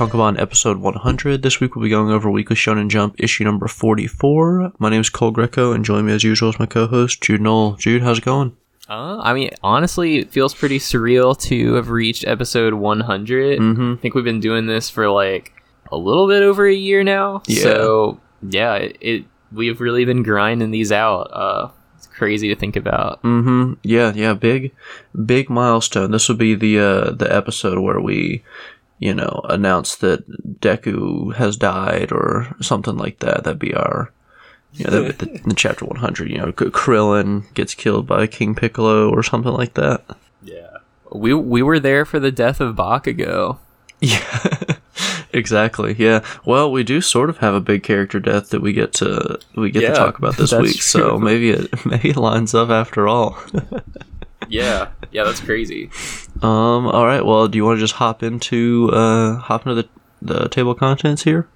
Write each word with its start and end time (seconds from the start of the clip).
Tankobon 0.00 0.40
episode 0.40 0.78
100. 0.78 1.42
This 1.42 1.60
week 1.60 1.76
we'll 1.76 1.82
be 1.82 1.90
going 1.90 2.10
over 2.10 2.30
Weekly 2.30 2.56
Shonen 2.56 2.88
Jump 2.88 3.16
issue 3.18 3.44
number 3.44 3.68
44. 3.68 4.72
My 4.78 4.88
name 4.88 5.02
is 5.02 5.10
Cole 5.10 5.30
Greco, 5.30 5.72
and 5.72 5.84
joining 5.84 6.06
me 6.06 6.14
as 6.14 6.24
usual 6.24 6.48
is 6.48 6.58
my 6.58 6.64
co-host 6.64 7.20
Jude 7.20 7.42
Knoll. 7.42 7.74
Jude, 7.74 8.00
how's 8.00 8.16
it 8.16 8.24
going? 8.24 8.56
Uh, 8.88 9.18
I 9.20 9.34
mean, 9.34 9.50
honestly, 9.62 10.16
it 10.16 10.32
feels 10.32 10.54
pretty 10.54 10.78
surreal 10.78 11.38
to 11.40 11.74
have 11.74 11.90
reached 11.90 12.26
episode 12.26 12.72
100. 12.72 13.60
Mm-hmm. 13.60 13.92
I 13.92 13.96
think 13.96 14.14
we've 14.14 14.24
been 14.24 14.40
doing 14.40 14.66
this 14.66 14.88
for 14.88 15.10
like 15.10 15.52
a 15.92 15.98
little 15.98 16.26
bit 16.26 16.42
over 16.42 16.66
a 16.66 16.72
year 16.72 17.04
now. 17.04 17.42
Yeah. 17.46 17.62
So 17.62 18.20
yeah, 18.40 18.76
it, 18.76 18.96
it 19.02 19.24
we've 19.52 19.82
really 19.82 20.06
been 20.06 20.22
grinding 20.22 20.70
these 20.70 20.92
out. 20.92 21.24
Uh, 21.30 21.68
it's 21.98 22.06
crazy 22.06 22.48
to 22.48 22.56
think 22.56 22.76
about. 22.76 23.22
Mm-hmm. 23.22 23.74
Yeah, 23.82 24.14
yeah, 24.14 24.32
big, 24.32 24.72
big 25.26 25.50
milestone. 25.50 26.10
This 26.10 26.26
will 26.26 26.36
be 26.36 26.54
the 26.54 26.78
uh, 26.78 27.10
the 27.10 27.28
episode 27.30 27.80
where 27.80 28.00
we, 28.00 28.42
you 29.00 29.12
know, 29.14 29.40
announce 29.48 29.96
that 29.96 30.28
Deku 30.60 31.34
has 31.34 31.56
died 31.56 32.12
or 32.12 32.54
something 32.60 32.96
like 32.96 33.18
that. 33.20 33.42
That'd 33.44 33.58
be 33.58 33.74
our, 33.74 34.12
you 34.74 34.84
know, 34.84 34.90
that'd 34.90 35.18
be 35.18 35.38
the, 35.38 35.48
the 35.48 35.54
chapter 35.54 35.86
100. 35.86 36.30
You 36.30 36.38
know, 36.38 36.52
Krillin 36.52 37.52
gets 37.54 37.74
killed 37.74 38.06
by 38.06 38.26
King 38.28 38.54
Piccolo 38.54 39.10
or 39.10 39.22
something 39.22 39.52
like 39.52 39.74
that. 39.74 40.04
Yeah. 40.42 40.76
We 41.12 41.34
we 41.34 41.62
were 41.62 41.80
there 41.80 42.04
for 42.04 42.20
the 42.20 42.30
death 42.30 42.60
of 42.60 42.76
Bakugo. 42.76 43.58
Yeah, 44.02 44.76
exactly. 45.34 45.94
Yeah. 45.98 46.24
Well, 46.46 46.72
we 46.72 46.84
do 46.84 47.02
sort 47.02 47.28
of 47.28 47.36
have 47.38 47.52
a 47.52 47.60
big 47.60 47.82
character 47.82 48.18
death 48.18 48.48
that 48.48 48.62
we 48.62 48.72
get 48.72 48.94
to 48.94 49.38
we 49.56 49.70
get 49.70 49.82
Yeah, 49.82 49.88
to 49.90 49.94
talk 49.94 50.18
about 50.18 50.38
this 50.38 50.52
week. 50.58 50.80
So 50.80 51.18
maybe 51.18 51.50
it 51.50 51.84
maybe 51.84 52.08
it 52.10 52.16
lines 52.16 52.54
up 52.54 52.70
after 52.70 53.06
all. 53.08 53.38
Yeah. 54.50 54.88
Yeah, 55.12 55.24
that's 55.24 55.40
crazy. 55.40 55.90
um. 56.42 56.86
All 56.86 57.06
right. 57.06 57.24
Well, 57.24 57.48
do 57.48 57.56
you 57.56 57.64
want 57.64 57.76
to 57.78 57.80
just 57.80 57.94
hop 57.94 58.22
into 58.22 58.90
uh 58.92 59.36
hop 59.36 59.66
into 59.66 59.82
the 59.82 59.88
the 60.20 60.48
table 60.48 60.72
of 60.72 60.78
contents 60.78 61.22
here? 61.24 61.48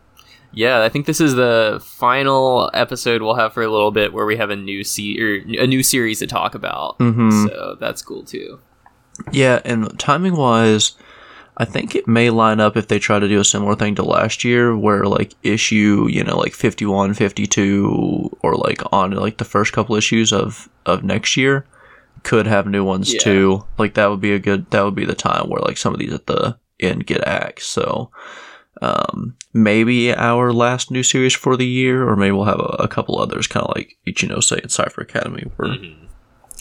Yeah, 0.52 0.82
I 0.82 0.88
think 0.88 1.06
this 1.06 1.20
is 1.20 1.34
the 1.34 1.82
final 1.84 2.70
episode 2.72 3.20
we'll 3.20 3.34
have 3.34 3.52
for 3.52 3.62
a 3.64 3.68
little 3.70 3.90
bit 3.90 4.12
where 4.12 4.24
we 4.24 4.36
have 4.36 4.50
a 4.50 4.56
new 4.56 4.84
se- 4.84 5.18
or 5.20 5.42
a 5.60 5.66
new 5.66 5.82
series 5.82 6.20
to 6.20 6.28
talk 6.28 6.54
about. 6.54 6.96
Mhm. 7.00 7.48
So 7.48 7.76
that's 7.80 8.00
cool 8.02 8.22
too. 8.22 8.60
Yeah, 9.32 9.60
and 9.64 9.98
timing 9.98 10.36
wise, 10.36 10.92
I 11.56 11.64
think 11.64 11.94
it 11.96 12.06
may 12.06 12.30
line 12.30 12.60
up 12.60 12.76
if 12.76 12.86
they 12.88 12.98
try 13.00 13.18
to 13.18 13.28
do 13.28 13.40
a 13.40 13.44
similar 13.44 13.74
thing 13.74 13.96
to 13.96 14.04
last 14.04 14.44
year 14.44 14.76
where 14.76 15.04
like 15.06 15.34
issue, 15.42 16.06
you 16.08 16.22
know, 16.22 16.36
like 16.38 16.52
51, 16.54 17.14
52 17.14 18.36
or 18.42 18.54
like 18.54 18.80
on 18.92 19.10
like 19.12 19.38
the 19.38 19.44
first 19.44 19.72
couple 19.72 19.96
issues 19.96 20.32
of 20.32 20.68
of 20.86 21.02
next 21.02 21.36
year 21.36 21.64
could 22.24 22.46
have 22.46 22.66
new 22.66 22.84
ones 22.84 23.12
Yeah. 23.12 23.20
too. 23.20 23.64
Like 23.78 23.94
that 23.94 24.10
would 24.10 24.20
be 24.20 24.32
a 24.32 24.38
good 24.38 24.70
that 24.70 24.82
would 24.84 24.94
be 24.96 25.04
the 25.04 25.14
time 25.14 25.48
where 25.48 25.60
like 25.62 25.76
some 25.76 25.92
of 25.94 26.00
these 26.00 26.12
at 26.12 26.26
the 26.26 26.56
end 26.80 27.06
get 27.06 27.26
axed. 27.26 27.70
So 27.70 28.10
um 28.82 29.36
maybe 29.52 30.12
our 30.12 30.52
last 30.52 30.90
new 30.90 31.04
series 31.04 31.32
for 31.34 31.56
the 31.56 31.66
year 31.66 32.08
or 32.08 32.16
maybe 32.16 32.32
we'll 32.32 32.44
have 32.44 32.58
a, 32.58 32.76
a 32.80 32.88
couple 32.88 33.18
others 33.18 33.46
kind 33.46 33.64
of 33.64 33.76
like 33.76 33.96
Ichino 34.06 34.62
and 34.62 34.70
Cypher 34.72 35.02
Academy 35.02 35.44
where 35.56 35.76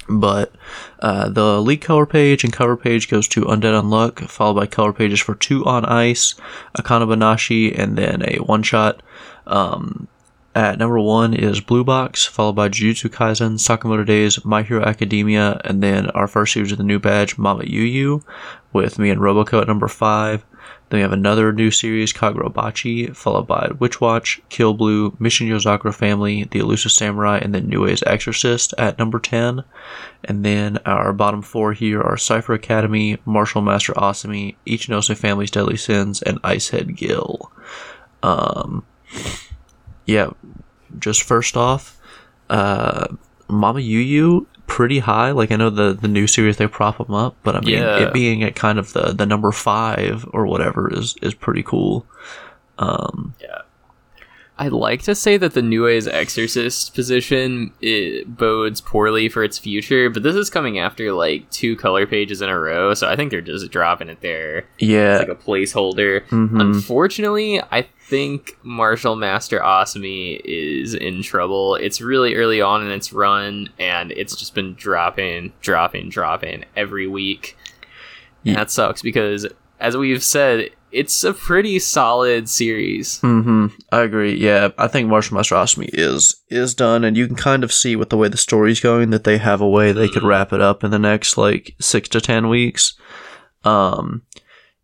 but 0.09 0.53
uh, 0.99 1.29
the 1.29 1.61
lead 1.61 1.81
color 1.81 2.05
page 2.05 2.43
and 2.43 2.51
cover 2.51 2.75
page 2.75 3.09
goes 3.09 3.25
to 3.29 3.41
Undead 3.45 3.81
Unluck, 3.81 4.27
followed 4.29 4.55
by 4.55 4.65
color 4.67 4.91
pages 4.91 5.21
for 5.21 5.33
two 5.33 5.63
on 5.65 5.85
ice, 5.85 6.35
Akane 6.77 7.07
Banashi, 7.07 7.73
and 7.77 7.97
then 7.97 8.21
a 8.27 8.37
one 8.39 8.63
shot. 8.63 9.01
Um, 9.47 10.09
at 10.55 10.77
number 10.77 10.99
one 10.99 11.33
is 11.33 11.61
Blue 11.61 11.83
Box, 11.83 12.25
followed 12.25 12.53
by 12.53 12.69
Jujutsu 12.69 13.09
Kaisen, 13.09 13.53
Sakamoto 13.53 14.05
Days, 14.05 14.43
My 14.45 14.61
Hero 14.61 14.83
Academia, 14.83 15.59
and 15.63 15.81
then 15.81 16.09
our 16.11 16.27
first 16.27 16.53
series 16.53 16.71
of 16.71 16.77
the 16.77 16.83
new 16.83 16.99
badge, 16.99 17.37
Mama 17.37 17.63
Yu 17.65 17.81
Yu, 17.81 18.23
with 18.71 18.99
me 18.99 19.09
and 19.09 19.19
Roboco 19.19 19.61
at 19.61 19.67
number 19.67 19.87
five. 19.87 20.45
Then 20.89 20.99
we 20.99 21.01
have 21.01 21.11
another 21.11 21.51
new 21.51 21.71
series, 21.71 22.13
Kagura 22.13 22.53
Bachi, 22.53 23.07
followed 23.07 23.47
by 23.47 23.71
Witch 23.79 23.99
Watch, 23.99 24.41
Kill 24.49 24.75
Blue, 24.75 25.15
Mission 25.17 25.47
Yozakura 25.47 25.93
Family, 25.93 26.43
The 26.43 26.59
Elusive 26.59 26.91
Samurai, 26.91 27.39
and 27.39 27.55
then 27.55 27.67
Nue's 27.67 28.03
Exorcist 28.03 28.75
at 28.77 28.99
number 28.99 29.19
10. 29.19 29.63
And 30.25 30.45
then 30.45 30.77
our 30.85 31.11
bottom 31.11 31.41
four 31.41 31.73
here 31.73 31.99
are 31.99 32.15
Cypher 32.15 32.53
Academy, 32.53 33.17
Martial 33.25 33.63
Master 33.63 33.93
Asami, 33.93 34.55
Ichinose 34.67 35.17
Family's 35.17 35.49
Deadly 35.49 35.77
Sins, 35.77 36.21
and 36.21 36.39
Icehead 36.43 36.95
Gill. 36.95 37.51
Um, 38.21 38.85
yeah, 40.05 40.29
just 40.99 41.23
first 41.23 41.57
off, 41.57 41.97
uh, 42.49 43.07
Mama 43.47 43.79
Yu 43.79 43.99
Yu 43.99 44.47
pretty 44.67 44.99
high. 44.99 45.31
Like 45.31 45.51
I 45.51 45.55
know 45.55 45.69
the 45.69 45.93
the 45.93 46.07
new 46.07 46.27
series 46.27 46.57
they 46.57 46.67
prop 46.67 46.97
them 46.97 47.13
up, 47.13 47.35
but 47.43 47.55
I 47.55 47.59
mean 47.61 47.79
Yeah. 47.79 47.97
it 48.07 48.13
being 48.13 48.43
at 48.43 48.55
kind 48.55 48.79
of 48.79 48.93
the 48.93 49.13
the 49.13 49.25
number 49.25 49.51
five 49.51 50.25
or 50.31 50.45
whatever 50.47 50.91
is 50.93 51.15
is 51.21 51.33
pretty 51.33 51.63
cool. 51.63 52.05
Um, 52.79 53.33
Yeah. 53.41 53.61
I'd 54.55 54.71
like 54.71 55.01
to 55.03 55.15
say 55.15 55.37
that 55.37 55.53
the 55.55 55.63
Nue's 55.63 56.07
Exorcist 56.07 56.93
position 56.93 57.73
it 57.81 58.37
bodes 58.37 58.81
poorly 58.81 59.27
for 59.27 59.43
its 59.43 59.57
future, 59.57 60.11
but 60.11 60.21
this 60.21 60.35
is 60.35 60.51
coming 60.51 60.77
after 60.77 61.11
like 61.11 61.49
two 61.49 61.75
color 61.75 62.05
pages 62.05 62.41
in 62.41 62.49
a 62.49 62.59
row, 62.59 62.93
so 62.93 63.09
I 63.09 63.15
think 63.15 63.31
they're 63.31 63.41
just 63.41 63.71
dropping 63.71 64.09
it 64.09 64.21
there. 64.21 64.65
yeah, 64.77 65.17
It's 65.17 65.27
like 65.27 65.37
a 65.37 65.41
placeholder. 65.41 66.23
mhm. 66.27 66.61
Unfortunately, 66.61 67.61
I 67.71 67.81
think 68.07 68.55
Martial 68.61 69.15
Master 69.15 69.59
Asami 69.59 70.39
is 70.45 70.93
in 70.93 71.23
trouble. 71.23 71.73
It's 71.75 71.99
really 71.99 72.35
early 72.35 72.61
on 72.61 72.85
in 72.85 72.91
its 72.91 73.11
run, 73.11 73.69
and 73.79 74.11
it's 74.11 74.35
just 74.35 74.53
been 74.53 74.75
dropping, 74.75 75.53
dropping, 75.61 76.09
dropping 76.09 76.65
every 76.75 77.07
week. 77.07 77.57
Ye- 78.43 78.51
And 78.51 78.59
that 78.59 78.69
sucks 78.69 79.01
because, 79.01 79.47
as 79.79 79.97
we've 79.97 80.23
said, 80.23 80.69
it's 80.93 81.23
a 81.23 81.33
pretty 81.33 81.79
solid 81.79 82.47
series. 82.49 83.19
hmm 83.19 83.67
I 83.91 84.01
agree. 84.01 84.35
Yeah, 84.35 84.69
I 84.77 84.87
think 84.87 85.09
Martial 85.09 85.37
Asami 85.37 85.89
is 85.93 86.41
is 86.49 86.73
done, 86.75 87.03
and 87.03 87.17
you 87.17 87.27
can 87.27 87.35
kind 87.35 87.63
of 87.63 87.73
see 87.73 87.95
with 87.95 88.09
the 88.09 88.17
way 88.17 88.27
the 88.27 88.37
story's 88.37 88.79
going 88.79 89.09
that 89.09 89.23
they 89.23 89.37
have 89.37 89.61
a 89.61 89.67
way 89.69 89.91
they 89.91 90.07
could 90.07 90.23
wrap 90.23 90.53
it 90.53 90.61
up 90.61 90.83
in 90.83 90.91
the 90.91 90.99
next 90.99 91.37
like 91.37 91.75
six 91.79 92.07
to 92.09 92.21
ten 92.21 92.49
weeks. 92.49 92.97
Um, 93.63 94.23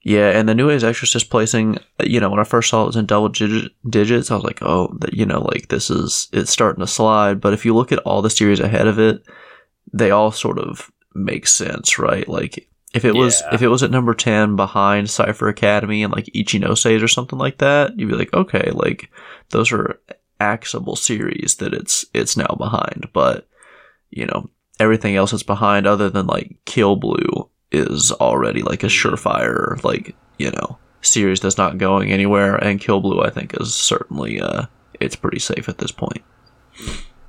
yeah, 0.01 0.29
and 0.29 0.47
the 0.47 0.55
Nue's 0.55 0.83
Exorcist 0.83 1.29
placing, 1.29 1.77
you 2.01 2.19
know, 2.19 2.29
when 2.29 2.39
I 2.39 2.45
first 2.45 2.69
saw 2.69 2.83
it 2.83 2.87
was 2.87 2.95
in 2.95 3.05
double 3.05 3.29
digit, 3.29 3.73
digits, 3.89 4.31
I 4.31 4.35
was 4.35 4.43
like, 4.45 4.61
oh, 4.61 4.97
you 5.11 5.25
know, 5.25 5.41
like 5.41 5.67
this 5.67 5.89
is 5.89 6.29
it's 6.31 6.51
starting 6.51 6.79
to 6.81 6.87
slide. 6.87 7.41
But 7.41 7.53
if 7.53 7.65
you 7.65 7.75
look 7.75 7.91
at 7.91 7.99
all 7.99 8.21
the 8.21 8.29
series 8.29 8.59
ahead 8.61 8.87
of 8.87 8.97
it, 8.97 9.21
they 9.93 10.11
all 10.11 10.31
sort 10.31 10.57
of 10.57 10.89
make 11.13 11.47
sense, 11.47 11.99
right? 11.99 12.27
Like 12.27 12.69
if 12.93 13.05
it 13.05 13.13
was 13.15 13.41
Yeah. 13.41 13.53
if 13.55 13.61
it 13.61 13.67
was 13.67 13.83
at 13.83 13.91
number 13.91 14.13
ten 14.13 14.55
behind 14.55 15.09
Cipher 15.09 15.47
Academy 15.47 16.03
and 16.03 16.13
like 16.13 16.25
Ichinose 16.35 17.01
or 17.03 17.07
something 17.07 17.39
like 17.39 17.57
that, 17.59 17.97
you'd 17.99 18.09
be 18.09 18.15
like, 18.15 18.33
okay, 18.33 18.71
like 18.73 19.09
those 19.49 19.71
are 19.71 19.99
axable 20.41 20.97
series 20.97 21.55
that 21.55 21.73
it's 21.73 22.05
it's 22.13 22.37
now 22.37 22.55
behind. 22.57 23.07
But 23.13 23.47
you 24.09 24.25
know, 24.25 24.49
everything 24.79 25.15
else 25.15 25.31
that's 25.31 25.43
behind 25.43 25.85
other 25.85 26.09
than 26.09 26.25
like 26.27 26.57
Kill 26.65 26.95
Blue 26.95 27.49
is 27.71 28.11
already 28.13 28.61
like 28.63 28.83
a 28.83 28.87
surefire 28.87 29.83
like, 29.83 30.15
you 30.39 30.49
know, 30.51 30.77
series 31.01 31.39
that's 31.39 31.57
not 31.57 31.77
going 31.77 32.11
anywhere 32.11 32.55
and 32.55 32.81
Kill 32.81 32.99
Blue 33.01 33.21
I 33.21 33.29
think 33.29 33.53
is 33.59 33.73
certainly 33.75 34.41
uh 34.41 34.65
it's 34.99 35.15
pretty 35.15 35.39
safe 35.39 35.69
at 35.69 35.77
this 35.77 35.91
point. 35.91 36.23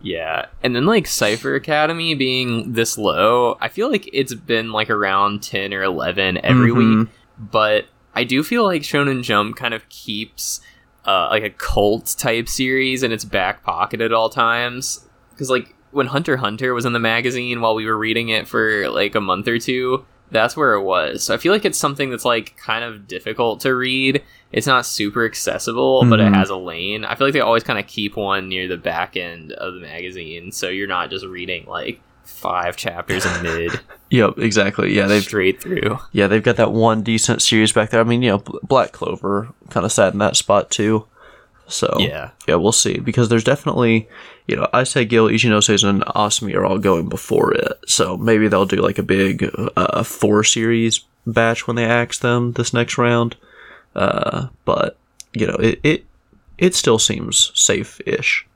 Yeah, 0.03 0.47
and 0.63 0.75
then 0.75 0.87
like 0.87 1.07
Cipher 1.07 1.55
Academy 1.55 2.15
being 2.15 2.73
this 2.73 2.97
low, 2.97 3.59
I 3.61 3.69
feel 3.69 3.91
like 3.91 4.09
it's 4.13 4.35
been 4.35 4.73
like 4.73 4.89
around 4.91 5.43
ten 5.43 5.75
or 5.75 5.83
eleven 5.83 6.39
every 6.45 6.71
Mhm. 6.71 6.99
week. 7.01 7.09
But 7.39 7.87
I 8.15 8.25
do 8.25 8.43
feel 8.43 8.65
like 8.65 8.83
Shonen 8.83 9.23
Jump 9.23 9.57
kind 9.57 9.75
of 9.75 9.89
keeps 9.89 10.61
uh, 11.07 11.29
like 11.31 11.43
a 11.43 11.51
cult 11.51 12.15
type 12.19 12.47
series 12.49 13.03
in 13.03 13.11
its 13.13 13.25
back 13.25 13.63
pocket 13.63 14.01
at 14.03 14.13
all 14.13 14.29
times. 14.29 15.07
Because 15.31 15.49
like 15.51 15.75
when 15.93 16.07
Hunter 16.09 16.37
Hunter 16.37 16.75
was 16.75 16.85
in 16.85 16.93
the 16.93 16.99
magazine 16.99 17.61
while 17.63 17.75
we 17.75 17.87
were 17.87 17.97
reading 17.97 18.29
it 18.29 18.47
for 18.47 18.89
like 18.91 19.15
a 19.15 19.21
month 19.21 19.49
or 19.49 19.59
two, 19.59 20.05
that's 20.31 20.57
where 20.57 20.75
it 20.75 20.83
was. 20.83 21.25
So 21.25 21.35
I 21.35 21.39
feel 21.39 21.53
like 21.53 21.65
it's 21.65 21.79
something 21.79 22.11
that's 22.11 22.25
like 22.27 22.55
kind 22.59 22.85
of 22.85 23.09
difficult 23.09 23.61
to 23.63 23.75
read. 23.75 24.23
It's 24.53 24.67
not 24.67 24.85
super 24.85 25.25
accessible, 25.25 26.05
but 26.09 26.19
it 26.21 26.27
Mhm. 26.33 26.35
has 26.35 26.51
a 26.51 26.57
lane. 26.57 27.05
I 27.05 27.15
feel 27.15 27.27
like 27.29 27.35
they 27.35 27.41
always 27.41 27.63
kind 27.63 27.79
of 27.79 27.87
keep 27.87 28.17
one 28.17 28.49
near 28.49 28.67
the 28.67 28.77
back 28.77 29.17
end 29.17 29.53
of 29.53 29.75
the 29.75 29.81
magazine, 29.81 30.51
so 30.53 30.69
you're 30.69 30.89
not 30.89 31.11
just 31.11 31.25
reading 31.25 31.67
like 31.69 32.01
five 32.25 32.77
chapters 32.77 33.25
in 33.27 33.43
mid 33.43 33.81
Yep, 34.11 34.39
exactly. 34.39 34.93
Yeah, 34.97 35.07
they've 35.07 35.23
straight 35.23 35.61
through. 35.63 35.99
yeah, 36.13 36.27
they've 36.27 36.43
got 36.43 36.57
that 36.57 36.73
one 36.73 37.03
decent 37.03 37.43
series 37.43 37.71
back 37.73 37.91
there. 37.91 38.01
I 38.01 38.05
mean, 38.05 38.23
you 38.23 38.31
know, 38.31 38.43
Black 38.65 38.91
Clover 38.93 39.49
kind 39.69 39.87
of 39.87 39.93
sat 39.93 40.13
in 40.13 40.19
that 40.19 40.37
spot 40.37 40.69
too. 40.71 41.05
So 41.69 41.95
Yeah. 42.01 42.31
yeah, 42.49 42.57
we'll 42.57 42.73
see 42.73 42.99
because 42.99 43.29
there's 43.29 43.45
definitely, 43.45 44.09
you 44.49 44.57
know, 44.57 44.67
I 44.73 44.83
say 44.83 45.05
Gil, 45.05 45.29
Ichinose, 45.29 45.89
and 45.89 46.03
Asami 46.07 46.57
are 46.57 46.65
all 46.67 46.79
going 46.79 47.09
before 47.09 47.55
it. 47.55 47.73
So 47.87 48.17
maybe 48.17 48.49
they'll 48.49 48.67
do 48.67 48.79
like 48.79 48.99
a 48.99 49.05
big 49.05 49.49
uh, 49.77 50.03
four 50.03 50.43
series 50.43 51.03
batch 51.25 51.69
when 51.69 51.77
they 51.77 51.85
axe 51.85 52.19
them 52.19 52.53
this 52.55 52.75
next 52.75 52.99
round. 52.99 53.37
Uh, 53.95 54.49
but 54.65 54.97
you 55.33 55.47
know, 55.47 55.57
it 55.57 55.81
it 55.83 56.05
it 56.59 56.75
still 56.75 56.99
seems 56.99 57.51
safe 57.55 58.01
ish. 58.07 58.47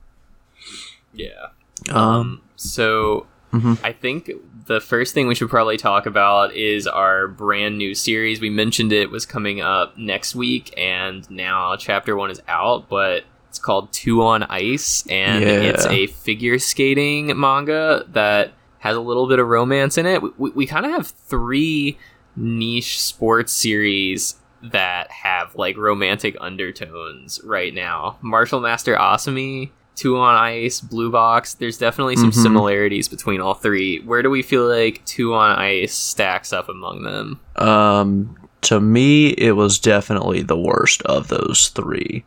Yeah. 1.13 1.49
Um, 1.91 2.41
So 2.57 3.27
Mhm. 3.53 3.79
I 3.85 3.93
think 3.93 4.31
the 4.67 4.81
first 4.81 5.15
thing 5.15 5.27
we 5.29 5.35
should 5.35 5.51
probably 5.51 5.77
talk 5.77 6.07
about 6.07 6.55
is 6.57 6.87
our 6.89 7.29
brand 7.29 7.79
new 7.79 7.95
series. 7.95 8.41
We 8.41 8.51
mentioned 8.51 8.93
it 8.93 9.11
was 9.11 9.27
coming 9.27 9.61
up 9.61 9.97
next 9.97 10.35
week, 10.35 10.73
and 10.77 11.29
now 11.31 11.77
chapter 11.77 12.17
one 12.17 12.31
is 12.31 12.41
out, 12.49 12.89
but 12.89 13.23
it's 13.49 13.59
called 13.61 13.93
Two 13.93 14.23
on 14.23 14.43
Ice, 14.45 15.05
and 15.09 15.45
Yeah. 15.45 15.49
it's 15.61 15.87
a 15.87 16.07
figure 16.09 16.59
skating 16.59 17.39
manga 17.39 18.05
that 18.13 18.53
has 18.81 18.97
a 18.97 19.01
little 19.01 19.29
bit 19.29 19.39
of 19.39 19.47
romance 19.47 19.97
in 19.99 20.07
it. 20.07 20.21
We, 20.23 20.31
we, 20.37 20.51
we 20.51 20.67
kind 20.67 20.85
of 20.87 20.93
have 20.93 21.07
three 21.07 21.97
niche 22.37 23.01
sports 23.01 23.53
series 23.53 24.35
that 24.73 25.11
have 25.11 25.55
like 25.57 25.77
romantic 25.77 26.37
undertones 26.41 27.41
right 27.45 27.75
now. 27.75 28.19
Martial 28.23 28.61
Master 28.61 28.95
Asami, 28.97 29.71
Two 29.97 30.17
on 30.19 30.35
Ice, 30.35 30.81
Blue 30.81 31.11
Box. 31.11 31.55
There's 31.55 31.79
definitely 31.79 32.17
some 32.17 32.31
Mhm. 32.33 32.43
similarities 32.43 33.09
between 33.09 33.41
all 33.41 33.55
three. 33.55 34.01
Where 34.01 34.23
do 34.23 34.31
we 34.31 34.43
feel 34.43 34.67
like 34.69 35.05
Two 35.07 35.35
on 35.35 35.57
Ice 35.57 35.95
stacks 35.95 36.53
up 36.53 36.69
among 36.69 37.03
them? 37.05 37.39
Um, 37.57 38.37
to 38.63 38.81
me, 38.81 39.29
it 39.29 39.53
was 39.53 39.79
definitely 39.79 40.43
the 40.43 40.59
worst 40.59 41.03
of 41.03 41.29
those 41.29 41.69
three. 41.69 42.25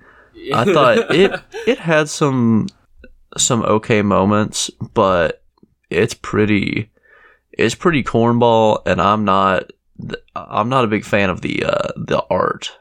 I 0.54 0.64
thought 0.64 0.98
it 1.14 1.42
it 1.66 1.80
had 1.80 2.08
some 2.08 2.68
some 3.38 3.64
okay 3.64 4.02
moments, 4.02 4.70
but 4.94 5.42
it's 5.90 6.14
pretty 6.14 6.90
it's 7.52 7.76
pretty 7.76 8.04
cornball, 8.04 8.82
and 8.86 9.02
I'm 9.02 9.26
not 9.26 9.72
I'm 10.36 10.70
not 10.70 10.84
a 10.84 10.88
big 10.88 11.04
fan 11.04 11.30
of 11.30 11.42
the 11.42 11.64
uh, 11.64 11.92
the 11.96 12.24
art. 12.30 12.78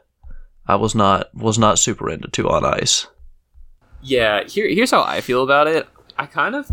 I 0.67 0.75
was 0.75 0.93
not 0.95 1.33
was 1.33 1.57
not 1.57 1.79
super 1.79 2.09
into 2.09 2.27
Two 2.27 2.49
on 2.49 2.65
Ice. 2.65 3.07
Yeah, 4.01 4.43
here 4.43 4.67
here's 4.67 4.91
how 4.91 5.03
I 5.03 5.21
feel 5.21 5.43
about 5.43 5.67
it. 5.67 5.87
I 6.17 6.25
kind 6.25 6.55
of 6.55 6.69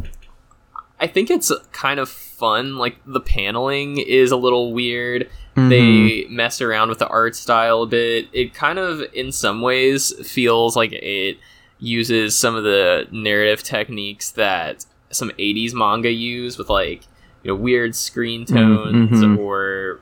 I 1.00 1.06
think 1.06 1.30
it's 1.30 1.52
kind 1.72 2.00
of 2.00 2.08
fun. 2.08 2.76
Like 2.76 2.96
the 3.06 3.20
paneling 3.20 3.98
is 3.98 4.30
a 4.30 4.36
little 4.36 4.72
weird. 4.72 5.28
Mhm. 5.56 5.68
They 5.68 6.26
mess 6.28 6.60
around 6.60 6.88
with 6.88 6.98
the 6.98 7.08
art 7.08 7.36
style 7.36 7.82
a 7.82 7.86
bit. 7.86 8.28
It 8.32 8.54
kind 8.54 8.78
of 8.78 9.02
in 9.12 9.32
some 9.32 9.60
ways 9.60 10.12
feels 10.26 10.76
like 10.76 10.92
it 10.92 11.38
uses 11.78 12.36
some 12.36 12.54
of 12.54 12.64
the 12.64 13.06
narrative 13.10 13.62
techniques 13.62 14.30
that 14.32 14.84
some 15.10 15.30
80s 15.38 15.74
manga 15.74 16.10
use 16.10 16.58
with 16.58 16.70
like, 16.70 17.02
you 17.42 17.50
know, 17.50 17.54
weird 17.54 17.94
screen 17.94 18.44
tones 18.44 19.20
mhm. 19.20 19.38
or 19.38 20.00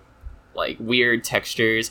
like 0.55 0.77
weird 0.81 1.25
textures, 1.25 1.91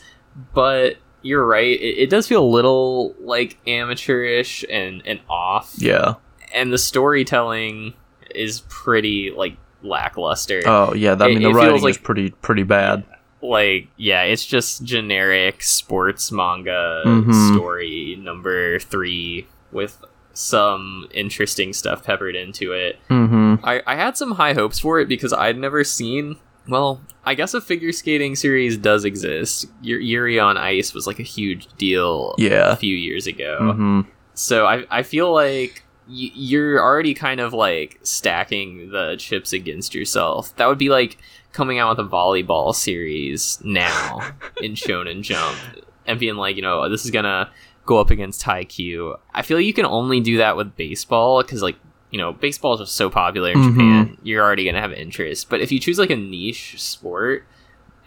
but 0.54 0.98
you're 1.22 1.46
right. 1.46 1.80
It, 1.80 1.98
it 2.04 2.10
does 2.10 2.28
feel 2.28 2.44
a 2.44 2.46
little 2.48 3.16
like 3.20 3.58
amateurish 3.68 4.66
and 4.70 5.02
and 5.06 5.20
off 5.30 5.74
yeah. 5.78 6.16
and 6.54 6.72
the 6.74 6.78
storytelling 6.78 7.94
is 8.34 8.62
pretty 8.70 9.32
like 9.32 9.58
lackluster. 9.84 10.62
Oh 10.66 10.94
yeah. 10.94 11.14
I 11.20 11.28
mean, 11.28 11.38
it 11.38 11.40
the 11.42 11.50
feels 11.50 11.56
writing 11.56 11.82
like- 11.82 11.92
is 11.92 11.98
pretty 11.98 12.30
pretty 12.32 12.64
bad. 12.64 13.04
like 13.42 13.88
yeah, 13.98 14.22
it's 14.24 14.46
just 14.46 14.84
generic 14.84 15.64
sports 15.64 16.32
manga 16.32 17.04
Mhm. 17.06 17.56
story 17.56 18.16
number 18.20 18.80
3 18.80 19.48
with 19.72 20.04
some 20.34 21.08
interesting 21.14 21.74
stuff 21.74 22.04
peppered 22.06 22.36
into 22.36 22.72
it. 22.74 22.98
Mm-hmm. 23.10 23.56
I, 23.66 23.82
I 23.86 23.96
had 23.96 24.16
some 24.18 24.32
high 24.34 24.54
hopes 24.54 24.80
for 24.80 25.00
it 25.00 25.08
because 25.10 25.34
I'd 25.34 25.58
never 25.58 25.84
seen. 25.84 26.38
Well, 26.68 27.02
I 27.26 27.34
guess 27.36 27.54
a 27.54 27.62
figure 27.62 27.92
skating 27.92 28.36
series 28.36 28.78
does 28.78 29.06
exist. 29.06 29.66
Yu- 29.82 29.98
Yuri 29.98 30.40
on 30.40 30.58
Ice 30.58 30.94
was 30.94 31.08
like 31.08 31.20
a 31.20 31.24
huge 31.24 31.68
deal 31.78 32.36
Yeah. 32.38 32.72
a 32.72 32.76
few 32.76 32.96
years 32.96 33.28
ago. 33.28 33.58
Mm-hmm. 33.62 34.02
So 34.34 34.66
I, 34.66 34.86
I 34.90 35.04
feel 35.04 35.34
like 35.34 35.84
y- 36.08 36.32
you're 36.34 36.82
already 36.82 37.14
kind 37.14 37.40
of 37.40 37.54
like 37.54 38.00
stacking 38.04 38.92
the 38.92 39.16
chips 39.18 39.54
against 39.54 39.94
yourself. 39.96 40.56
That 40.56 40.68
would 40.68 40.78
be 40.78 40.90
like 40.90 41.18
coming 41.52 41.80
out 41.80 41.98
with 41.98 42.06
a 42.06 42.10
volleyball 42.10 42.74
series 42.74 43.60
now 43.64 44.22
in 44.62 44.74
Shonen 44.74 45.22
Jump 45.22 45.58
and 46.06 46.20
being 46.20 46.36
like, 46.36 46.56
you 46.56 46.62
know, 46.62 46.88
this 46.90 47.04
is 47.06 47.12
gonna 47.12 47.50
go 47.86 48.00
up 48.00 48.10
against 48.12 48.44
Haikyuu. 48.44 49.18
I 49.34 49.42
feel 49.42 49.58
like 49.58 49.66
you 49.66 49.74
can 49.74 49.86
only 49.86 50.20
do 50.22 50.38
that 50.38 50.56
with 50.56 50.76
baseball 50.76 51.42
because 51.42 51.62
like 51.62 51.76
you 52.12 52.20
know 52.20 52.32
baseball 52.34 52.74
is 52.76 52.82
just 52.82 52.96
so 52.96 53.10
popular 53.10 53.52
in 53.52 53.58
Mhm. 53.58 53.72
Japan. 53.74 54.18
You're 54.24 54.44
already 54.44 54.66
gonna 54.66 54.82
have 54.82 54.94
interest. 54.94 55.50
But 55.50 55.62
if 55.62 55.72
you 55.72 55.80
choose 55.80 55.98
like 55.98 56.10
a 56.12 56.16
niche 56.16 56.76
sport 56.80 57.46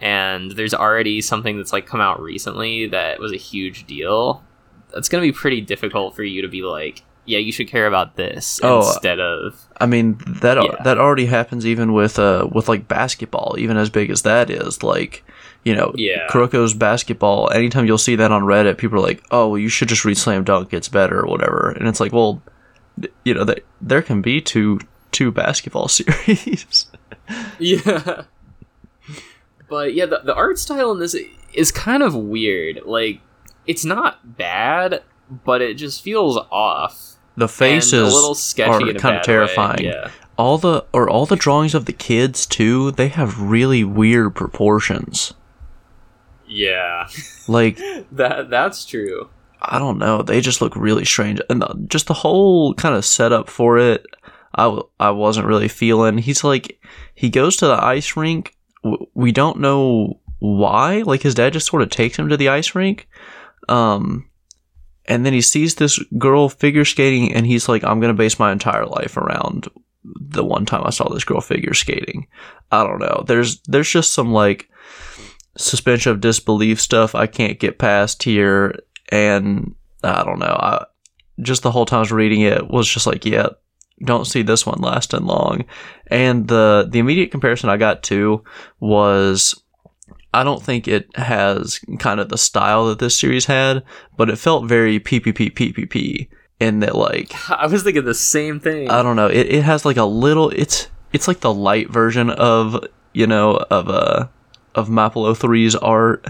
and 0.00 0.52
there's 0.52 0.74
already 0.74 1.20
something 1.20 1.56
that's 1.56 1.72
like 1.72 1.86
come 1.86 2.00
out 2.00 2.20
recently 2.20 2.86
that 2.88 3.18
was 3.20 3.32
a 3.32 3.36
huge 3.36 3.86
deal, 3.86 4.42
that's 4.92 5.08
gonna 5.08 5.22
be 5.22 5.32
pretty 5.32 5.60
difficult 5.60 6.14
for 6.14 6.22
you 6.22 6.42
to 6.42 6.48
be 6.48 6.62
like, 6.62 7.02
yeah, 7.26 7.38
you 7.38 7.52
should 7.52 7.68
care 7.68 7.86
about 7.86 8.16
this 8.16 8.60
Oh, 8.62 8.78
instead 8.80 9.18
of 9.20 9.58
I 9.80 9.86
mean 9.86 10.18
that 10.26 10.62
Yeah. 10.62 10.82
that 10.84 10.98
already 10.98 11.26
happens 11.26 11.64
even 11.66 11.92
with 11.92 12.18
uh 12.18 12.46
with 12.52 12.68
like 12.68 12.86
basketball, 12.88 13.56
even 13.58 13.76
as 13.76 13.88
big 13.90 14.10
as 14.10 14.22
that 14.22 14.50
is. 14.50 14.82
Like, 14.82 15.24
you 15.64 15.74
know, 15.74 15.92
yeah. 15.94 16.26
Kuroko's 16.28 16.74
basketball. 16.74 17.50
Anytime 17.54 17.86
you'll 17.86 17.96
see 17.96 18.16
that 18.16 18.30
on 18.30 18.42
Reddit, 18.42 18.76
people 18.76 18.98
are 18.98 19.02
like, 19.02 19.22
"Oh, 19.30 19.48
well, 19.48 19.58
you 19.58 19.70
should 19.70 19.88
just 19.88 20.04
read 20.04 20.18
Slam 20.18 20.44
Dunk. 20.44 20.74
It's 20.74 20.90
better 20.90 21.20
or 21.20 21.26
whatever." 21.26 21.70
And 21.70 21.88
it's 21.88 22.00
like, 22.00 22.12
well, 22.12 22.42
you 23.24 23.34
know, 23.34 23.44
th- 23.44 23.64
there 23.80 24.02
can 24.02 24.22
be 24.22 24.40
two 24.40 24.80
two 25.12 25.30
basketball 25.30 25.88
series. 25.88 26.86
Yeah. 27.58 28.22
But 29.68 29.94
yeah, 29.94 30.06
the, 30.06 30.20
the 30.24 30.34
art 30.34 30.58
style 30.58 30.92
in 30.92 30.98
this 31.00 31.16
is 31.52 31.72
kind 31.72 32.02
of 32.02 32.14
weird. 32.14 32.80
Like, 32.84 33.20
it's 33.66 33.84
not 33.84 34.36
bad, 34.36 35.02
but 35.44 35.62
it 35.62 35.74
just 35.74 36.02
feels 36.02 36.36
off. 36.50 37.14
the 37.36 37.48
faces 37.48 38.12
a 38.12 38.14
little 38.14 38.34
sketchy 38.34 38.90
are 38.90 38.94
kind 38.94 39.16
of 39.16 39.22
terrifying. 39.22 39.84
Way. 39.84 39.92
Yeah. 39.92 40.10
all 40.36 40.58
the 40.58 40.84
or 40.92 41.08
all 41.08 41.26
the 41.26 41.36
drawings 41.36 41.74
of 41.74 41.86
the 41.86 41.92
kids 41.92 42.44
too. 42.46 42.90
They 42.92 43.08
have 43.08 43.40
really 43.40 43.84
weird 43.84 44.34
proportions. 44.34 45.32
Yeah. 46.46 47.08
Like 47.48 47.78
that 48.12 48.50
that's 48.50 48.84
true. 48.84 49.30
I 49.68 49.78
don't 49.78 49.98
know. 49.98 50.22
They 50.22 50.40
just 50.40 50.60
look 50.60 50.76
really 50.76 51.04
strange, 51.04 51.40
and 51.48 51.62
the, 51.62 51.86
just 51.88 52.06
the 52.06 52.14
whole 52.14 52.74
kind 52.74 52.94
of 52.94 53.04
setup 53.04 53.48
for 53.48 53.78
it, 53.78 54.04
I, 54.54 54.64
w- 54.64 54.88
I 55.00 55.10
wasn't 55.10 55.46
really 55.46 55.68
feeling. 55.68 56.18
He's 56.18 56.44
like, 56.44 56.80
he 57.14 57.30
goes 57.30 57.56
to 57.56 57.66
the 57.66 57.82
ice 57.82 58.16
rink. 58.16 58.56
We 59.14 59.32
don't 59.32 59.60
know 59.60 60.20
why. 60.38 61.02
Like 61.02 61.22
his 61.22 61.34
dad 61.34 61.52
just 61.52 61.66
sort 61.66 61.82
of 61.82 61.90
takes 61.90 62.18
him 62.18 62.28
to 62.28 62.36
the 62.36 62.48
ice 62.48 62.74
rink, 62.74 63.08
um, 63.68 64.28
and 65.06 65.24
then 65.24 65.32
he 65.32 65.40
sees 65.40 65.74
this 65.74 65.98
girl 66.18 66.48
figure 66.48 66.84
skating, 66.84 67.32
and 67.32 67.46
he's 67.46 67.68
like, 67.68 67.84
I'm 67.84 68.00
gonna 68.00 68.14
base 68.14 68.38
my 68.38 68.52
entire 68.52 68.86
life 68.86 69.16
around 69.16 69.68
the 70.04 70.44
one 70.44 70.66
time 70.66 70.82
I 70.84 70.90
saw 70.90 71.08
this 71.08 71.24
girl 71.24 71.40
figure 71.40 71.74
skating. 71.74 72.26
I 72.70 72.82
don't 72.84 73.00
know. 73.00 73.24
There's 73.26 73.60
there's 73.62 73.90
just 73.90 74.12
some 74.12 74.32
like 74.32 74.68
suspension 75.56 76.12
of 76.12 76.20
disbelief 76.20 76.80
stuff 76.80 77.14
I 77.14 77.26
can't 77.26 77.60
get 77.60 77.78
past 77.78 78.22
here 78.24 78.74
and 79.14 79.74
I 80.02 80.24
don't 80.24 80.38
know. 80.38 80.46
I 80.46 80.86
just 81.40 81.62
the 81.62 81.70
whole 81.70 81.86
time 81.86 81.98
I 81.98 82.00
was 82.00 82.12
reading 82.12 82.42
it 82.42 82.68
was 82.68 82.88
just 82.88 83.06
like, 83.06 83.24
yeah, 83.24 83.48
don't 84.04 84.26
see 84.26 84.42
this 84.42 84.66
one 84.66 84.80
lasting 84.80 85.24
long. 85.24 85.64
And 86.08 86.48
the 86.48 86.86
the 86.90 86.98
immediate 86.98 87.30
comparison 87.30 87.70
I 87.70 87.76
got 87.76 88.02
to 88.04 88.42
was 88.80 89.62
I 90.32 90.42
don't 90.42 90.62
think 90.62 90.88
it 90.88 91.16
has 91.16 91.80
kind 91.98 92.18
of 92.18 92.28
the 92.28 92.38
style 92.38 92.86
that 92.88 92.98
this 92.98 93.18
series 93.18 93.46
had, 93.46 93.84
but 94.16 94.28
it 94.28 94.36
felt 94.36 94.68
very 94.68 94.98
PPP 94.98 95.52
PPP 95.52 96.28
in 96.60 96.80
that 96.80 96.96
like 96.96 97.32
I 97.50 97.66
was 97.66 97.82
thinking 97.82 98.04
the 98.04 98.14
same 98.14 98.60
thing. 98.60 98.90
I 98.90 99.02
don't 99.02 99.16
know. 99.16 99.28
It, 99.28 99.46
it 99.46 99.62
has 99.62 99.84
like 99.84 99.96
a 99.96 100.04
little. 100.04 100.50
It's 100.50 100.88
it's 101.12 101.28
like 101.28 101.40
the 101.40 101.54
light 101.54 101.90
version 101.90 102.30
of 102.30 102.84
you 103.12 103.26
know 103.26 103.64
of 103.70 103.88
uh 103.88 104.26
of 104.74 104.88
Mapollo3's 104.88 105.76
art, 105.76 106.26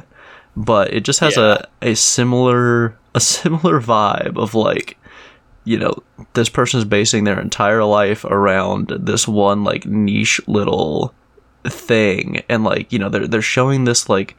but 0.56 0.92
it 0.92 1.04
just 1.04 1.20
has 1.20 1.36
Yeah. 1.36 1.62
a 1.82 1.90
a 1.90 1.94
similar 1.96 2.96
a 3.14 3.20
similar 3.20 3.80
vibe 3.80 4.36
of 4.36 4.54
like 4.54 4.96
you 5.64 5.78
know 5.78 5.94
this 6.34 6.48
person 6.48 6.78
is 6.78 6.84
basing 6.84 7.24
their 7.24 7.40
entire 7.40 7.84
life 7.84 8.24
around 8.24 8.88
this 9.00 9.26
one 9.28 9.64
like 9.64 9.86
niche 9.86 10.40
little 10.46 11.14
thing, 11.66 12.42
and 12.48 12.64
like 12.64 12.92
you 12.92 12.98
know 12.98 13.08
they're 13.08 13.26
they're 13.28 13.42
showing 13.42 13.84
this 13.84 14.08
like. 14.08 14.36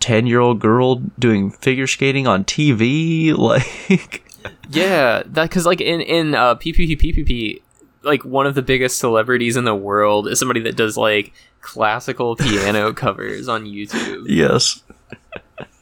10 0.00 0.28
year 0.28 0.38
old 0.38 0.60
girl 0.60 0.94
doing 1.18 1.50
figure 1.50 1.88
skating 1.88 2.28
on 2.28 2.44
TV 2.44 3.36
like 3.36 4.22
Yeah, 4.70 5.24
that 5.26 5.48
because 5.50 5.66
like 5.66 5.80
in 5.80 6.00
in 6.00 6.36
uh, 6.36 6.54
PPP 6.54 6.96
PPP, 6.96 7.60
like 8.04 8.24
one 8.24 8.46
of 8.46 8.54
the 8.54 8.62
biggest 8.62 9.00
celebrities 9.00 9.56
in 9.56 9.64
the 9.64 9.74
world 9.74 10.28
is 10.28 10.38
somebody 10.38 10.60
that 10.60 10.76
does 10.76 10.96
like 10.96 11.32
classical 11.62 12.36
piano 12.36 12.92
covers 13.04 13.48
on 13.48 13.64
YouTube. 13.64 14.26
Yes. 14.28 14.84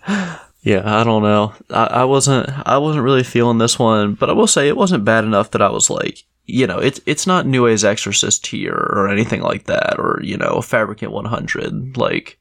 yeah, 0.62 0.82
I 0.84 1.04
don't 1.04 1.22
know. 1.22 1.54
I, 1.70 1.84
I 1.84 2.04
wasn't 2.04 2.48
I 2.66 2.78
wasn't 2.78 3.04
really 3.04 3.22
feeling 3.22 3.58
this 3.58 3.78
one, 3.78 4.14
but 4.14 4.30
I 4.30 4.32
will 4.32 4.46
say 4.46 4.68
it 4.68 4.76
wasn't 4.76 5.04
bad 5.04 5.25
enough 5.25 5.50
that 5.52 5.62
I 5.62 5.70
was 5.70 5.90
like, 5.90 6.25
you 6.44 6.66
know, 6.66 6.78
it's 6.78 7.00
it's 7.06 7.26
not 7.26 7.46
Nue's 7.46 7.84
Exorcist 7.84 8.44
tier 8.44 8.75
or 8.75 9.08
anything 9.08 9.42
like 9.42 9.64
that, 9.64 9.98
or 9.98 10.20
you 10.22 10.36
know, 10.36 10.60
Fabricant 10.60 11.12
100. 11.12 11.96
Like, 11.96 12.38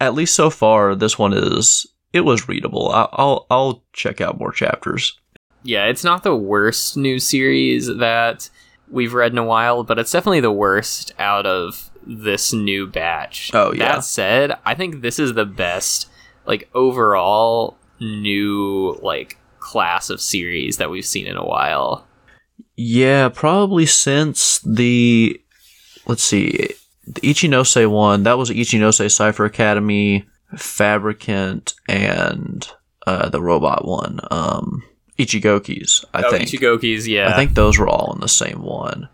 at 0.00 0.14
least 0.14 0.34
so 0.34 0.50
far, 0.50 0.94
this 0.94 1.18
one 1.18 1.32
is 1.32 1.86
it 2.12 2.20
was 2.22 2.48
readable. 2.48 2.90
I, 2.90 3.08
I'll 3.12 3.46
I'll 3.50 3.84
check 3.92 4.20
out 4.20 4.38
more 4.38 4.52
chapters. 4.52 5.18
Yeah, 5.62 5.86
it's 5.86 6.04
not 6.04 6.22
the 6.22 6.36
worst 6.36 6.96
new 6.96 7.18
series 7.18 7.86
that 7.86 8.48
we've 8.90 9.14
read 9.14 9.32
in 9.32 9.38
a 9.38 9.44
while, 9.44 9.84
but 9.84 9.98
it's 9.98 10.12
definitely 10.12 10.40
the 10.40 10.52
worst 10.52 11.12
out 11.18 11.46
of 11.46 11.90
this 12.06 12.52
new 12.52 12.86
batch. 12.86 13.50
Oh, 13.54 13.72
yeah. 13.72 13.94
That 13.94 14.04
said, 14.04 14.56
I 14.64 14.74
think 14.74 15.02
this 15.02 15.18
is 15.18 15.34
the 15.34 15.44
best, 15.44 16.08
like 16.50 16.68
overall 16.74 17.76
new 18.00 18.98
like 19.02 19.38
class 19.60 20.10
of 20.10 20.20
series 20.20 20.78
that 20.78 20.90
we've 20.90 21.06
seen 21.06 21.28
in 21.28 21.36
a 21.36 21.46
while. 21.46 22.04
Yeah, 22.74 23.28
probably 23.28 23.86
since 23.86 24.58
the 24.66 25.40
let's 26.06 26.24
see, 26.24 26.70
the 27.06 27.20
Ichinose 27.20 27.88
one. 27.88 28.24
That 28.24 28.36
was 28.36 28.50
Ichinose 28.50 29.12
Cipher 29.12 29.44
Academy, 29.44 30.26
Fabricant, 30.56 31.74
and 31.88 32.68
uh, 33.06 33.28
the 33.28 33.40
robot 33.40 33.86
one. 33.86 34.18
Um, 34.32 34.82
Ichigoki's, 35.20 36.04
I 36.12 36.24
oh, 36.24 36.30
think. 36.32 36.48
Ichigoki's, 36.48 37.06
yeah. 37.06 37.28
I 37.28 37.36
think 37.36 37.54
those 37.54 37.78
were 37.78 37.86
all 37.86 38.12
in 38.12 38.20
the 38.20 38.28
same 38.28 38.60
one. 38.60 39.08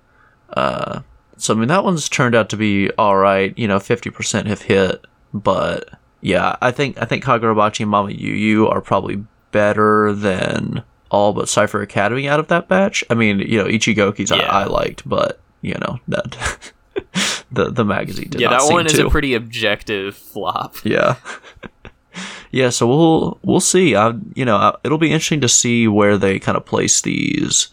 Uh, 0.48 1.00
so 1.36 1.52
I 1.52 1.58
mean, 1.58 1.68
that 1.68 1.84
one's 1.84 2.08
turned 2.08 2.34
out 2.34 2.48
to 2.48 2.56
be 2.56 2.90
all 2.92 3.18
right. 3.18 3.52
You 3.58 3.68
know, 3.68 3.78
fifty 3.78 4.08
percent 4.08 4.46
have 4.46 4.62
hit, 4.62 5.04
but 5.34 5.90
yeah, 6.26 6.56
I 6.60 6.72
think 6.72 7.00
I 7.00 7.04
think 7.04 7.22
Kagurabachi 7.22 7.82
and 7.82 7.90
Mama 7.90 8.10
Yu 8.10 8.32
Yu 8.32 8.66
are 8.66 8.80
probably 8.80 9.24
better 9.52 10.12
than 10.12 10.82
all 11.08 11.32
but 11.32 11.48
Cipher 11.48 11.80
Academy 11.82 12.28
out 12.28 12.40
of 12.40 12.48
that 12.48 12.66
batch. 12.66 13.04
I 13.08 13.14
mean, 13.14 13.38
you 13.38 13.58
know, 13.58 13.66
Ichigoki's 13.66 14.32
Yeah. 14.32 14.38
I, 14.38 14.62
I 14.62 14.64
liked, 14.64 15.08
but 15.08 15.38
you 15.62 15.74
know 15.74 16.00
that 16.08 16.72
the 17.52 17.70
the 17.70 17.84
magazine 17.84 18.28
did 18.30 18.40
yeah, 18.40 18.50
that 18.50 18.72
one 18.72 18.86
is 18.86 18.94
to. 18.94 19.06
a 19.06 19.10
pretty 19.10 19.34
objective 19.34 20.16
flop. 20.16 20.74
Yeah. 20.84 21.14
yeah, 22.50 22.70
so 22.70 22.88
we'll 22.88 23.38
we'll 23.44 23.60
see. 23.60 23.94
I 23.94 24.12
you 24.34 24.44
know, 24.44 24.56
I, 24.56 24.74
it'll 24.82 24.98
be 24.98 25.12
interesting 25.12 25.42
to 25.42 25.48
see 25.48 25.86
where 25.86 26.18
they 26.18 26.40
kind 26.40 26.56
of 26.56 26.66
place 26.66 27.00
these 27.02 27.68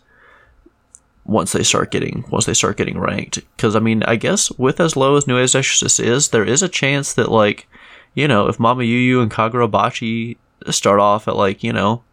once 1.25 1.53
they 1.53 1.63
start 1.63 1.89
getting 1.89 2.23
once 2.29 2.45
they 2.45 2.53
start 2.53 2.77
getting 2.77 2.99
ranked 2.99 3.39
cuz 3.57 3.75
I 3.75 3.79
mean, 3.79 4.03
I 4.03 4.15
guess 4.15 4.51
with 4.51 4.79
as 4.79 4.95
low 4.95 5.15
as 5.15 5.25
Nue's 5.25 5.55
Exorcist 5.55 5.99
is, 5.99 6.29
there 6.29 6.45
is 6.45 6.61
a 6.61 6.69
chance 6.69 7.13
that 7.13 7.31
like, 7.31 7.67
you 8.13 8.27
know, 8.27 8.47
if 8.47 8.59
Mama 8.59 8.83
Yu 8.83 8.97
Yu 8.97 9.21
and 9.21 9.31
Kagurabachi 9.31 10.37
start 10.69 10.99
off 10.99 11.27
at 11.27 11.35
like, 11.35 11.63
you 11.63 11.73
know, 11.73 12.03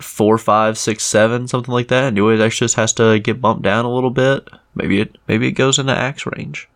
four, 0.00 0.38
five, 0.38 0.78
six, 0.78 1.04
seven, 1.04 1.46
something 1.48 1.72
like 1.72 1.88
that, 1.88 2.04
and 2.04 2.14
Nue's 2.16 2.40
Exorcist 2.40 2.76
has 2.76 2.92
to 2.94 3.18
get 3.18 3.40
bumped 3.40 3.62
down 3.62 3.84
a 3.84 3.92
little 3.92 4.10
bit. 4.10 4.48
Maybe 4.74 5.00
it 5.00 5.16
maybe 5.28 5.48
it 5.48 5.52
goes 5.52 5.78
into 5.78 5.92
axe 5.96 6.24
range. 6.26 6.68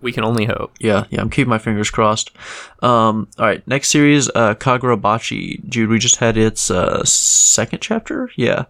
We 0.00 0.12
can 0.12 0.24
only 0.24 0.44
hope. 0.44 0.72
Yeah, 0.80 1.04
yeah, 1.10 1.20
I'm 1.22 1.30
keeping 1.30 1.48
my 1.48 1.58
fingers 1.58 1.90
crossed. 1.90 2.30
Um, 2.82 3.26
all 3.38 3.46
right, 3.46 3.66
next 3.66 3.88
series, 3.90 4.28
uh, 4.34 4.54
Kagurabachi. 4.54 5.66
Jude, 5.68 5.88
we 5.88 5.98
just 5.98 6.16
had 6.16 6.36
its 6.36 6.70
uh, 6.70 7.02
second 7.04 7.78
chapter. 7.80 8.30
Yeah, 8.36 8.64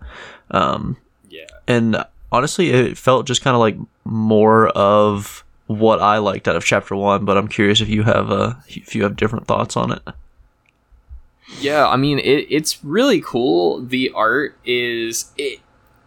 um, 0.52 0.96
Yeah. 1.28 1.46
and 1.66 2.04
honestly, 2.30 2.70
it 2.70 2.96
felt 2.96 3.26
just 3.26 3.42
kind 3.42 3.54
of 3.54 3.60
like 3.60 3.76
more 4.04 4.68
of 4.68 5.43
what 5.66 6.00
I 6.00 6.18
liked 6.18 6.46
out 6.48 6.56
of 6.56 6.64
chapter 6.64 6.94
one. 6.96 7.24
But 7.24 7.36
I'm 7.36 7.48
curious 7.48 7.80
if 7.80 7.88
you 7.88 8.02
have 8.04 8.30
uh, 8.30 8.54
if 8.68 8.94
you 8.94 9.02
have 9.04 9.16
different 9.16 9.46
thoughts 9.46 9.76
on 9.76 9.92
it. 9.92 10.02
Yeah, 11.60 11.86
I 11.86 11.96
mean 11.96 12.18
it, 12.18 12.46
it's 12.50 12.82
really 12.84 13.20
cool. 13.20 13.80
The 13.84 14.10
art 14.14 14.56
is 14.64 15.30
it 15.36 15.60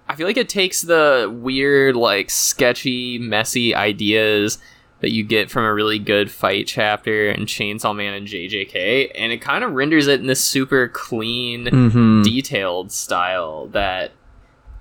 I 0.09 0.15
feel 0.15 0.25
like 0.25 0.37
it 0.37 0.49
takes 0.49 0.81
the 0.81 1.29
weird, 1.33 1.95
like 1.95 2.29
sketchy, 2.29 3.19
messy 3.19 3.75
ideas 3.75 4.57
that 5.01 5.11
you 5.11 5.23
get 5.23 5.51
from 5.51 5.63
a 5.65 5.73
really 5.73 5.99
good 5.99 6.31
fight 6.31 6.65
chapter 6.65 7.29
in 7.29 7.45
Chainsaw 7.45 7.95
Man 7.95 8.13
and 8.13 8.25
JJK, 8.27 9.11
and 9.15 9.31
it 9.31 9.41
kind 9.41 9.63
of 9.63 9.73
renders 9.73 10.07
it 10.07 10.19
in 10.21 10.25
this 10.27 10.43
super 10.43 10.87
clean, 10.87 11.65
Mm-hmm. 11.65 12.21
detailed 12.23 12.91
style 12.91 13.67
that 13.67 14.11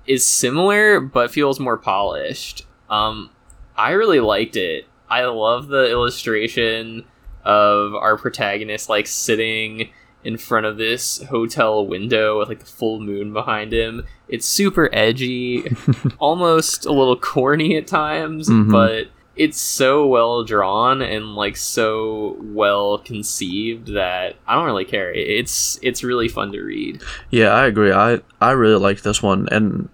is 0.07 0.25
similar 0.25 0.99
but 1.01 1.29
feels 1.29 1.59
more 1.59 1.77
polished. 1.77 2.65
Um, 2.89 3.29
I 3.77 3.91
really 3.91 4.19
liked 4.19 4.55
it. 4.55 4.85
I 5.09 5.25
love 5.25 5.67
the 5.67 5.89
illustration 5.89 7.05
of 7.45 7.95
our 7.95 8.17
protagonist 8.17 8.89
like 8.89 9.07
sitting 9.07 9.89
in 10.23 10.37
front 10.37 10.65
of 10.65 10.77
this 10.77 11.21
hotel 11.23 11.85
window 11.87 12.39
with 12.39 12.49
like 12.49 12.59
the 12.59 12.65
full 12.65 12.99
moon 12.99 13.31
behind 13.31 13.71
him. 13.71 14.05
It's 14.27 14.45
super 14.45 14.89
edgy, 14.91 15.63
almost 16.19 16.85
a 16.85 16.91
little 16.91 17.15
corny 17.17 17.77
at 17.77 17.87
times, 17.87 18.49
Mhm. 18.49 18.69
but 18.71 19.07
it's 19.37 19.59
so 19.59 20.05
well 20.07 20.43
drawn 20.43 21.01
and 21.01 21.35
like 21.35 21.55
so 21.55 22.35
well 22.41 22.97
conceived 22.97 23.93
that 23.93 24.35
I 24.47 24.55
don't 24.55 24.65
really 24.65 24.83
care. 24.83 25.13
It's 25.13 25.79
it's 25.83 26.03
really 26.03 26.27
fun 26.27 26.51
to 26.53 26.61
read. 26.61 27.01
Yeah, 27.29 27.49
I 27.49 27.67
agree. 27.67 27.91
I 27.93 28.19
I 28.41 28.51
really 28.51 28.79
like 28.79 29.03
this 29.03 29.21
one, 29.23 29.47
and 29.51 29.87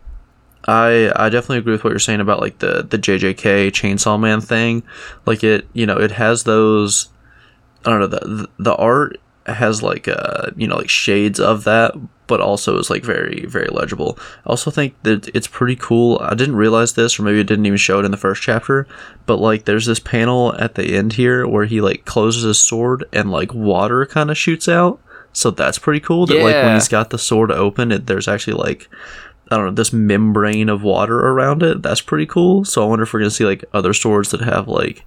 I 0.65 1.11
I 1.15 1.29
definitely 1.29 1.57
agree 1.57 1.73
with 1.73 1.83
what 1.83 1.91
you're 1.91 1.99
saying 1.99 2.21
about 2.21 2.39
like 2.39 2.59
the 2.59 2.83
the 2.83 2.97
JJK 2.97 3.69
Chainsaw 3.71 4.19
Man 4.19 4.41
thing. 4.41 4.83
Like 5.25 5.43
it, 5.43 5.67
you 5.73 5.85
know, 5.85 5.97
it 5.97 6.11
has 6.11 6.43
those. 6.43 7.09
I 7.85 7.89
don't 7.89 7.99
know 7.99 8.07
the 8.07 8.49
the 8.59 8.75
art 8.75 9.19
has 9.45 9.83
like 9.83 10.07
uh 10.07 10.51
you 10.55 10.67
know 10.67 10.77
like 10.77 10.89
shades 10.89 11.39
of 11.39 11.65
that, 11.65 11.93
but 12.27 12.39
also 12.39 12.77
is 12.77 12.89
like 12.89 13.03
very 13.03 13.45
very 13.45 13.67
legible. 13.67 14.17
I 14.45 14.51
also 14.51 14.71
think 14.71 14.95
that 15.03 15.27
it's 15.35 15.47
pretty 15.47 15.75
cool. 15.75 16.17
I 16.23 16.33
didn't 16.33 16.55
realize 16.55 16.93
this, 16.93 17.19
or 17.19 17.23
maybe 17.23 17.41
it 17.41 17.47
didn't 17.47 17.65
even 17.65 17.77
show 17.77 17.99
it 17.99 18.05
in 18.05 18.11
the 18.11 18.17
first 18.17 18.41
chapter, 18.41 18.87
but 19.25 19.37
like 19.37 19.65
there's 19.65 19.85
this 19.85 19.99
panel 19.99 20.55
at 20.57 20.75
the 20.75 20.95
end 20.95 21.13
here 21.13 21.45
where 21.45 21.65
he 21.65 21.81
like 21.81 22.05
closes 22.05 22.43
his 22.43 22.59
sword 22.59 23.03
and 23.11 23.31
like 23.31 23.53
water 23.53 24.05
kind 24.05 24.31
of 24.31 24.37
shoots 24.37 24.69
out. 24.69 25.01
So 25.33 25.51
that's 25.51 25.79
pretty 25.79 25.99
cool. 25.99 26.25
That 26.27 26.35
like 26.41 26.55
when 26.55 26.75
he's 26.75 26.87
got 26.87 27.09
the 27.09 27.17
sword 27.17 27.51
open, 27.51 27.91
it, 27.91 28.05
there's 28.05 28.27
actually 28.27 28.53
like 28.53 28.87
I 29.53 29.57
don't 29.57 29.65
know 29.67 29.71
this 29.71 29.93
membrane 29.93 30.69
of 30.69 30.83
water 30.83 31.19
around 31.19 31.63
it. 31.63 31.81
That's 31.81 32.01
pretty 32.01 32.25
cool. 32.25 32.65
So 32.65 32.83
I 32.83 32.87
wonder 32.87 33.03
if 33.03 33.13
we're 33.13 33.19
gonna 33.19 33.31
see 33.31 33.45
like 33.45 33.63
other 33.73 33.93
swords 33.93 34.31
that 34.31 34.41
have 34.41 34.67
like 34.67 35.05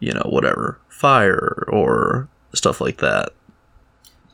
you 0.00 0.12
know 0.12 0.26
whatever 0.28 0.80
fire 0.88 1.64
or 1.68 2.28
stuff 2.54 2.80
like 2.80 2.98
that. 2.98 3.30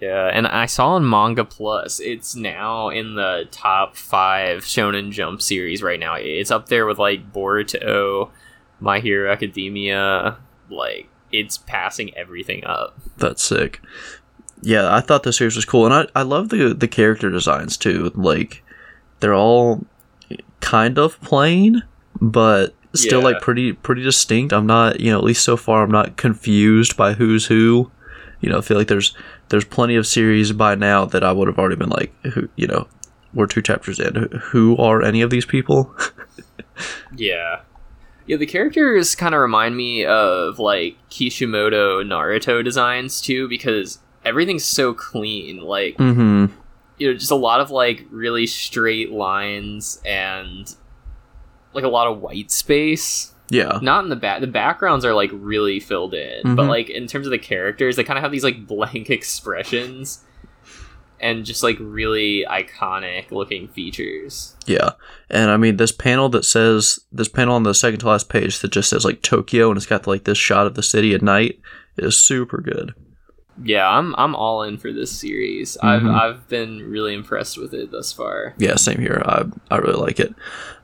Yeah, 0.01 0.31
and 0.33 0.47
I 0.47 0.67
saw 0.67 0.95
on 0.95 1.09
Manga 1.09 1.45
Plus, 1.45 2.01
it's 2.01 2.35
now 2.35 2.89
in 2.89 3.15
the 3.15 3.47
top 3.51 3.97
five 3.97 4.63
Shonen 4.63 5.11
Jump 5.13 5.41
series 5.41 5.83
right 5.83 6.01
now. 6.01 6.15
It's 6.15 6.51
up 6.51 6.69
there 6.69 6.85
with 6.87 6.99
like 6.99 7.33
Boruto, 7.33 8.31
My 8.81 9.01
Hero 9.01 9.31
Academia. 9.33 10.39
Like, 10.69 11.09
it's 11.33 11.59
passing 11.59 12.15
everything 12.17 12.65
up. 12.65 12.99
That's 13.19 13.43
sick. 13.43 13.81
Yeah, 14.63 14.95
I 14.95 15.01
thought 15.01 15.23
the 15.23 15.33
series 15.33 15.57
was 15.57 15.65
cool, 15.65 15.87
and 15.87 15.95
I 15.95 16.07
I 16.19 16.23
love 16.23 16.49
the 16.49 16.75
the 16.75 16.89
character 16.89 17.31
designs 17.31 17.77
too. 17.77 18.11
Like 18.15 18.64
they're 19.25 19.35
all 19.35 19.83
kind 20.61 20.99
of 20.99 21.19
plain, 21.23 21.83
but 22.21 22.75
still 22.95 23.21
Yeah. 23.21 23.25
like 23.29 23.41
pretty 23.41 23.73
pretty 23.73 24.03
distinct. 24.03 24.53
I'm 24.53 24.67
not 24.67 25.01
you 25.01 25.11
know 25.11 25.17
at 25.19 25.25
least 25.25 25.43
so 25.45 25.57
far 25.57 25.83
I'm 25.83 25.91
not 25.91 26.19
confused 26.19 26.95
by 26.97 27.15
who's 27.15 27.47
who. 27.47 27.91
You 28.43 28.51
know, 28.51 28.59
I 28.59 28.61
feel 28.61 28.77
like 28.77 28.89
there's 28.89 29.17
there's 29.49 29.65
plenty 29.65 29.97
of 29.97 30.07
series 30.07 30.53
by 30.53 30.75
now 30.75 31.07
that 31.07 31.25
I 31.25 31.33
would 31.33 31.49
have 31.49 31.59
already 31.59 31.77
been 31.77 31.89
like, 31.89 32.13
who 32.35 32.51
you 32.57 32.67
know, 32.67 32.87
we're 33.33 33.47
two 33.47 33.63
chapters 33.63 33.99
in. 33.99 34.29
Who- 34.51 34.77
are 34.77 35.01
any 35.03 35.23
of 35.23 35.31
these 35.31 35.47
people? 35.47 35.95
Yeah. 37.17 37.61
Yeah, 38.27 38.37
the 38.39 38.47
characters 38.47 39.15
kind 39.15 39.35
of 39.35 39.41
remind 39.41 39.77
me 39.77 40.05
of 40.05 40.59
like 40.59 40.97
Kishimoto 41.11 42.03
Naruto 42.03 42.65
designs 42.65 43.21
too, 43.21 43.49
because 43.49 43.99
everything's 44.25 44.65
so 44.65 44.93
clean. 44.95 45.61
Like, 45.61 45.97
mm-hmm. 45.99 46.47
You 46.99 47.09
know, 47.11 47.15
just 47.19 47.31
a 47.31 47.35
lot 47.37 47.61
of 47.61 47.71
like 47.71 48.05
really 48.11 48.47
straight 48.47 49.11
lines 49.11 50.01
and 50.05 50.75
like 51.73 51.85
a 51.85 51.89
lot 51.89 52.07
of 52.07 52.21
white 52.21 52.51
space. 52.51 53.33
Yeah. 53.51 53.79
not 53.83 54.05
in 54.05 54.09
the 54.11 54.17
back 54.17 54.41
the 54.41 54.47
backgrounds 54.47 55.05
are 55.05 55.13
like 55.13 55.31
really 55.33 55.79
filled 55.79 56.15
in 56.15 56.57
but 56.57 56.65
Mhm. 56.65 56.69
like 56.69 56.89
in 56.89 57.07
terms 57.07 57.27
of 57.27 57.31
the 57.31 57.39
characters 57.39 57.95
they 57.95 58.03
kind 58.03 58.17
of 58.19 58.23
have 58.23 58.33
these 58.33 58.43
like 58.43 58.67
blank 58.67 59.11
expressions 59.11 60.25
and 61.21 61.45
just 61.45 61.63
like 61.63 61.77
really 61.79 62.47
iconic 62.49 63.31
looking 63.31 63.69
features 63.69 64.57
Yeah, 64.67 64.93
and 65.29 65.51
I 65.51 65.59
mean 65.59 65.77
this 65.77 65.93
panel 65.93 66.31
that 66.31 66.45
says 66.47 66.99
this 67.13 67.29
panel 67.29 67.55
on 67.55 67.65
the 67.65 67.75
second 67.75 68.01
to 68.01 68.09
last 68.09 68.31
page 68.31 68.61
that 68.61 68.73
just 68.73 68.89
says 68.89 69.05
like 69.05 69.21
Tokyo 69.21 69.69
and 69.69 69.77
it's 69.77 69.87
got 69.87 70.07
like 70.07 70.25
this 70.25 70.39
shot 70.39 70.67
of 70.67 70.75
the 70.75 70.83
city 70.83 71.15
at 71.15 71.21
night 71.23 71.61
is 71.99 72.17
super 72.19 72.63
good. 72.63 72.95
Yeah 73.63 73.89
i'm 73.89 74.15
i'm 74.19 74.35
all 74.35 74.63
in 74.65 74.77
for 74.77 74.93
this 74.93 75.13
series 75.13 75.77
Mhm. 75.83 75.87
i've 75.89 76.07
i've 76.35 76.49
been 76.49 76.91
really 76.91 77.15
impressed 77.15 77.57
with 77.57 77.73
it 77.75 77.91
thus 77.93 78.13
far 78.13 78.55
Yeah, 78.59 78.75
same 78.77 78.99
here. 78.99 79.23
I 79.25 79.45
I 79.71 79.77
really 79.79 80.01
like 80.01 80.19
it. 80.21 80.35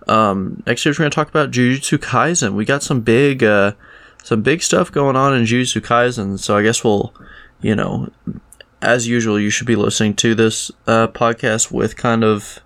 Um, 0.08 0.62
next 0.66 0.84
year 0.84 0.92
we're 0.92 0.98
going 0.98 1.10
to 1.10 1.14
talk 1.14 1.28
about 1.28 1.50
Jujutsu 1.50 1.98
Kaisen. 1.98 2.54
We 2.54 2.64
got 2.64 2.82
some 2.82 3.00
big 3.00 3.42
uh, 3.44 3.72
some 4.22 4.42
big 4.42 4.62
stuff 4.62 4.90
going 4.92 5.16
on 5.16 5.34
in 5.34 5.44
Jujutsu 5.44 5.80
Kaisen. 5.80 6.38
So 6.38 6.56
I 6.56 6.62
guess 6.62 6.82
we'll, 6.84 7.12
you 7.60 7.74
know, 7.76 8.10
as 8.82 9.06
usual, 9.06 9.38
you 9.38 9.50
should 9.50 9.66
be 9.66 9.76
listening 9.76 10.14
to 10.16 10.34
this 10.34 10.70
uh, 10.86 11.08
podcast 11.08 11.70
with 11.70 11.96
kind 11.96 12.24
of, 12.24 12.58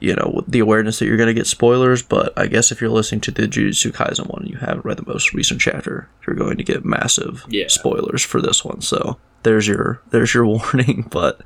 you 0.00 0.14
know, 0.14 0.42
the 0.46 0.58
awareness 0.58 0.98
that 0.98 1.06
you're 1.06 1.16
going 1.16 1.28
to 1.28 1.34
get 1.34 1.46
spoilers. 1.46 2.02
But 2.02 2.32
I 2.38 2.46
guess 2.46 2.70
if 2.72 2.80
you're 2.80 2.90
listening 2.90 3.20
to 3.22 3.30
the 3.30 3.42
Jujutsu 3.42 3.92
Kaisen 3.92 4.26
one 4.28 4.42
and 4.42 4.50
you 4.50 4.58
haven't 4.58 4.84
read 4.84 4.98
the 4.98 5.06
most 5.06 5.32
recent 5.32 5.60
chapter, 5.60 6.08
you're 6.26 6.36
going 6.36 6.56
to 6.58 6.64
get 6.64 6.84
massive 6.84 7.44
Yeah. 7.48 7.68
spoilers 7.68 8.22
for 8.22 8.42
this 8.42 8.64
one. 8.64 8.80
So 8.82 9.18
there's 9.46 9.66
your 9.68 10.02
there's 10.10 10.34
your 10.34 10.44
warning. 10.54 11.06
But 11.10 11.40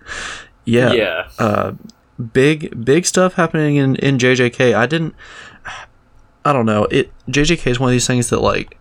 yeah, 0.64 0.92
yeah 0.92 1.28
uh, 1.38 1.72
big 2.32 2.84
big 2.84 3.06
stuff 3.06 3.34
happening 3.34 3.76
in 3.76 3.96
in 3.96 4.18
JJK. 4.18 4.74
I 4.74 4.86
didn't. 4.86 5.14
I 6.44 6.52
don't 6.52 6.66
know. 6.66 6.84
It 6.90 7.12
JJK 7.28 7.66
is 7.66 7.78
one 7.78 7.90
of 7.90 7.92
these 7.92 8.06
things 8.06 8.30
that 8.30 8.40
like 8.40 8.78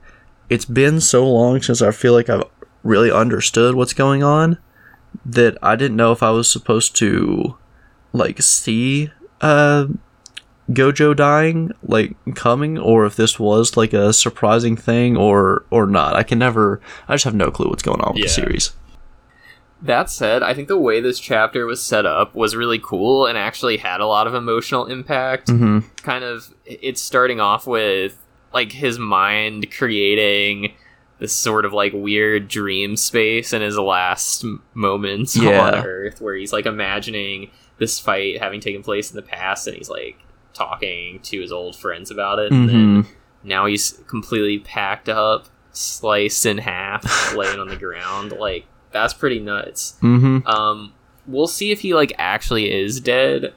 it's 0.50 0.66
been 0.66 1.02
so 1.02 1.30
long 1.30 1.62
since 1.62 1.82
I 1.82 1.92
feel 1.92 2.14
like 2.14 2.30
I've 2.30 2.44
really 2.84 3.12
understood 3.12 3.76
what's 3.76 3.94
going 3.94 4.24
on 4.24 4.58
that 5.26 5.58
I 5.62 5.76
didn't 5.76 5.98
know 5.98 6.12
if 6.14 6.24
I 6.24 6.32
was 6.32 6.50
supposed 6.50 6.96
to 6.98 7.58
like 8.14 8.42
see 8.42 9.12
uh 9.42 9.88
Gojo 10.72 11.16
dying 11.16 11.72
like 11.84 12.16
coming 12.36 12.78
or 12.78 13.06
if 13.06 13.16
this 13.16 13.40
was 13.40 13.76
like 13.76 13.92
a 13.92 14.14
surprising 14.14 14.78
thing 14.78 15.18
or 15.18 15.66
or 15.72 15.86
not. 15.88 16.16
I 16.16 16.24
can 16.24 16.40
never 16.40 16.80
I 17.08 17.16
just 17.16 17.26
have 17.26 17.36
no 17.36 17.52
clue 17.52 17.70
what's 17.70 17.84
going 17.84 18.00
on 18.02 18.14
with 18.14 18.20
Yeah. 18.22 18.28
the 18.28 18.34
series. 18.34 18.72
That 19.82 20.10
said, 20.10 20.44
I 20.44 20.54
think 20.54 20.68
the 20.68 20.78
way 20.78 21.00
this 21.00 21.20
chapter 21.20 21.66
was 21.66 21.82
set 21.82 22.06
up 22.06 22.36
was 22.36 22.56
really 22.56 22.80
cool 22.80 23.26
and 23.26 23.38
actually 23.38 23.78
had 23.78 24.02
a 24.02 24.06
lot 24.08 24.28
of 24.28 24.34
emotional 24.36 24.86
impact. 24.86 25.48
Mhm. 25.48 25.84
Kind 26.04 26.24
of, 26.26 26.54
it's 26.66 27.02
starting 27.02 27.40
off 27.40 27.66
with 27.66 28.18
like 28.54 28.74
his 28.74 29.00
mind 29.00 29.72
creating 29.72 30.74
this 31.20 31.32
sort 31.34 31.64
of 31.66 31.72
like 31.74 31.94
weird 31.94 32.48
dream 32.50 32.98
space 32.98 33.54
in 33.54 33.62
his 33.62 33.78
last 33.78 34.44
moments 34.74 35.38
Yeah. 35.38 35.62
on 35.62 35.76
Earth, 35.86 36.20
where 36.20 36.36
he's 36.36 36.52
like 36.52 36.66
imagining 36.66 37.50
this 37.78 38.00
fight 38.00 38.40
having 38.42 38.60
taken 38.60 38.84
place 38.84 39.10
in 39.12 39.16
the 39.16 39.22
past, 39.22 39.66
and 39.68 39.78
he's 39.78 39.90
like 39.90 40.18
talking 40.54 41.20
to 41.24 41.40
his 41.40 41.52
old 41.54 41.76
friends 41.78 42.12
about 42.12 42.40
it, 42.40 42.52
and 42.52 42.68
then 42.68 43.04
Mhm. 43.04 43.08
now 43.44 43.66
he's 43.66 44.00
completely 44.08 44.60
packed 44.60 45.08
up, 45.08 45.46
sliced 45.72 46.46
in 46.46 46.58
half, 46.58 47.04
laying 47.36 47.60
on 47.60 47.68
the 47.70 47.76
ground. 47.78 48.34
Like 48.34 48.66
that's 48.92 49.14
pretty 49.14 49.40
nuts. 49.40 49.96
Mhm. 50.02 50.46
Um, 50.48 50.94
we'll 51.28 51.48
see 51.48 51.72
if 51.72 51.82
he 51.82 51.94
like 51.94 52.14
actually 52.18 52.72
is 52.72 53.00
dead. 53.00 53.54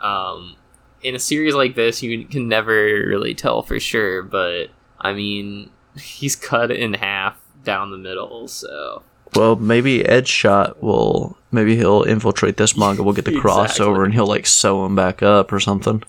Um, 0.00 0.56
in 1.02 1.14
a 1.14 1.18
series 1.18 1.54
like 1.54 1.74
this, 1.74 2.02
you 2.02 2.24
can 2.26 2.48
never 2.48 2.72
really 2.74 3.34
tell 3.34 3.62
for 3.62 3.78
sure, 3.80 4.22
but 4.22 4.66
I 5.00 5.12
mean, 5.12 5.70
he's 5.98 6.36
cut 6.36 6.70
in 6.70 6.94
half 6.94 7.36
down 7.64 7.90
the 7.90 7.98
middle, 7.98 8.48
so 8.48 9.02
Well, 9.36 9.56
maybe 9.56 10.04
Edge 10.04 10.28
Shot 10.28 10.82
will 10.82 11.36
maybe 11.50 11.76
he'll 11.76 12.02
infiltrate 12.02 12.56
this 12.56 12.76
manga. 12.76 13.02
We'll 13.02 13.14
get 13.14 13.24
the 13.26 13.32
crossover 13.32 13.64
Exactly. 13.68 14.04
and 14.04 14.14
he'll 14.14 14.26
like 14.26 14.46
sew 14.46 14.84
him 14.84 14.94
back 14.96 15.22
up 15.22 15.52
or 15.52 15.60
something. 15.60 16.02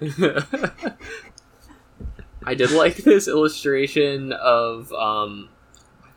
I 2.44 2.54
did 2.54 2.70
like 2.70 2.96
this 2.98 3.28
illustration 3.28 4.32
of 4.32 4.92
um, 4.92 5.48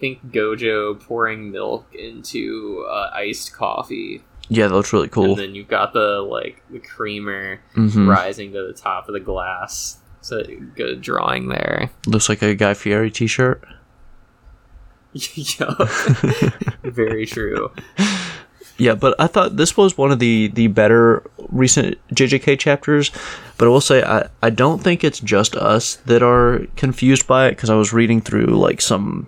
think 0.01 0.31
Gojo 0.34 1.00
pouring 1.00 1.50
milk 1.51 1.88
into 1.96 2.86
uh, 2.89 3.10
iced 3.13 3.53
coffee, 3.53 4.22
Yeah, 4.50 4.67
that 4.67 4.74
looks 4.74 4.91
really 4.91 5.08
cool. 5.08 5.29
and 5.31 5.38
then 5.39 5.55
you've 5.55 5.70
got 5.70 5.93
the 5.93 6.20
like 6.20 6.62
the 6.70 6.79
creamer 6.79 7.62
hmm 7.74 8.10
rising 8.10 8.51
to 8.51 8.67
the 8.67 8.74
top 8.74 9.08
of 9.08 9.13
the 9.13 9.20
glass. 9.22 10.00
So 10.20 10.43
good 10.75 11.01
drawing 11.01 11.48
there. 11.48 11.89
Looks 12.05 12.27
like 12.27 12.41
a 12.41 12.53
Guy 12.53 12.74
Fieri 12.74 13.10
T-shirt. 13.10 13.63
yeah, 15.13 15.74
very 16.84 17.25
true. 17.25 17.72
Yeah, 18.77 18.96
but 18.96 19.13
I 19.20 19.27
thought 19.27 19.58
this 19.58 19.75
was 19.77 19.98
one 19.98 20.12
of 20.12 20.20
the 20.20 20.48
the 20.53 20.67
better 20.67 21.24
recent 21.50 21.98
JJK 22.13 22.58
chapters. 22.60 23.12
But 23.58 23.65
I 23.65 23.70
will 23.70 23.81
say 23.81 24.03
I 24.03 24.29
I 24.41 24.50
don't 24.50 24.81
think 24.81 25.03
it's 25.03 25.20
just 25.20 25.55
us 25.55 25.96
that 26.05 26.24
are 26.24 26.65
confused 26.77 27.27
by 27.27 27.48
it 27.48 27.51
because 27.51 27.70
I 27.70 27.75
was 27.75 27.91
reading 27.93 28.22
through 28.22 28.46
like 28.58 28.79
some 28.81 29.27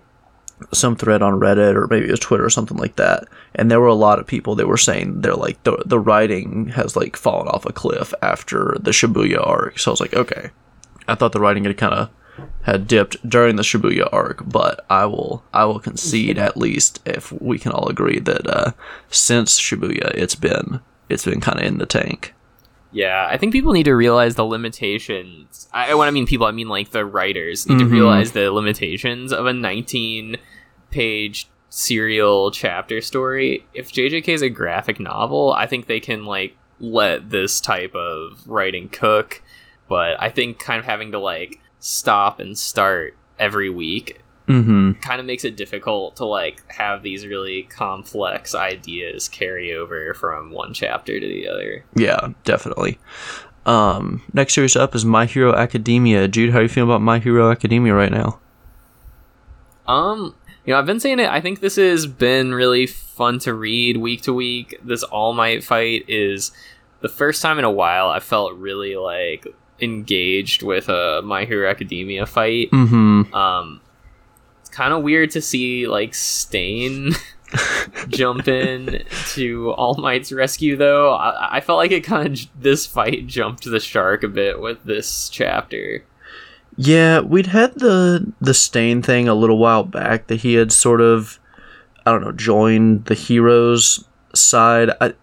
some 0.72 0.96
thread 0.96 1.22
on 1.22 1.39
Reddit 1.39 1.75
or 1.75 1.88
maybe 1.88 2.08
it 2.08 2.12
was 2.12 2.20
Twitter 2.20 2.46
or 2.46 2.50
something 2.50 2.77
like 2.77 2.96
that, 2.98 3.25
and 3.55 3.70
there 3.70 3.82
were 3.82 3.88
a 3.88 3.93
lot 3.93 4.20
of 4.20 4.27
people 4.27 4.55
that 4.55 4.67
were 4.67 4.77
saying 4.77 5.22
they're 5.22 5.36
like 5.36 5.62
the 5.63 5.84
the 5.86 6.00
writing 6.00 6.70
has 6.70 6.96
like 6.96 7.15
fallen 7.15 7.48
off 7.48 7.65
a 7.65 7.74
cliff 7.74 8.13
after 8.22 8.77
the 8.79 8.91
Shibuya 8.91 9.46
arc. 9.46 9.79
So 9.79 9.91
I 9.91 9.93
was 9.93 10.01
like, 10.01 10.13
okay, 10.13 10.50
I 11.08 11.15
thought 11.15 11.32
the 11.32 11.39
writing 11.39 11.65
had 11.65 11.78
kind 11.78 11.93
of 11.93 12.10
had 12.63 12.88
dipped 12.88 13.28
during 13.28 13.56
the 13.56 13.63
Shibuya 13.63 14.10
arc, 14.12 14.41
but 14.47 14.86
I 14.89 15.06
will 15.06 15.43
I 15.54 15.65
will 15.65 15.80
concede 15.80 16.38
at 16.38 16.58
least 16.58 16.99
if 17.06 17.32
we 17.32 17.60
can 17.60 17.71
all 17.71 17.89
agree 17.89 18.19
that 18.19 18.47
uh, 18.47 18.71
since 19.10 19.60
Shibuya 19.60 20.12
it's 20.15 20.36
been 20.36 20.80
it's 21.10 21.26
been 21.26 21.41
kind 21.41 21.60
of 21.60 21.65
in 21.65 21.78
the 21.78 21.86
tank. 21.86 22.34
Yeah, 22.93 23.27
I 23.29 23.38
think 23.38 23.51
people 23.51 23.73
need 23.73 23.84
to 23.86 23.95
realize 23.95 24.36
the 24.36 24.45
limitations. 24.45 25.67
I, 25.73 25.93
when 25.95 26.08
I 26.08 26.12
mean 26.12 26.25
people, 26.27 26.45
I 26.45 26.51
mean 26.51 26.69
like 26.69 26.91
the 26.91 27.06
writers 27.06 27.67
need 27.67 27.75
Mhm. 27.75 27.79
to 27.79 27.86
realize 27.86 28.32
the 28.34 28.51
limitations 28.51 29.34
of 29.34 29.45
a 29.47 29.53
19 29.53 30.38
page 30.91 31.47
serial 31.69 32.51
chapter 32.51 33.01
story. 33.01 33.65
If 33.73 33.91
JJK 33.91 34.29
is 34.29 34.41
a 34.43 34.49
graphic 34.49 34.99
novel, 34.99 35.53
I 35.53 35.65
think 35.65 35.88
they 35.88 35.99
can 35.99 36.23
like 36.25 36.56
let 36.79 37.29
this 37.32 37.60
type 37.60 37.95
of 37.95 38.43
writing 38.45 38.89
cook, 38.89 39.41
but 39.89 40.15
I 40.21 40.29
think 40.29 40.60
kind 40.60 40.79
of 40.79 40.86
having 40.86 41.12
to 41.13 41.19
like 41.19 41.60
stop 41.79 42.39
and 42.39 42.58
start 42.58 43.15
every 43.39 43.69
week 43.71 44.19
Mm-hmm. 44.47 44.99
kind 44.99 45.21
of 45.21 45.25
makes 45.25 45.45
it 45.45 45.56
difficult 45.56 46.17
to 46.17 46.25
like 46.25 46.69
have 46.69 47.01
these 47.01 47.25
really 47.25 47.63
complex 47.63 48.53
ideas 48.53 49.29
carry 49.29 49.73
over 49.73 50.13
from 50.13 50.51
one 50.51 50.73
chapter 50.73 51.17
to 51.17 51.25
the 51.25 51.47
other. 51.47 51.86
Yeah, 51.95 52.29
definitely. 52.43 52.99
Um, 53.65 54.21
next 54.34 54.53
series 54.53 54.75
up 54.75 54.95
is 54.95 55.06
My 55.06 55.25
Hero 55.25 55.56
Academia. 55.56 56.27
Jude, 56.27 56.51
how 56.51 56.60
are 56.60 56.63
you 56.63 56.67
feeling 56.67 56.89
about 56.89 57.01
My 57.01 57.19
Hero 57.19 57.49
Academia 57.51 57.93
right 57.93 58.12
now? 58.12 58.39
Um, 59.88 60.36
you 60.65 60.73
know, 60.73 60.79
I've 60.79 60.86
been 60.86 60.99
saying 60.99 61.19
it. 61.19 61.29
I 61.29 61.41
think 61.41 61.60
this 61.60 61.75
has 61.77 62.06
been 62.08 62.53
really 62.53 62.88
fun 62.88 63.39
to 63.39 63.53
read 63.53 63.97
week 63.97 64.21
to 64.23 64.34
week. 64.34 64.79
This 64.84 65.03
All 65.03 65.34
Might 65.34 65.63
fight 65.63 66.06
is 66.08 66.51
the 67.01 67.10
first 67.10 67.41
time 67.41 67.60
in 67.60 67.65
a 67.65 67.71
while 67.71 68.10
I 68.10 68.19
felt 68.19 68.53
really 68.56 68.95
like 68.95 69.47
engaged 69.79 70.63
with 70.63 70.89
a 70.89 71.21
My 71.23 71.45
Hero 71.45 71.69
Academia 71.69 72.25
fight. 72.25 72.71
Mm-hmm. 72.71 73.34
Um, 73.34 73.82
kind 74.73 74.93
of 74.93 75.03
weird 75.03 75.31
to 75.31 75.41
see 75.41 75.88
like 75.88 76.13
Stain 76.13 77.12
jump 78.09 78.47
in 78.47 79.03
to 79.33 79.71
All 79.71 79.95
Might's 79.95 80.31
rescue, 80.31 80.75
though. 80.75 81.13
I, 81.13 81.57
I 81.57 81.62
felt 81.62 81.77
like 81.77 81.91
it 81.91 82.03
kind 82.03 82.33
of 82.38 82.62
this 82.62 82.86
fight 82.86 83.27
jumped 83.27 83.63
the 83.65 83.79
shark 83.79 84.23
a 84.23 84.27
bit 84.27 84.59
with 84.59 84.83
this 84.83 85.29
chapter. 85.29 86.03
Yeah, 86.75 87.19
we'd 87.19 87.47
had 87.47 87.75
the 87.75 88.33
the 88.41 88.53
stain 88.55 89.01
thing 89.03 89.27
a 89.27 89.36
little 89.36 89.57
while 89.59 89.83
back 89.83 90.27
that 90.27 90.38
he 90.41 90.55
had 90.55 90.71
sort 90.71 91.01
of 91.01 91.39
I 92.05 92.12
don't 92.12 92.21
know, 92.23 92.31
joined 92.31 93.05
the 93.05 93.13
heroes 93.13 94.03
side. 94.33 94.89
I 94.99 95.13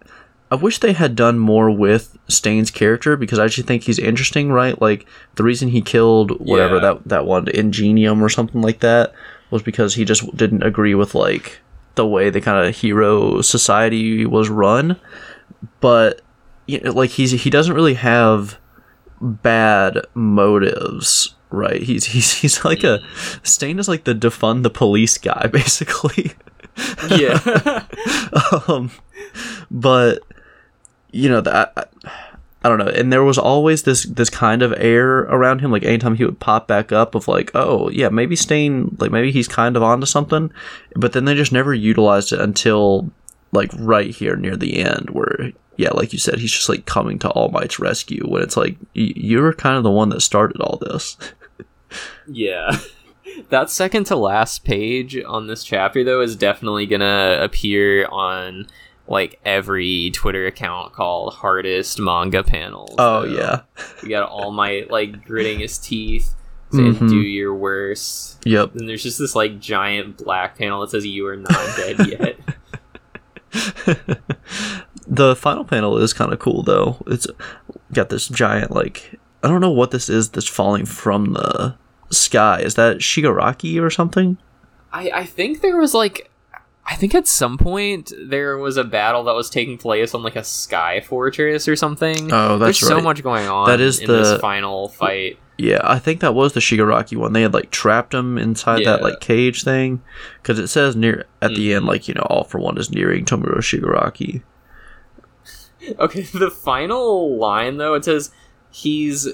I 0.52 0.54
wish 0.54 0.78
they 0.78 0.92
had 0.92 1.16
done 1.16 1.38
more 1.38 1.70
with 1.70 2.16
Stain's 2.28 2.70
character 2.70 3.16
because 3.16 3.38
I 3.40 3.44
actually 3.44 3.64
think 3.64 3.82
he's 3.84 3.98
interesting, 3.98 4.50
right? 4.52 4.80
Like 4.80 5.06
the 5.34 5.42
reason 5.42 5.68
he 5.70 5.82
killed 5.82 6.30
whatever 6.40 6.76
Yeah. 6.76 6.80
that 6.80 7.08
that 7.08 7.26
one 7.26 7.48
Ingenium 7.48 8.22
or 8.22 8.28
something 8.28 8.62
like 8.62 8.78
that 8.80 9.12
was 9.50 9.62
because 9.62 9.94
he 9.94 10.04
just 10.04 10.36
didn't 10.36 10.62
agree 10.62 10.94
with 10.94 11.14
like 11.14 11.60
the 11.94 12.06
way 12.06 12.30
the 12.30 12.40
kind 12.40 12.66
of 12.66 12.76
hero 12.76 13.40
society 13.40 14.24
was 14.26 14.48
run. 14.48 14.98
But 15.80 16.22
you 16.66 16.80
know, 16.80 16.92
like 16.92 17.10
he's 17.10 17.32
he 17.32 17.50
doesn't 17.50 17.74
really 17.74 17.94
have 17.94 18.58
bad 19.20 19.98
motives, 20.14 21.34
right? 21.50 21.82
He's 21.82 22.06
he's 22.06 22.32
he's 22.40 22.64
like 22.64 22.84
a 22.84 23.00
Stain 23.42 23.78
is 23.78 23.88
like 23.88 24.04
the 24.04 24.14
defund 24.14 24.62
the 24.62 24.70
police 24.70 25.18
guy, 25.18 25.46
basically. 25.52 26.32
Yeah. 27.10 27.84
um, 28.68 28.90
but 29.70 30.20
you 31.12 31.28
know 31.28 31.40
that 31.40 31.72
I, 31.76 32.10
I 32.62 32.68
don't 32.68 32.78
know, 32.78 32.88
and 32.88 33.10
there 33.10 33.24
was 33.24 33.38
always 33.38 33.84
this 33.84 34.04
this 34.04 34.28
kind 34.28 34.60
of 34.62 34.74
air 34.76 35.20
around 35.20 35.60
him. 35.60 35.70
Like 35.70 35.82
anytime 35.82 36.16
he 36.16 36.24
would 36.24 36.40
pop 36.40 36.66
back 36.68 36.92
up, 36.92 37.14
of 37.14 37.26
like, 37.26 37.50
oh 37.54 37.88
yeah, 37.88 38.10
maybe 38.10 38.36
Stain, 38.36 38.96
like 39.00 39.10
maybe 39.10 39.32
he's 39.32 39.48
kind 39.48 39.76
of 39.76 39.82
onto 39.82 40.06
something. 40.06 40.52
But 40.94 41.12
then 41.12 41.24
they 41.24 41.34
just 41.34 41.52
never 41.52 41.72
utilized 41.72 42.32
it 42.32 42.40
until 42.40 43.10
like 43.52 43.70
right 43.78 44.10
here 44.10 44.36
near 44.36 44.56
the 44.56 44.76
end, 44.78 45.10
where 45.10 45.52
yeah, 45.76 45.90
like 45.92 46.12
you 46.12 46.18
said, 46.18 46.38
he's 46.38 46.52
just 46.52 46.68
like 46.68 46.84
coming 46.84 47.18
to 47.20 47.30
All 47.30 47.48
Might's 47.48 47.78
rescue. 47.78 48.24
When 48.28 48.42
it's 48.42 48.58
like 48.58 48.76
you're 48.92 49.54
kind 49.54 49.78
of 49.78 49.82
the 49.82 49.90
one 49.90 50.10
that 50.10 50.20
started 50.20 50.60
all 50.60 50.76
this. 50.76 51.16
Yeah. 52.26 52.78
That 53.48 53.70
second 53.70 54.04
to 54.04 54.16
last 54.16 54.64
page 54.64 55.16
on 55.24 55.46
this 55.46 55.64
chapter 55.64 56.02
though 56.04 56.20
is 56.20 56.36
definitely 56.36 56.84
gonna 56.86 57.38
appear 57.40 58.06
on 58.06 58.66
like 59.10 59.38
every 59.44 60.10
Twitter 60.12 60.46
account 60.46 60.94
called 60.94 61.34
hardest 61.34 61.98
manga 62.00 62.42
panels. 62.42 62.94
Oh 62.96 63.24
So 63.24 63.28
yeah, 63.28 63.60
We 64.02 64.08
got 64.08 64.28
All 64.30 64.50
Might 64.52 64.90
like 64.90 65.24
gritting 65.26 65.58
his 65.58 65.76
teeth, 65.78 66.34
saying 66.72 66.94
Mhm. 66.94 67.08
do 67.10 67.16
your 67.16 67.52
worst. 67.54 68.38
yep. 68.46 68.74
And 68.74 68.88
there's 68.88 69.02
just 69.02 69.18
this 69.18 69.34
like 69.34 69.58
giant 69.60 70.16
black 70.24 70.56
panel 70.56 70.80
that 70.80 70.90
says 70.90 71.04
you 71.04 71.26
are 71.26 71.36
not 71.36 71.76
dead 71.76 72.06
yet. 72.06 72.38
the 75.06 75.34
final 75.36 75.64
panel 75.64 75.98
is 75.98 76.12
kind 76.12 76.32
of 76.32 76.38
cool 76.38 76.62
though. 76.62 77.02
It's 77.06 77.26
got 77.92 78.08
this 78.10 78.28
giant 78.28 78.70
like 78.70 79.18
I 79.42 79.48
don't 79.48 79.60
know 79.60 79.70
what 79.70 79.90
this 79.90 80.08
is 80.08 80.30
that's 80.30 80.48
falling 80.48 80.86
from 80.86 81.32
the 81.32 81.74
sky. 82.10 82.60
Is 82.60 82.74
that 82.74 82.98
Shigaraki 82.98 83.80
or 83.80 83.90
something? 83.90 84.38
I, 84.92 85.10
I 85.14 85.24
think 85.24 85.60
there 85.62 85.76
was 85.76 85.94
like 85.94 86.29
I 86.90 86.96
think 86.96 87.14
at 87.14 87.28
some 87.28 87.56
point 87.56 88.12
there 88.20 88.58
was 88.58 88.76
a 88.76 88.82
battle 88.82 89.22
that 89.24 89.34
was 89.34 89.48
taking 89.48 89.78
place 89.78 90.12
on 90.12 90.24
like 90.24 90.34
a 90.34 90.42
sky 90.42 91.00
fortress 91.00 91.68
or 91.68 91.76
something. 91.76 92.32
Oh, 92.32 92.58
that's 92.58 92.80
There's 92.80 92.88
so 92.88 93.00
much 93.00 93.22
going 93.22 93.46
on. 93.46 93.68
That 93.68 93.80
is 93.80 94.00
in 94.00 94.08
the- 94.08 94.14
this 94.14 94.40
final 94.40 94.88
fight. 94.88 95.38
Yeah, 95.56 95.80
I 95.84 95.98
think 95.98 96.20
that 96.20 96.34
was 96.34 96.54
the 96.54 96.60
Shigaraki 96.60 97.18
one. 97.18 97.34
They 97.34 97.42
had 97.42 97.52
like 97.52 97.70
trapped 97.70 98.14
him 98.14 98.38
inside 98.38 98.86
that 98.86 99.02
like 99.02 99.20
cage 99.20 99.62
thing 99.62 100.02
because 100.42 100.58
it 100.58 100.68
says 100.68 100.96
near 100.96 101.26
at 101.42 101.50
the 101.50 101.68
mm-hmm. 101.68 101.76
end 101.76 101.86
like 101.86 102.08
you 102.08 102.14
know 102.14 102.26
all 102.30 102.44
for 102.44 102.58
one 102.58 102.78
is 102.78 102.90
nearing 102.90 103.24
Tomura 103.24 103.58
Shigaraki. 103.58 104.42
Okay, 105.98 106.20
the 106.20 106.50
final 106.50 107.38
line 107.38 107.78
though 107.78 107.94
it 107.94 108.04
says 108.04 108.30
he's 108.70 109.26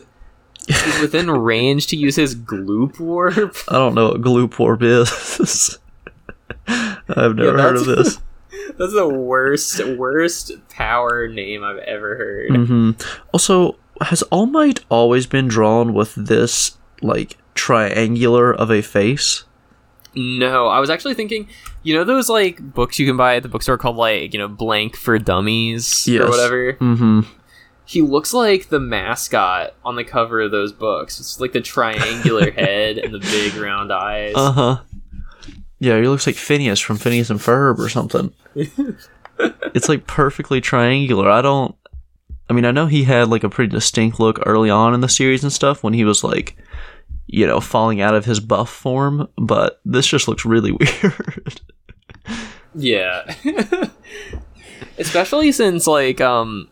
he's 0.69 1.01
within 1.01 1.29
range 1.43 1.89
to 1.89 1.97
use 1.97 2.15
his 2.15 2.37
gloop 2.37 3.01
warp. 3.01 3.57
I 3.69 3.73
don't 3.75 3.97
know 3.97 4.11
what 4.11 4.21
Gloop 4.21 4.57
Warp 4.59 4.83
is. 4.83 5.79
I've 6.69 7.37
never 7.37 7.61
heard 7.61 7.77
of 7.77 7.87
this. 7.87 8.19
That's 8.79 8.93
the 8.95 9.09
worst 9.09 9.85
worst 9.97 10.53
power 10.71 11.29
name 11.29 11.63
I've 11.65 11.79
ever 11.79 12.17
heard. 12.17 12.51
hmm 12.57 12.91
Also, 13.33 13.77
has 14.01 14.23
All 14.25 14.47
Might 14.47 14.81
always 14.89 15.27
been 15.27 15.49
drawn 15.49 15.93
with 15.95 16.15
this 16.15 16.77
like 17.03 17.37
triangular 17.55 18.53
of 18.55 18.71
a 18.71 18.83
face? 18.83 19.45
No, 20.15 20.69
I 20.69 20.81
was 20.81 20.89
actually 20.89 21.15
thinking, 21.15 21.49
you 21.83 21.95
know 21.95 22.05
those 22.05 22.29
like 22.31 22.59
books 22.61 22.99
you 22.99 23.07
can 23.07 23.17
buy 23.19 23.37
at 23.37 23.43
the 23.43 23.49
bookstore 23.51 23.77
called 23.79 23.97
like, 23.97 24.33
you 24.33 24.39
know, 24.39 24.49
blank 24.49 24.97
for 24.97 25.19
dummies 25.19 26.07
Yes. 26.09 26.23
or 26.25 26.31
whatever. 26.31 26.73
Mm-hmm. 26.75 27.21
He 27.85 28.03
looks 28.03 28.33
like 28.33 28.69
the 28.71 28.81
mascot 28.81 29.75
on 29.85 29.95
the 29.97 30.03
cover 30.05 30.41
of 30.41 30.51
those 30.51 30.73
books. 30.73 31.21
It's 31.21 31.39
like 31.39 31.53
the 31.53 31.61
triangular 31.61 32.51
head 32.53 32.99
and 32.99 33.13
the 33.15 33.21
big 33.21 33.55
round 33.55 33.93
eyes. 33.93 34.33
Uh 34.35 34.53
huh. 34.53 34.77
Yeah, 35.79 36.01
he 36.01 36.09
looks 36.09 36.27
like 36.27 36.37
Phineas 36.37 36.81
from 36.81 36.97
Phineas 36.97 37.29
and 37.31 37.39
Ferb 37.41 37.79
or 37.79 37.89
something. 37.89 38.33
it's 39.75 39.89
like 39.89 40.07
perfectly 40.07 40.61
triangular. 40.61 41.31
I 41.31 41.43
don't. 41.43 41.75
I 42.49 42.53
mean, 42.53 42.65
I 42.65 42.71
know 42.71 42.87
he 42.87 43.05
had 43.05 43.29
like 43.29 43.45
a 43.45 43.49
pretty 43.51 43.71
distinct 43.73 44.21
look 44.21 44.41
early 44.47 44.71
on 44.71 44.95
in 44.95 45.01
the 45.01 45.09
series 45.09 45.43
and 45.43 45.53
stuff 45.53 45.83
when 45.83 45.93
he 45.93 46.05
was 46.05 46.23
like, 46.25 46.57
you 47.27 47.47
know, 47.47 47.61
falling 47.61 48.01
out 48.01 48.15
of 48.15 48.25
his 48.25 48.39
buff 48.41 48.71
form, 48.71 49.29
but 49.37 49.81
this 49.85 50.07
just 50.07 50.29
looks 50.29 50.45
really 50.45 50.73
weird. 51.03 51.61
Yeah. 52.75 53.35
especially 54.99 55.53
since 55.53 55.87
like 55.87 56.21
um 56.21 56.69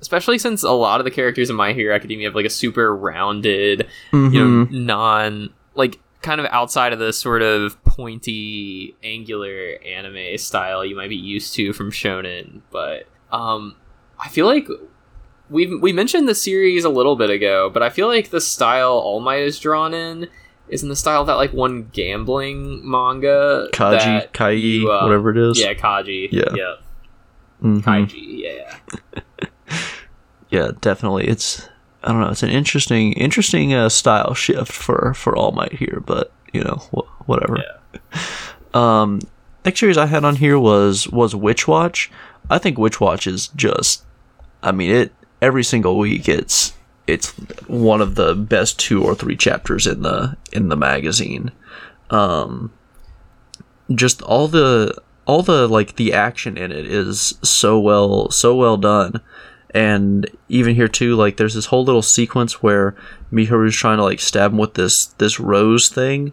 especially 0.00 0.38
since 0.38 0.62
a 0.62 0.70
lot 0.72 1.00
of 1.00 1.04
the 1.04 1.10
characters 1.10 1.48
in 1.50 1.56
My 1.56 1.72
Hero 1.72 1.94
Academia 1.94 2.28
have 2.28 2.34
like 2.34 2.46
a 2.46 2.50
super 2.50 2.94
rounded, 2.96 3.86
you 4.12 4.18
know, 4.30 4.66
Mhm. 4.66 4.70
non 4.70 5.50
like 5.74 5.98
kind 6.22 6.40
of 6.40 6.46
outside 6.50 6.92
of 6.92 6.98
the 6.98 7.12
sort 7.12 7.42
of 7.42 7.81
pointy 7.96 8.96
angular 9.04 9.76
anime 9.84 10.38
style 10.38 10.82
you 10.84 10.96
might 10.96 11.10
be 11.10 11.16
used 11.16 11.54
to 11.54 11.72
from 11.74 11.90
shonen, 11.90 12.60
but 12.70 13.06
um 13.30 13.76
I 14.18 14.28
feel 14.28 14.46
like 14.46 14.66
we 15.50 15.76
we 15.76 15.92
mentioned 15.92 16.26
the 16.26 16.34
series 16.34 16.84
a 16.84 16.88
little 16.88 17.16
bit 17.16 17.28
ago, 17.28 17.68
but 17.70 17.82
I 17.82 17.90
feel 17.90 18.08
like 18.08 18.30
the 18.30 18.40
style 18.40 18.92
All 18.92 19.20
Might 19.20 19.40
is 19.42 19.58
drawn 19.58 19.92
in 19.92 20.28
is 20.68 20.82
in 20.82 20.88
the 20.88 20.96
style 20.96 21.20
of 21.20 21.26
that 21.26 21.34
like 21.34 21.52
one 21.52 21.90
gambling 21.92 22.88
manga 22.88 23.68
Kaji, 23.72 23.98
that 23.98 24.32
Kai, 24.32 24.50
you, 24.52 24.90
uh, 24.90 25.04
whatever 25.04 25.30
it 25.30 25.36
is. 25.36 25.60
yeah, 25.60 25.74
Kaji. 25.74 26.28
Yeah. 26.32 26.54
Yeah. 26.54 26.74
Mhm. 27.62 27.82
Kaiji. 27.82 28.42
Yeah. 28.42 28.78
yeah, 30.50 30.70
definitely. 30.80 31.28
It's 31.28 31.68
I 32.02 32.08
don't 32.12 32.20
know. 32.22 32.30
It's 32.30 32.42
an 32.42 32.48
interesting, 32.50 33.12
interesting 33.12 33.74
uh, 33.74 33.88
style 33.90 34.32
shift 34.34 34.72
for 34.72 35.12
for 35.14 35.36
All 35.36 35.52
Might 35.52 35.74
here, 35.74 36.02
but 36.06 36.32
you 36.54 36.62
know, 36.64 36.76
wh- 36.94 37.28
whatever. 37.28 37.58
Um, 38.74 39.20
next 39.66 39.80
series 39.80 39.98
I 39.98 40.06
had 40.06 40.24
on 40.24 40.36
here 40.36 40.58
was 40.58 41.06
was 41.08 41.34
Witch 41.34 41.68
Watch. 41.68 42.10
I 42.48 42.56
think 42.56 42.78
Witch 42.78 43.00
Watch 43.00 43.26
is 43.26 43.48
just, 43.48 44.02
I 44.62 44.72
mean 44.72 44.90
it. 44.90 45.12
Every 45.42 45.62
single 45.62 45.98
week, 45.98 46.26
it's 46.26 46.72
it's 47.06 47.30
one 47.66 48.00
of 48.00 48.14
the 48.14 48.34
best 48.34 48.78
two 48.78 49.04
or 49.04 49.14
three 49.14 49.36
chapters 49.36 49.86
in 49.86 50.00
the 50.00 50.38
in 50.52 50.70
the 50.70 50.76
magazine. 50.76 51.52
Um, 52.08 52.72
just 53.94 54.22
all 54.22 54.48
the 54.48 54.96
all 55.26 55.42
the 55.42 55.68
like 55.68 55.96
the 55.96 56.12
action 56.12 56.56
in 56.56 56.72
it 56.72 56.86
is 56.86 57.38
so 57.42 57.78
well 57.78 58.30
so 58.30 58.54
well 58.56 58.76
done 58.76 59.20
and 59.74 60.28
even 60.48 60.74
here 60.74 60.88
too 60.88 61.14
like 61.14 61.36
there's 61.36 61.54
this 61.54 61.66
whole 61.66 61.84
little 61.84 62.02
sequence 62.02 62.62
where 62.62 62.94
Miharu's 63.32 63.76
trying 63.76 63.98
to 63.98 64.04
like 64.04 64.20
stab 64.20 64.52
him 64.52 64.58
with 64.58 64.74
this 64.74 65.06
this 65.06 65.38
rose 65.38 65.88
thing 65.88 66.32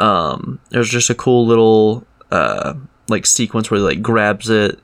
um 0.00 0.58
there's 0.70 0.88
just 0.88 1.10
a 1.10 1.14
cool 1.14 1.46
little 1.46 2.06
uh 2.30 2.74
like 3.08 3.26
sequence 3.26 3.70
where 3.70 3.78
he 3.78 3.84
like 3.84 4.02
grabs 4.02 4.48
it 4.50 4.78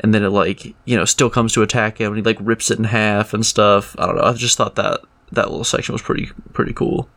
and 0.00 0.14
then 0.14 0.22
it 0.22 0.28
like 0.30 0.64
you 0.84 0.96
know 0.96 1.04
still 1.04 1.28
comes 1.30 1.52
to 1.52 1.62
attack 1.62 1.98
him 2.00 2.08
and 2.08 2.16
he 2.16 2.22
like 2.22 2.38
rips 2.40 2.70
it 2.70 2.78
in 2.78 2.84
half 2.84 3.34
and 3.34 3.44
stuff 3.44 3.94
i 3.98 4.06
don't 4.06 4.16
know 4.16 4.22
i 4.22 4.32
just 4.32 4.56
thought 4.56 4.76
that 4.76 5.00
that 5.32 5.48
little 5.50 5.64
section 5.64 5.92
was 5.92 6.02
pretty 6.02 6.26
pretty 6.52 6.72
cool 6.72 7.08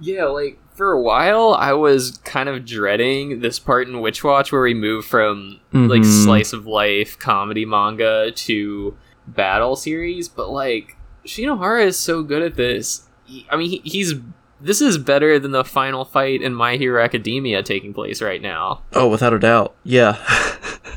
Yeah, 0.00 0.26
like 0.26 0.58
for 0.74 0.92
a 0.92 1.00
while, 1.00 1.54
I 1.58 1.72
was 1.72 2.18
kind 2.24 2.48
of 2.48 2.64
dreading 2.64 3.40
this 3.40 3.58
part 3.58 3.88
in 3.88 4.00
Witch 4.00 4.22
Watch 4.22 4.52
where 4.52 4.62
we 4.62 4.72
move 4.74 5.04
from 5.04 5.58
like 5.72 6.02
Mhm. 6.02 6.24
slice 6.24 6.52
of 6.52 6.66
life 6.66 7.18
comedy 7.18 7.64
manga 7.64 8.30
to 8.30 8.96
battle 9.26 9.74
series, 9.74 10.28
but 10.28 10.50
like 10.50 10.96
Shinohara 11.26 11.84
is 11.84 11.98
so 11.98 12.22
good 12.22 12.42
at 12.42 12.54
this. 12.54 13.08
He- 13.24 13.44
I 13.50 13.56
mean, 13.56 13.70
he, 13.70 13.80
he's 13.84 14.14
this 14.60 14.80
is 14.80 14.98
better 14.98 15.38
than 15.38 15.52
the 15.52 15.64
final 15.64 16.04
fight 16.04 16.42
in 16.42 16.54
My 16.54 16.76
Hero 16.76 17.02
Academia 17.02 17.62
taking 17.62 17.94
place 17.94 18.20
right 18.22 18.42
now. 18.42 18.82
oh 18.92 19.08
without 19.08 19.32
a 19.32 19.38
doubt. 19.38 19.74
Yeah. 19.84 20.18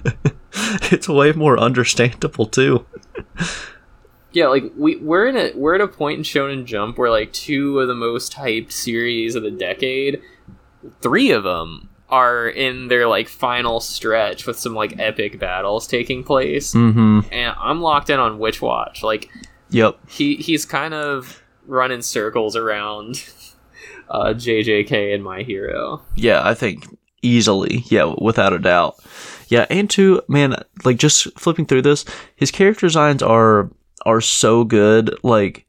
It's 0.92 1.08
way 1.08 1.32
more 1.32 1.58
understandable 1.58 2.46
too. 2.46 2.86
Yeah, 4.34 4.48
like 4.48 4.72
we 4.78 4.98
we're 4.98 5.28
in 5.28 5.38
a 5.38 5.52
we're 5.56 5.76
at 5.76 5.82
a 5.82 5.88
point 5.88 6.18
in 6.20 6.24
Shonen 6.24 6.66
Jump 6.66 6.98
where 6.98 7.10
like 7.10 7.34
two 7.34 7.80
of 7.80 7.88
the 7.88 7.96
most 7.96 8.34
hyped 8.34 8.72
series 8.72 9.36
of 9.36 9.44
the 9.44 9.52
decade, 9.52 10.22
three 11.02 11.32
of 11.32 11.44
them 11.44 11.90
are 12.10 12.48
in 12.48 12.90
their 12.90 13.08
like 13.08 13.28
final 13.28 13.80
stretch 13.80 14.46
with 14.46 14.58
some 14.60 14.74
like 14.74 15.00
epic 15.00 15.40
battles 15.40 15.88
taking 15.88 16.24
place, 16.24 16.74
mm-hmm. 16.74 17.22
And 17.32 17.56
I'm 17.58 17.82
locked 17.82 18.10
in 18.10 18.20
on 18.20 18.40
Witch 18.40 18.62
Watch. 18.62 19.04
Like 19.04 19.30
yep. 19.70 19.98
he 20.10 20.36
he's 20.36 20.66
kind 20.66 20.94
of 20.94 21.42
running 21.68 22.02
circles 22.02 22.56
around 22.56 23.24
uh, 24.12 24.34
JJK 24.34 25.16
and 25.16 25.24
My 25.24 25.44
Hero. 25.44 26.02
Yeah, 26.16 26.42
I 26.44 26.54
think 26.54 26.86
easily. 27.22 27.84
Yeah, 27.88 28.14
without 28.20 28.54
a 28.54 28.60
doubt. 28.60 28.96
Yeah, 29.48 29.66
and 29.70 29.90
two, 29.90 30.22
man, 30.28 30.56
like 30.86 30.98
just 30.98 31.28
flipping 31.40 31.66
through 31.66 31.82
this, 31.82 32.06
his 32.36 32.52
character 32.52 32.88
designs 32.88 33.24
are 33.24 33.72
are 34.06 34.22
so 34.22 34.64
good. 34.64 35.16
Like 35.24 35.66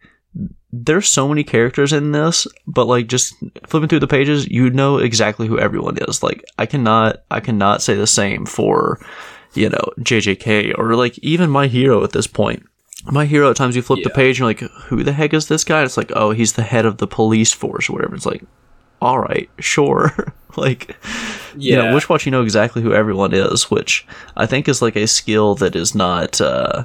there's 0.73 1.09
so 1.09 1.29
many 1.29 1.45
characters 1.45 1.93
in 1.93 2.13
this, 2.13 2.47
but 2.67 2.87
like 2.87 3.07
just 3.07 3.35
flipping 3.67 3.89
through 3.89 4.01
the 4.01 4.07
pages, 4.07 4.49
you 4.49 4.71
know 4.71 4.99
exactly 4.99 5.47
who 5.47 5.59
everyone 5.59 5.99
is. 6.09 6.23
Like 6.23 6.45
I 6.59 6.67
cannot 6.67 7.23
I 7.31 7.41
cannot 7.41 7.83
say 7.83 7.95
the 7.95 8.07
same 8.07 8.47
for 8.47 9.05
you 9.55 9.69
know 9.69 9.93
JJK 10.01 10.79
or 10.79 10.97
like 10.97 11.19
even 11.19 11.51
my 11.51 11.67
hero 11.67 12.03
at 12.05 12.13
this 12.13 12.27
point. 12.27 12.65
My 13.05 13.27
hero 13.27 13.51
at 13.51 13.57
times 13.57 13.75
you 13.75 13.83
flip 13.83 14.05
the 14.05 14.11
page 14.11 14.41
and 14.41 14.61
you're 14.61 14.69
like, 14.71 14.73
who 14.85 15.03
the 15.03 15.13
heck 15.13 15.35
is 15.35 15.49
this 15.49 15.65
guy? 15.65 15.83
It's 15.83 15.97
like, 15.97 16.13
oh, 16.15 16.31
he's 16.31 16.53
the 16.53 16.63
head 16.63 16.87
of 16.87 16.99
the 16.99 17.07
police 17.07 17.53
force 17.53 17.91
or 17.91 17.95
whatever. 17.95 18.15
It's 18.15 18.27
like, 18.27 18.45
all 19.01 19.19
right, 19.19 19.51
sure. 19.59 20.33
like, 20.57 20.97
you 21.57 21.75
know, 21.75 21.93
Witch 21.93 22.09
Watch, 22.09 22.27
you 22.27 22.31
know 22.31 22.43
exactly 22.43 22.81
who 22.81 22.95
everyone 22.95 23.35
is, 23.35 23.71
which 23.71 24.07
I 24.37 24.47
think 24.47 24.69
is 24.69 24.81
like 24.81 24.95
a 24.95 25.09
skill 25.09 25.57
that 25.57 25.75
is 25.75 25.95
not, 25.95 26.41
uh, 26.41 26.85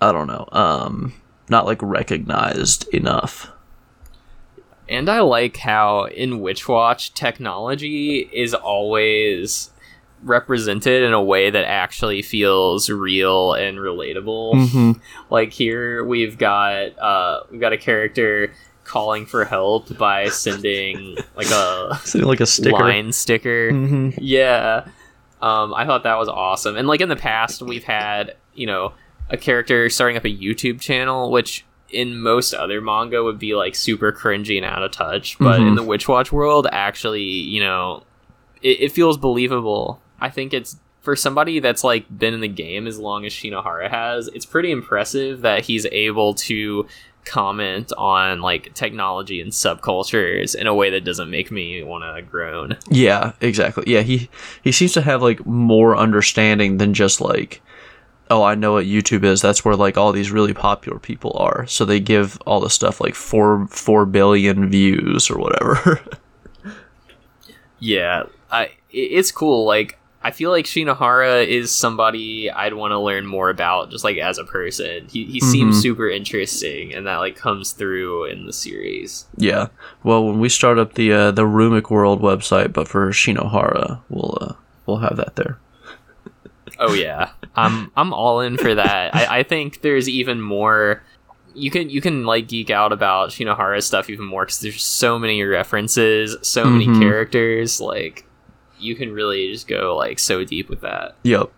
I 0.00 0.12
don't 0.12 0.26
know, 0.26 0.48
um, 0.52 1.12
not 1.50 1.66
like 1.66 1.82
recognized 1.82 2.88
enough. 2.94 3.50
And 4.88 5.08
I 5.08 5.20
like 5.20 5.58
how 5.58 6.04
in 6.06 6.40
Witch 6.40 6.68
Watch 6.68 7.12
technology 7.12 8.30
is 8.32 8.54
always 8.54 9.70
represented 10.22 11.02
in 11.02 11.12
a 11.12 11.22
way 11.22 11.50
that 11.50 11.64
actually 11.64 12.22
feels 12.22 12.88
real 12.90 13.52
and 13.54 13.78
relatable. 13.78 14.54
Mm-hmm. 14.54 14.92
Like 15.30 15.52
here 15.52 16.04
we've 16.04 16.38
got 16.38 16.98
uh 16.98 17.40
we've 17.50 17.60
got 17.60 17.72
a 17.72 17.78
character 17.78 18.52
calling 18.84 19.26
for 19.26 19.44
help 19.44 19.96
by 19.98 20.28
sending 20.28 21.16
like 21.36 21.50
a 21.50 21.98
Something 22.04 22.28
like 22.28 22.40
a 22.40 22.46
sticker. 22.46 22.72
line 22.78 23.12
sticker. 23.12 23.70
Mm-hmm. 23.72 24.18
Yeah. 24.22 24.86
Um, 25.42 25.74
I 25.74 25.84
thought 25.84 26.04
that 26.04 26.18
was 26.18 26.28
awesome. 26.28 26.76
And 26.76 26.88
like 26.88 27.00
in 27.00 27.08
the 27.08 27.16
past, 27.16 27.60
we've 27.62 27.84
had, 27.84 28.36
you 28.54 28.66
know, 28.66 28.92
a 29.28 29.36
character 29.36 29.88
starting 29.90 30.16
up 30.16 30.24
a 30.24 30.28
YouTube 30.34 30.80
channel, 30.80 31.30
which 31.30 31.64
in 31.90 32.18
most 32.20 32.54
other 32.54 32.80
manga 32.80 33.22
would 33.22 33.38
be 33.38 33.54
like 33.54 33.74
super 33.74 34.12
cringy 34.12 34.56
and 34.56 34.64
out 34.64 34.82
of 34.82 34.92
touch. 34.92 35.38
But 35.38 35.60
in 35.60 35.74
Mhm. 35.74 35.76
the 35.76 35.82
Witch 35.82 36.08
Watch 36.08 36.32
world, 36.32 36.66
actually, 36.72 37.22
you 37.22 37.60
know, 37.60 38.02
it, 38.62 38.80
it 38.80 38.92
feels 38.92 39.18
believable. 39.18 40.00
I 40.20 40.30
think 40.30 40.54
it's 40.54 40.76
for 41.00 41.14
somebody 41.14 41.60
that's 41.60 41.84
like 41.84 42.06
been 42.18 42.34
in 42.34 42.40
the 42.40 42.48
game 42.48 42.86
as 42.86 42.98
long 42.98 43.24
as 43.24 43.32
Shinohara 43.32 43.90
has, 43.90 44.28
it's 44.28 44.46
pretty 44.46 44.70
impressive 44.70 45.42
that 45.42 45.64
he's 45.64 45.86
able 45.86 46.34
to 46.34 46.86
comment 47.24 47.92
on 47.98 48.40
like 48.40 48.72
technology 48.74 49.40
and 49.40 49.52
subcultures 49.52 50.54
in 50.54 50.66
a 50.66 50.74
way 50.74 50.90
that 50.90 51.04
doesn't 51.04 51.30
make 51.30 51.50
me 51.50 51.82
want 51.82 52.04
to 52.04 52.22
groan. 52.22 52.76
Yeah, 52.88 53.32
exactly. 53.40 53.84
Yeah, 53.86 54.02
he 54.02 54.30
he 54.62 54.72
seems 54.72 54.92
to 54.94 55.02
have 55.02 55.22
like 55.22 55.44
more 55.44 55.96
understanding 55.96 56.78
than 56.78 56.94
just 56.94 57.20
like 57.20 57.62
oh, 58.30 58.42
I 58.42 58.54
know 58.54 58.72
what 58.72 58.86
YouTube 58.86 59.24
is. 59.24 59.40
That's 59.40 59.64
where 59.64 59.76
like 59.76 59.96
all 59.96 60.12
these 60.12 60.32
really 60.32 60.54
popular 60.54 60.98
people 60.98 61.36
are. 61.38 61.66
So 61.66 61.84
they 61.84 62.00
give 62.00 62.40
all 62.46 62.60
the 62.60 62.70
stuff 62.70 63.00
like 63.00 63.14
4 63.14 63.68
4 63.68 64.06
billion 64.06 64.68
views 64.68 65.30
or 65.30 65.38
whatever. 65.38 66.00
yeah, 67.78 68.24
I 68.50 68.70
it's 68.90 69.30
cool 69.30 69.64
like 69.64 69.98
I 70.22 70.32
feel 70.32 70.50
like 70.50 70.64
Shinohara 70.64 71.46
is 71.46 71.72
somebody 71.72 72.50
I'd 72.50 72.74
want 72.74 72.92
to 72.92 72.98
learn 72.98 73.26
more 73.26 73.48
about, 73.48 73.90
just 73.90 74.02
like 74.02 74.16
as 74.16 74.38
a 74.38 74.44
person. 74.44 75.06
He 75.08 75.24
he 75.24 75.38
mm-hmm. 75.38 75.50
seems 75.50 75.80
super 75.80 76.08
interesting, 76.08 76.92
and 76.92 77.06
that 77.06 77.18
like 77.18 77.36
comes 77.36 77.72
through 77.72 78.24
in 78.24 78.46
the 78.46 78.52
series. 78.52 79.26
Yeah. 79.36 79.68
Well, 80.02 80.26
when 80.26 80.40
we 80.40 80.48
start 80.48 80.78
up 80.78 80.94
the 80.94 81.12
uh, 81.12 81.30
the 81.30 81.44
Rumic 81.44 81.90
World 81.90 82.22
website, 82.22 82.72
but 82.72 82.88
for 82.88 83.08
Shinohara, 83.10 84.00
we'll 84.08 84.38
uh, 84.40 84.54
we'll 84.86 84.98
have 84.98 85.16
that 85.16 85.36
there. 85.36 85.58
oh 86.80 86.94
yeah, 86.94 87.30
I'm 87.54 87.92
I'm 87.96 88.12
all 88.12 88.40
in 88.40 88.56
for 88.58 88.74
that. 88.74 89.14
I, 89.14 89.38
I 89.38 89.42
think 89.44 89.82
there's 89.82 90.08
even 90.08 90.40
more. 90.40 91.04
You 91.54 91.70
can 91.70 91.88
you 91.88 92.00
can 92.00 92.24
like 92.24 92.48
geek 92.48 92.70
out 92.70 92.92
about 92.92 93.30
Shinohara 93.30 93.82
stuff 93.82 94.10
even 94.10 94.24
more 94.24 94.44
because 94.44 94.60
there's 94.60 94.82
so 94.82 95.18
many 95.18 95.42
references, 95.44 96.36
so 96.42 96.64
mm-hmm. 96.64 96.78
many 96.78 97.00
characters. 97.00 97.80
Like 97.80 98.25
you 98.78 98.94
can 98.94 99.12
really 99.12 99.52
just 99.52 99.68
go 99.68 99.96
like 99.96 100.18
so 100.18 100.44
deep 100.44 100.68
with 100.68 100.80
that. 100.82 101.14
Yep. 101.22 101.50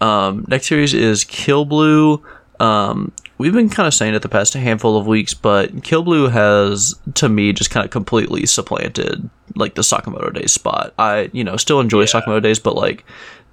Um, 0.00 0.44
next 0.48 0.66
series 0.66 0.94
is 0.94 1.24
Kill 1.24 1.64
Blue. 1.64 2.22
Um, 2.60 3.12
we've 3.38 3.52
been 3.52 3.68
kind 3.68 3.86
of 3.86 3.94
saying 3.94 4.14
it 4.14 4.22
the 4.22 4.28
past 4.28 4.54
handful 4.54 4.96
of 4.96 5.06
weeks, 5.06 5.34
but 5.34 5.82
Kill 5.82 6.02
Blue 6.02 6.28
has, 6.28 6.94
to 7.14 7.28
me, 7.28 7.52
just 7.52 7.70
kind 7.70 7.84
of 7.84 7.90
completely 7.90 8.46
supplanted 8.46 9.28
like 9.54 9.74
the 9.74 9.82
Sakamoto 9.82 10.32
Days 10.32 10.52
spot. 10.52 10.92
I, 10.98 11.30
you 11.32 11.44
know, 11.44 11.56
still 11.56 11.80
enjoy 11.80 12.00
yeah. 12.00 12.06
Sakamoto 12.06 12.42
Days, 12.42 12.58
but 12.58 12.74
like 12.74 13.04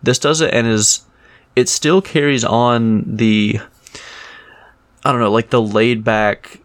this 0.03 0.19
does 0.19 0.41
it 0.41 0.53
and 0.53 0.67
is 0.67 1.01
it 1.55 1.69
still 1.69 2.01
carries 2.01 2.43
on 2.43 3.03
the 3.17 3.59
I 5.03 5.11
don't 5.11 5.21
know, 5.21 5.31
like 5.31 5.49
the 5.49 5.61
laid 5.61 6.03
back 6.03 6.59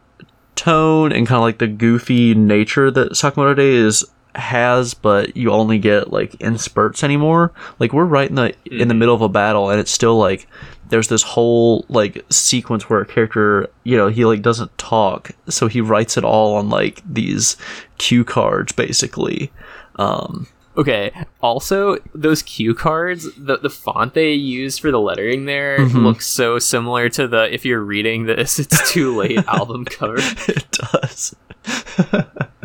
tone 0.54 1.12
and 1.12 1.26
kind 1.26 1.36
of 1.36 1.42
like 1.42 1.58
the 1.58 1.66
goofy 1.66 2.34
nature 2.34 2.90
that 2.90 3.12
Sakamoto 3.12 3.56
Days 3.56 4.04
has, 4.38 4.94
but 4.94 5.36
you 5.36 5.50
only 5.50 5.78
get 5.78 6.12
like 6.12 6.34
in 6.40 6.58
spurts 6.58 7.02
anymore. 7.02 7.52
Like 7.78 7.92
we're 7.92 8.04
right 8.04 8.28
in 8.28 8.36
the 8.36 8.54
in 8.64 8.88
the 8.88 8.92
mm-hmm. 8.92 8.98
middle 8.98 9.14
of 9.14 9.22
a 9.22 9.28
battle, 9.28 9.70
and 9.70 9.80
it's 9.80 9.90
still 9.90 10.18
like 10.18 10.46
there's 10.88 11.08
this 11.08 11.22
whole 11.22 11.84
like 11.88 12.24
sequence 12.30 12.88
where 12.88 13.00
a 13.00 13.06
character, 13.06 13.68
you 13.84 13.96
know, 13.96 14.08
he 14.08 14.24
like 14.24 14.42
doesn't 14.42 14.76
talk, 14.78 15.30
so 15.48 15.66
he 15.66 15.80
writes 15.80 16.16
it 16.16 16.24
all 16.24 16.56
on 16.56 16.68
like 16.68 17.02
these 17.06 17.56
cue 17.98 18.24
cards, 18.24 18.72
basically. 18.72 19.50
Um, 19.96 20.46
Okay. 20.76 21.10
Also, 21.40 21.96
those 22.14 22.42
cue 22.42 22.74
cards, 22.74 23.28
the 23.36 23.58
the 23.58 23.70
font 23.70 24.14
they 24.14 24.32
use 24.32 24.78
for 24.78 24.90
the 24.90 25.00
lettering 25.00 25.46
there 25.46 25.78
mm-hmm. 25.78 25.98
looks 25.98 26.26
so 26.26 26.58
similar 26.58 27.08
to 27.10 27.26
the 27.26 27.52
if 27.52 27.64
you're 27.64 27.80
reading 27.80 28.26
this, 28.26 28.58
it's 28.58 28.92
too 28.92 29.16
late 29.16 29.38
album 29.48 29.84
cover. 29.84 30.16
It 30.18 30.66
does. 30.70 31.34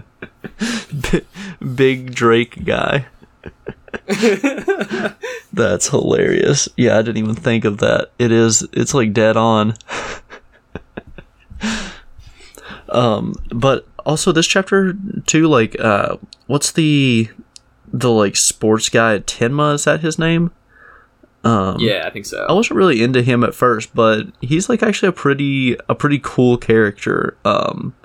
big 1.75 2.13
Drake 2.13 2.63
guy. 2.65 3.05
That's 5.53 5.89
hilarious. 5.89 6.69
Yeah, 6.77 6.97
I 6.97 7.01
didn't 7.01 7.17
even 7.17 7.35
think 7.35 7.65
of 7.65 7.79
that. 7.79 8.11
It 8.19 8.31
is 8.31 8.67
it's 8.73 8.93
like 8.93 9.13
dead 9.13 9.37
on. 9.37 9.75
um 12.89 13.35
but 13.49 13.87
also 14.05 14.31
this 14.31 14.47
chapter 14.47 14.93
too 15.25 15.47
like 15.47 15.79
uh 15.79 16.17
what's 16.47 16.71
the 16.71 17.29
the 17.93 18.09
like 18.09 18.35
sports 18.35 18.89
guy 18.89 19.19
Tenma 19.19 19.75
is 19.75 19.85
that 19.85 20.01
his 20.01 20.17
name? 20.17 20.51
Um, 21.43 21.79
yeah, 21.79 22.03
I 22.05 22.11
think 22.11 22.25
so. 22.25 22.45
I 22.47 22.53
wasn't 22.53 22.77
really 22.77 23.01
into 23.01 23.23
him 23.23 23.43
at 23.43 23.55
first, 23.55 23.95
but 23.95 24.27
he's 24.41 24.69
like 24.69 24.83
actually 24.83 25.09
a 25.09 25.13
pretty 25.13 25.75
a 25.89 25.95
pretty 25.95 26.19
cool 26.21 26.57
character. 26.57 27.35
Um, 27.43 27.95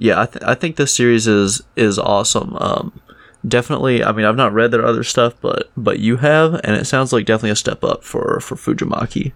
yeah, 0.00 0.22
I, 0.22 0.26
th- 0.26 0.44
I 0.44 0.54
think 0.54 0.76
this 0.76 0.94
series 0.94 1.26
is 1.26 1.62
is 1.76 1.98
awesome. 1.98 2.56
Um, 2.56 3.00
definitely. 3.46 4.02
I 4.02 4.12
mean, 4.12 4.24
I've 4.24 4.34
not 4.34 4.52
read 4.54 4.70
their 4.70 4.84
other 4.84 5.04
stuff, 5.04 5.34
but 5.40 5.70
but 5.76 5.98
you 6.00 6.16
have, 6.16 6.54
and 6.64 6.74
it 6.74 6.86
sounds 6.86 7.12
like 7.12 7.26
definitely 7.26 7.50
a 7.50 7.56
step 7.56 7.84
up 7.84 8.02
for 8.02 8.40
for 8.40 8.56
Fujimaki. 8.56 9.32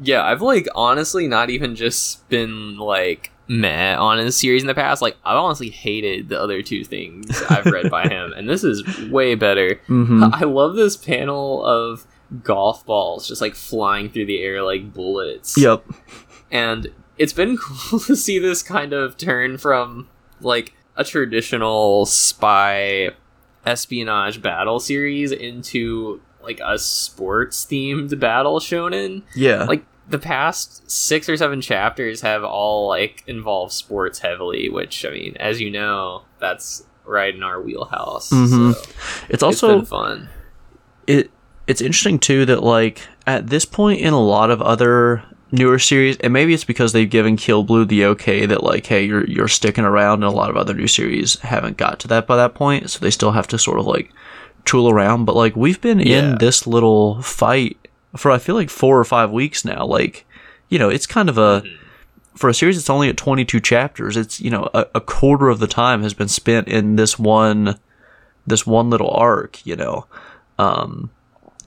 Yeah, 0.00 0.24
I've 0.24 0.40
like 0.40 0.66
honestly 0.74 1.28
not 1.28 1.50
even 1.50 1.76
just 1.76 2.26
been 2.30 2.78
like 2.78 3.30
meh 3.46 3.94
on 3.94 4.18
his 4.18 4.38
series 4.38 4.62
in 4.62 4.68
the 4.68 4.74
past. 4.74 5.02
Like 5.02 5.18
I've 5.22 5.36
honestly 5.36 5.68
hated 5.68 6.30
the 6.30 6.40
other 6.40 6.62
two 6.62 6.82
things 6.82 7.42
I've 7.50 7.66
read 7.66 7.90
by 7.90 8.02
him, 8.08 8.32
and 8.32 8.48
this 8.48 8.64
is 8.64 8.82
way 9.10 9.34
better. 9.34 9.74
Mm-hmm. 9.88 10.30
I 10.32 10.40
love 10.40 10.76
this 10.76 10.96
panel 10.96 11.62
of 11.62 12.06
golf 12.42 12.86
balls 12.86 13.28
just 13.28 13.42
like 13.42 13.54
flying 13.54 14.08
through 14.08 14.26
the 14.26 14.42
air 14.42 14.62
like 14.62 14.94
bullets. 14.94 15.58
Yep. 15.58 15.84
And 16.50 16.88
it's 17.18 17.32
been 17.32 17.56
cool 17.62 18.00
to 18.00 18.16
see 18.16 18.38
this 18.38 18.62
kind 18.62 18.92
of 18.92 19.16
turn 19.16 19.58
from 19.58 20.08
like 20.40 20.74
a 20.96 21.04
traditional 21.04 22.06
spy 22.06 23.10
espionage 23.66 24.40
battle 24.40 24.80
series 24.80 25.32
into 25.32 26.20
like 26.42 26.60
a 26.64 26.78
sports 26.78 27.66
themed 27.66 28.18
battle 28.18 28.60
shonen. 28.60 29.22
Yeah. 29.34 29.64
Like 29.64 29.84
the 30.08 30.18
past 30.18 30.90
six 30.90 31.28
or 31.28 31.36
seven 31.36 31.60
chapters 31.60 32.22
have 32.22 32.42
all 32.42 32.88
like 32.88 33.22
involved 33.26 33.72
sports 33.72 34.20
heavily, 34.20 34.68
which 34.68 35.04
I 35.04 35.10
mean, 35.10 35.36
as 35.38 35.60
you 35.60 35.70
know, 35.70 36.22
that's 36.38 36.84
right 37.04 37.34
in 37.34 37.42
our 37.42 37.60
wheelhouse. 37.60 38.30
Mm-hmm. 38.30 38.72
So 38.72 38.90
it's 39.28 39.42
also 39.42 39.80
it's 39.80 39.88
fun. 39.88 40.28
It 41.06 41.30
it's 41.66 41.80
interesting 41.80 42.18
too 42.18 42.46
that 42.46 42.62
like 42.62 43.02
at 43.26 43.48
this 43.48 43.64
point 43.64 44.00
in 44.00 44.14
a 44.14 44.20
lot 44.20 44.50
of 44.50 44.62
other 44.62 45.22
newer 45.50 45.78
series, 45.78 46.16
and 46.18 46.32
maybe 46.32 46.54
it's 46.54 46.64
because 46.64 46.92
they've 46.92 47.08
given 47.08 47.36
Kill 47.36 47.62
Blue 47.62 47.84
the 47.84 48.04
okay 48.06 48.46
that 48.46 48.62
like, 48.62 48.86
hey, 48.86 49.04
you're 49.04 49.26
you're 49.26 49.48
sticking 49.48 49.84
around, 49.84 50.22
and 50.22 50.32
a 50.32 50.36
lot 50.36 50.50
of 50.50 50.56
other 50.56 50.74
new 50.74 50.88
series 50.88 51.38
haven't 51.40 51.76
got 51.76 51.98
to 52.00 52.08
that 52.08 52.26
by 52.26 52.36
that 52.36 52.54
point, 52.54 52.90
so 52.90 52.98
they 52.98 53.10
still 53.10 53.32
have 53.32 53.48
to 53.48 53.58
sort 53.58 53.78
of 53.78 53.86
like 53.86 54.12
tool 54.64 54.90
around. 54.90 55.24
But 55.24 55.36
like, 55.36 55.56
we've 55.56 55.80
been 55.80 56.00
yeah. 56.00 56.18
in 56.18 56.38
this 56.38 56.66
little 56.66 57.22
fight 57.22 57.76
for 58.16 58.30
I 58.30 58.38
feel 58.38 58.54
like 58.54 58.70
four 58.70 58.98
or 58.98 59.04
five 59.04 59.30
weeks 59.30 59.64
now. 59.64 59.84
Like, 59.84 60.26
you 60.68 60.78
know, 60.78 60.88
it's 60.88 61.06
kind 61.06 61.28
of 61.28 61.38
a 61.38 61.62
for 62.34 62.48
a 62.48 62.54
series 62.54 62.76
that's 62.76 62.90
only 62.90 63.08
at 63.08 63.16
22 63.16 63.60
chapters. 63.60 64.16
It's 64.16 64.40
you 64.40 64.50
know 64.50 64.68
a, 64.74 64.86
a 64.96 65.00
quarter 65.00 65.48
of 65.48 65.58
the 65.58 65.66
time 65.66 66.02
has 66.02 66.14
been 66.14 66.28
spent 66.28 66.68
in 66.68 66.96
this 66.96 67.18
one 67.18 67.78
this 68.46 68.66
one 68.66 68.90
little 68.90 69.10
arc. 69.10 69.64
You 69.66 69.76
know. 69.76 70.06
Um, 70.58 71.10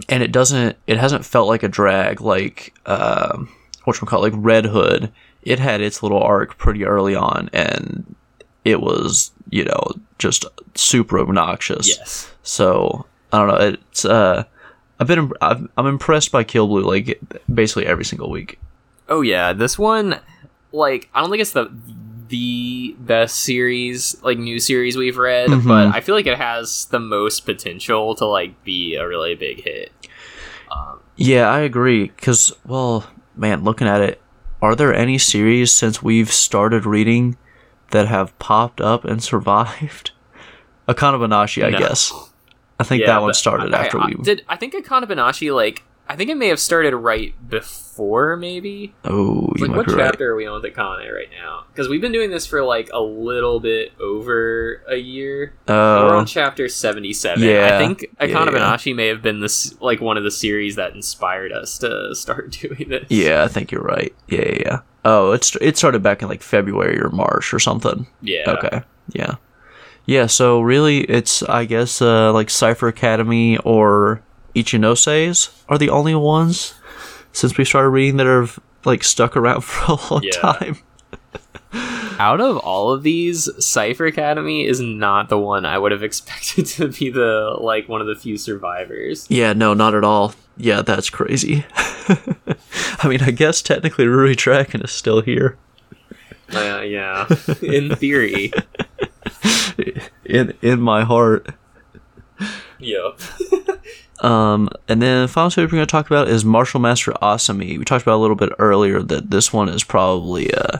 and 0.10 0.24
it 0.24 0.32
doesn't 0.32 0.78
it 0.88 0.98
hasn't 0.98 1.26
felt 1.26 1.48
like 1.48 1.64
a 1.64 1.68
drag 1.68 2.22
like 2.22 2.74
um, 2.86 3.50
what 3.84 4.02
we 4.02 4.08
call 4.08 4.22
like 4.22 4.34
Red 4.36 4.66
Hood, 4.66 5.12
it 5.44 5.60
had 5.60 5.82
its 5.82 6.04
little 6.04 6.22
arc 6.22 6.58
pretty 6.58 6.86
early 6.86 7.16
on, 7.16 7.50
and 7.54 8.16
it 8.64 8.82
was 8.82 9.32
you 9.50 9.66
know 9.66 9.94
just 10.18 10.46
super 10.76 11.20
obnoxious. 11.20 11.88
Yes. 11.88 12.32
So 12.44 13.06
I 13.32 13.40
don't 13.40 13.48
know. 13.48 13.68
It's 13.68 14.06
uh, 14.06 14.44
I've 15.00 15.08
been 15.08 15.32
I'm, 15.42 15.70
I'm 15.78 15.88
impressed 15.88 16.32
by 16.32 16.44
Kill 16.44 16.68
Blue 16.68 16.84
like 16.84 17.20
basically 17.54 17.86
every 17.86 18.06
single 18.06 18.30
week. 18.30 18.60
Oh 19.10 19.22
yeah, 19.22 19.54
this 19.54 19.78
one, 19.78 20.20
like 20.72 21.10
I 21.14 21.22
don't 21.22 21.30
think 21.30 21.42
it's 21.42 21.54
the 21.54 21.72
the 22.30 22.96
best 22.98 23.40
series 23.40 24.16
like 24.24 24.38
new 24.38 24.60
series 24.60 24.96
we've 24.96 25.18
read, 25.18 25.50
mm-hmm. 25.50 25.68
but 25.68 25.88
I 25.94 26.02
feel 26.02 26.16
like 26.16 26.28
it 26.28 26.38
has 26.38 26.86
the 26.86 27.00
most 27.00 27.42
potential 27.42 28.16
to 28.16 28.26
like 28.26 28.64
be 28.64 28.96
a 28.96 29.08
really 29.08 29.36
big 29.36 29.64
hit. 29.64 29.92
Um, 30.72 31.02
yeah, 31.18 31.50
I 31.50 31.60
agree. 31.60 32.08
Cause 32.08 32.54
well, 32.66 33.06
man, 33.36 33.64
looking 33.64 33.88
at 33.88 34.02
it, 34.02 34.22
are 34.62 34.76
there 34.76 34.94
any 34.94 35.18
series 35.18 35.72
since 35.72 36.04
we've 36.04 36.32
started 36.32 36.86
reading 36.86 37.38
that 37.92 38.08
have 38.08 38.38
popped 38.40 38.80
up 38.82 39.06
and 39.06 39.24
survived? 39.32 40.12
Akane 40.88 41.20
Banashi, 41.20 41.64
I 41.64 41.70
no. 41.70 41.80
guess. 41.80 42.12
I 42.80 42.84
think 42.84 43.02
yeah, 43.02 43.08
that 43.08 43.22
one 43.22 43.34
started 43.34 43.74
I, 43.74 43.86
after 43.86 44.00
I, 44.00 44.08
we 44.08 44.16
did. 44.16 44.44
I 44.50 44.56
think 44.56 44.74
Akane 44.74 45.04
Banashi 45.04 45.54
like 45.54 45.84
I 46.08 46.16
think 46.18 46.30
it 46.30 46.36
may 46.36 46.50
have 46.50 46.60
started 46.60 46.94
right 46.94 47.34
before, 47.50 48.36
maybe. 48.36 48.94
Oh, 49.06 49.54
like 49.58 49.72
what 49.72 49.88
chapter 49.88 49.98
right. 49.98 50.22
are 50.22 50.36
we 50.36 50.46
on 50.46 50.62
with 50.62 50.74
Akane 50.74 51.14
right 51.14 51.30
now? 51.32 51.66
Because 51.70 51.88
we've 51.88 52.02
been 52.02 52.12
doing 52.12 52.30
this 52.30 52.46
for 52.46 52.64
like 52.64 52.90
a 52.92 53.00
little 53.00 53.62
bit 53.62 53.94
over 53.98 54.84
a 54.90 54.98
year. 54.98 55.54
Uh, 55.70 56.04
We're 56.10 56.16
on 56.16 56.26
chapter 56.26 56.68
seventy-seven. 56.68 57.42
Yeah, 57.42 57.70
I 57.74 57.78
think 57.78 58.02
Akane 58.20 58.52
yeah, 58.52 58.60
Banashi 58.60 58.94
may 58.94 59.08
have 59.08 59.22
been 59.22 59.40
this 59.40 59.80
like 59.82 60.02
one 60.02 60.18
of 60.18 60.26
the 60.26 60.32
series 60.32 60.76
that 60.76 60.94
inspired 60.96 61.54
us 61.54 61.78
to 61.78 62.14
start 62.14 62.52
doing 62.62 62.90
this. 62.90 63.06
Yeah, 63.10 63.44
I 63.44 63.48
think 63.48 63.72
you're 63.72 63.82
right. 63.82 64.14
Yeah, 64.28 64.42
yeah. 64.42 64.58
yeah. 64.66 64.80
Oh, 65.06 65.32
it's 65.32 65.56
it 65.62 65.78
started 65.78 66.04
back 66.04 66.22
in 66.22 66.28
like 66.28 66.42
February 66.42 67.00
or 67.00 67.10
March 67.10 67.54
or 67.54 67.60
something. 67.60 68.06
Yeah. 68.22 68.50
Okay. 68.50 68.82
Yeah. 69.14 69.36
Yeah. 70.06 70.26
So 70.28 70.62
really, 70.62 71.02
it's 71.02 71.42
I 71.44 71.66
guess 71.66 72.02
uh, 72.02 72.34
like 72.34 72.50
Cipher 72.50 72.88
Academy 72.88 73.58
or 73.60 74.22
Ichinoses 74.56 75.50
are 75.70 75.78
the 75.78 75.90
only 75.90 76.16
ones 76.16 76.74
since 77.34 77.58
we 77.58 77.66
started 77.66 77.90
reading 77.90 78.18
that 78.18 78.28
have 78.28 78.60
like 78.86 79.04
stuck 79.04 79.38
around 79.38 79.62
for 79.66 79.94
a 79.94 80.14
long 80.14 80.24
yeah. 80.24 80.32
time. 80.32 80.78
out 82.20 82.42
of 82.42 82.58
all 82.58 82.92
of 82.92 83.04
these, 83.04 83.50
Cipher 83.64 84.06
Academy 84.06 84.66
is 84.66 84.80
not 84.80 85.30
the 85.30 85.38
one 85.38 85.66
I 85.66 85.78
would 85.78 85.92
have 85.92 86.04
expected 86.12 86.66
to 86.68 86.90
be 86.90 87.10
the 87.10 87.58
like 87.60 87.88
one 87.88 88.02
of 88.02 88.08
the 88.08 88.16
few 88.16 88.38
survivors. 88.38 89.28
Yeah, 89.30 89.54
no, 89.54 89.74
not 89.74 89.96
at 89.96 90.04
all. 90.04 90.34
Yeah, 90.58 90.82
that's 90.82 91.10
crazy. 91.10 91.66
I 91.76 93.08
mean, 93.08 93.22
I 93.24 93.32
guess 93.32 93.62
technically 93.62 94.06
Ruri 94.06 94.36
Dragon 94.36 94.82
is 94.82 94.92
still 94.92 95.22
here. 95.22 95.58
Uh, 96.54 96.82
yeah, 96.82 97.28
in 97.62 97.96
theory. 97.96 98.52
in 100.26 100.54
in 100.62 100.82
my 100.82 101.04
heart. 101.04 101.56
Yep. 102.80 103.22
Um, 104.22 104.70
and 104.88 105.02
then 105.02 105.24
the 105.24 105.28
final 105.28 105.50
series 105.50 105.72
we're 105.72 105.78
going 105.78 105.88
to 105.88 105.92
talk 105.92 106.06
about 106.06 106.28
is 106.28 106.46
Martial 106.46 106.80
Master 106.80 107.12
Asami. 107.24 107.78
We 107.78 107.84
talked 107.84 108.04
about 108.04 108.18
a 108.18 108.22
little 108.22 108.36
bit 108.36 108.52
earlier 108.60 109.02
that 109.02 109.32
this 109.32 109.52
one 109.52 109.68
is 109.68 109.84
probably 109.84 110.54
uh 110.54 110.78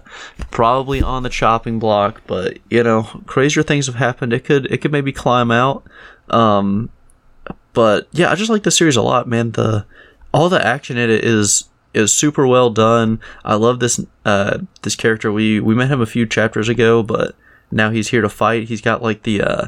probably 0.52 1.02
on 1.02 1.24
the 1.24 1.30
chopping 1.30 1.80
block, 1.80 2.22
but 2.28 2.60
you 2.70 2.84
know, 2.84 3.04
crazier 3.26 3.64
things 3.64 3.88
have 3.88 3.96
happened. 3.96 4.32
It 4.32 4.46
could 4.46 4.68
it 4.68 4.78
could 4.78 4.92
maybe 4.92 5.12
climb 5.12 5.50
out. 5.50 5.84
Um, 6.30 6.92
but 7.74 8.08
yeah, 8.12 8.32
I 8.32 8.36
just 8.36 8.52
like 8.52 8.64
the 8.64 8.72
series 8.72 8.96
a 8.96 9.02
lot, 9.02 9.28
man. 9.28 9.52
The 9.52 9.86
all 10.32 10.48
the 10.48 10.64
action 10.64 10.98
in 10.98 11.10
it 11.10 11.26
is 11.26 11.68
is 11.96 12.14
super 12.14 12.46
well 12.46 12.70
done. 12.70 13.20
I 13.44 13.56
love 13.56 13.80
this 13.80 14.00
uh 14.24 14.60
this 14.84 14.96
character. 14.96 15.32
We 15.32 15.60
we 15.60 15.74
met 15.74 15.90
him 15.90 16.02
a 16.02 16.06
few 16.06 16.28
chapters 16.28 16.70
ago, 16.70 17.02
but 17.02 17.36
now 17.72 17.90
he's 17.90 18.10
here 18.10 18.22
to 18.22 18.30
fight. 18.30 18.68
He's 18.68 18.82
got 18.82 19.02
like 19.02 19.24
the 19.24 19.42
uh 19.42 19.68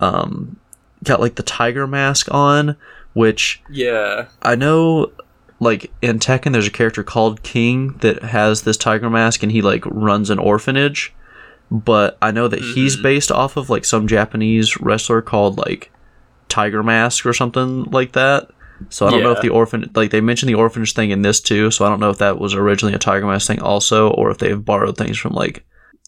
um 0.00 0.58
got 1.04 1.20
like 1.20 1.36
the 1.36 1.42
tiger 1.42 1.86
mask 1.86 2.28
on, 2.32 2.76
which 3.12 3.62
Yeah. 3.70 4.26
I 4.42 4.54
know 4.56 5.12
like 5.60 5.92
in 6.02 6.18
Tekken 6.18 6.52
there's 6.52 6.66
a 6.66 6.70
character 6.70 7.02
called 7.02 7.42
King 7.42 7.96
that 8.00 8.22
has 8.22 8.62
this 8.62 8.76
tiger 8.76 9.08
mask 9.08 9.42
and 9.42 9.52
he 9.52 9.62
like 9.62 9.84
runs 9.86 10.30
an 10.30 10.38
orphanage. 10.38 11.14
But 11.70 12.18
I 12.20 12.30
know 12.30 12.48
that 12.48 12.60
he's 12.60 12.96
Mhm. 12.96 13.02
based 13.02 13.32
off 13.32 13.56
of 13.56 13.70
like 13.70 13.84
some 13.84 14.06
Japanese 14.06 14.78
wrestler 14.80 15.22
called 15.22 15.56
like 15.58 15.90
Tiger 16.48 16.82
Mask 16.82 17.24
or 17.24 17.32
something 17.32 17.84
like 17.84 18.12
that. 18.12 18.48
So 18.90 19.06
I 19.06 19.10
don't 19.10 19.22
know 19.22 19.30
if 19.32 19.40
the 19.40 19.48
orphan 19.48 19.90
like 19.94 20.10
they 20.10 20.20
mentioned 20.20 20.50
the 20.50 20.54
orphanage 20.56 20.92
thing 20.92 21.10
in 21.10 21.22
this 21.22 21.40
too, 21.40 21.70
so 21.70 21.84
I 21.84 21.88
don't 21.88 22.00
know 22.00 22.10
if 22.10 22.18
that 22.18 22.38
was 22.38 22.54
originally 22.54 22.94
a 22.94 22.98
Tiger 22.98 23.26
Mask 23.26 23.46
thing 23.46 23.62
also 23.62 24.10
or 24.10 24.30
if 24.30 24.38
they've 24.38 24.62
borrowed 24.62 24.98
things 24.98 25.16
from 25.16 25.32
like, 25.32 25.64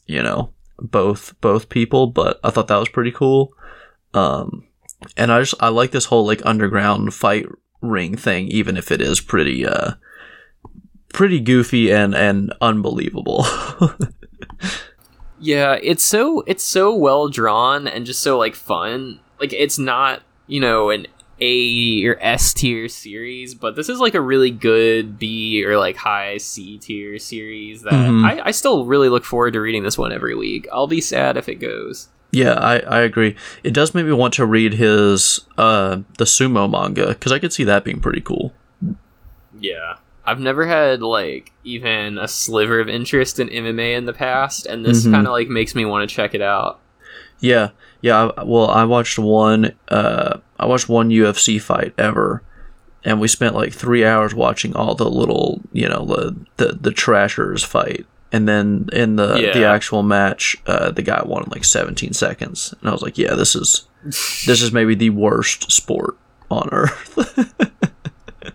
you 0.06 0.22
know, 0.22 0.50
both 0.78 1.34
both 1.40 1.68
people, 1.70 2.06
but 2.08 2.38
I 2.44 2.50
thought 2.50 2.68
that 2.68 2.76
was 2.78 2.88
pretty 2.90 3.12
cool. 3.12 3.54
Um 4.12 4.64
and 5.16 5.32
I 5.32 5.40
just 5.40 5.54
I 5.60 5.68
like 5.68 5.90
this 5.90 6.06
whole 6.06 6.26
like 6.26 6.44
underground 6.44 7.14
fight 7.14 7.46
ring 7.82 8.16
thing, 8.16 8.48
even 8.48 8.76
if 8.76 8.90
it 8.90 9.00
is 9.00 9.20
pretty 9.20 9.64
uh 9.66 9.92
pretty 11.12 11.40
goofy 11.40 11.90
and 11.92 12.14
and 12.14 12.52
unbelievable. 12.60 13.44
Yeah, 15.38 15.78
it's 15.82 16.02
so 16.02 16.40
it's 16.46 16.64
so 16.64 16.94
well 16.94 17.28
drawn 17.28 17.86
and 17.86 18.06
just 18.06 18.22
so 18.22 18.38
like 18.38 18.54
fun. 18.54 19.20
Like 19.38 19.52
it's 19.52 19.78
not, 19.78 20.22
you 20.46 20.60
know, 20.60 20.88
an 20.88 21.06
A 21.40 22.04
or 22.06 22.16
S 22.22 22.54
tier 22.54 22.88
series, 22.88 23.54
but 23.54 23.76
this 23.76 23.90
is 23.90 24.00
like 24.00 24.14
a 24.14 24.20
really 24.20 24.50
good 24.50 25.18
B 25.18 25.62
or 25.66 25.76
like 25.78 25.96
high 25.96 26.38
C 26.38 26.78
tier 26.78 27.18
series 27.18 27.82
that 27.82 27.92
Mhm. 27.92 28.24
I, 28.24 28.46
I 28.46 28.50
still 28.50 28.86
really 28.86 29.10
look 29.10 29.24
forward 29.24 29.52
to 29.52 29.60
reading 29.60 29.82
this 29.82 29.98
one 29.98 30.10
every 30.10 30.34
week. 30.34 30.66
I'll 30.72 30.86
be 30.86 31.02
sad 31.02 31.36
if 31.36 31.50
it 31.50 31.56
goes. 31.56 32.08
Yeah, 32.40 32.54
I 32.54 32.74
I 32.80 33.00
agree. 33.00 33.34
It 33.64 33.72
does 33.72 33.94
make 33.94 34.06
me 34.06 34.12
want 34.12 34.34
to 34.34 34.44
read 34.46 34.74
his 34.74 35.40
uh 35.56 36.00
the 36.18 36.24
sumo 36.26 36.70
manga 36.70 37.08
because 37.08 37.32
I 37.32 37.38
could 37.38 37.52
see 37.52 37.64
that 37.64 37.84
being 37.84 38.00
pretty 38.00 38.20
cool. 38.20 38.52
Yeah. 39.58 39.96
I've 40.28 40.40
never 40.40 40.66
had 40.66 41.02
like 41.02 41.52
even 41.64 42.18
a 42.18 42.26
sliver 42.28 42.80
of 42.80 42.88
interest 42.88 43.38
in 43.38 43.48
MMA 43.48 43.96
in 43.96 44.06
the 44.06 44.12
past, 44.12 44.66
and 44.66 44.84
this 44.84 45.06
Mhm. 45.06 45.12
kind 45.12 45.26
of 45.26 45.32
like 45.32 45.48
makes 45.48 45.74
me 45.74 45.84
want 45.84 46.08
to 46.08 46.14
check 46.14 46.34
it 46.34 46.42
out. 46.42 46.80
Yeah, 47.38 47.70
yeah. 48.00 48.30
I- 48.36 48.42
Well, 48.44 48.68
I 48.68 48.84
watched 48.84 49.18
one. 49.18 49.72
Uh, 49.88 50.38
I 50.58 50.66
watched 50.66 50.88
one 50.88 51.10
UFC 51.10 51.58
fight 51.60 51.92
ever, 51.96 52.42
and 53.04 53.20
we 53.20 53.28
spent 53.28 53.54
like 53.54 53.72
three 53.72 54.04
hours 54.04 54.34
watching 54.34 54.74
all 54.74 54.94
the 54.96 55.08
little, 55.08 55.60
you 55.72 55.88
know, 55.88 56.04
the 56.04 56.34
the, 56.56 56.78
the 56.80 56.90
trashers 56.90 57.62
fight, 57.62 58.04
and 58.32 58.48
then 58.48 58.88
in 58.92 59.16
the 59.16 59.26
the 59.54 59.64
actual 59.64 60.02
match, 60.02 60.56
uh, 60.66 60.90
the 60.90 61.02
guy 61.02 61.22
won 61.24 61.44
in 61.44 61.50
like 61.50 61.64
17 61.64 62.12
seconds, 62.12 62.74
and 62.80 62.88
I 62.88 62.92
was 62.92 63.02
like, 63.02 63.18
yeah, 63.18 63.34
this 63.34 63.54
is 63.54 63.86
this 64.04 64.62
is 64.62 64.72
maybe 64.72 64.94
the 64.94 65.10
worst 65.10 65.70
sport 65.70 66.16
on 66.50 66.68
earth. 66.72 67.18